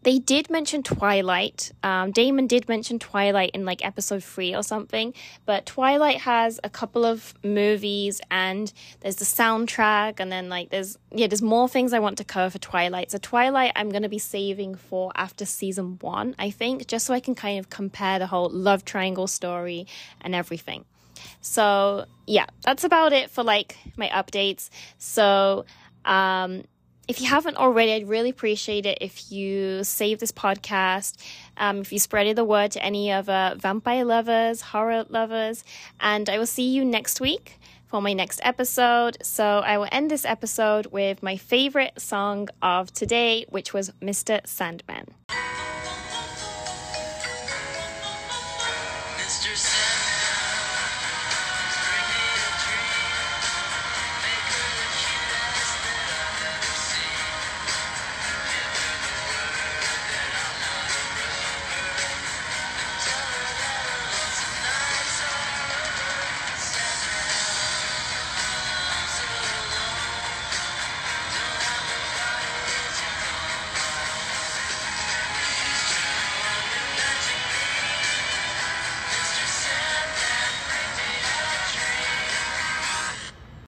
they 0.03 0.19
did 0.19 0.51
mention 0.51 0.83
Twilight. 0.83 1.73
Um, 1.83 2.11
Damon 2.11 2.47
did 2.47 2.69
mention 2.69 2.99
Twilight 2.99 3.51
in 3.55 3.65
like 3.65 3.85
episode 3.85 4.25
three 4.25 4.55
or 4.55 4.63
something, 4.63 5.15
but 5.47 5.67
Twilight 5.67 6.19
has 6.23 6.59
a 6.65 6.71
couple 6.71 7.05
of 7.05 7.35
movies 7.45 8.21
and 8.31 8.73
there's 9.01 9.17
the 9.17 9.25
soundtrack, 9.25 10.19
and 10.19 10.31
then 10.31 10.49
like 10.49 10.71
there's 10.71 10.99
yeah, 11.13 11.27
there's 11.27 11.43
more 11.43 11.69
things 11.69 11.93
I 11.93 12.01
want 12.01 12.19
to 12.19 12.25
cover 12.25 12.51
for 12.51 12.59
Twilight. 12.59 13.11
So 13.11 13.19
Twilight, 13.19 13.73
I'm 13.77 13.91
gonna 13.91 14.09
be 14.09 14.19
saving 14.19 14.75
for 14.75 15.13
after 15.15 15.45
season 15.45 15.99
one, 16.01 16.35
I 16.39 16.51
think, 16.51 16.87
just 16.87 17.07
so 17.07 17.15
I 17.15 17.21
can 17.21 17.35
kind 17.35 17.59
of 17.59 17.71
compare 17.71 18.19
the 18.19 18.27
whole 18.27 18.49
love 18.51 18.85
triangle 18.85 19.27
story 19.27 19.87
and 20.21 20.35
everything. 20.35 20.85
So 21.41 22.07
yeah, 22.27 22.47
that's 22.65 22.85
about 22.85 23.13
it 23.13 23.31
for 23.31 23.45
like 23.45 23.77
my 23.97 24.09
updates. 24.09 24.69
So 24.99 25.65
um 26.05 26.65
if 27.13 27.21
you 27.21 27.29
haven't 27.29 27.59
already, 27.59 27.93
I'd 27.93 28.09
really 28.09 28.31
appreciate 28.31 28.87
it 28.87 28.97
if 29.03 29.31
you 29.31 29.85
save 29.85 30.19
this 30.19 30.33
podcast, 30.33 31.19
um, 31.59 31.83
if 31.83 31.93
you 31.93 31.99
spread 31.99 32.35
the 32.35 32.43
word 32.43 32.71
to 32.71 32.83
any 32.83 33.13
other 33.13 33.55
vampire 33.59 34.07
lovers, 34.07 34.63
horror 34.63 35.05
lovers, 35.11 35.63
and 36.01 36.31
I 36.31 36.39
will 36.39 36.47
see 36.47 36.71
you 36.71 36.87
next 36.87 37.21
week 37.21 37.61
for 37.85 38.01
my 38.01 38.15
next 38.15 38.41
episode. 38.43 39.19
So 39.23 39.45
I 39.45 39.77
will 39.77 39.89
end 39.93 40.11
this 40.11 40.25
episode 40.25 40.87
with 40.87 41.23
my 41.23 41.37
favorite 41.37 42.01
song 42.01 42.49
of 42.63 42.91
today, 42.95 43.45
which 43.51 43.75
was 43.75 43.91
Mr. 44.01 44.41
Sandman. 44.47 45.09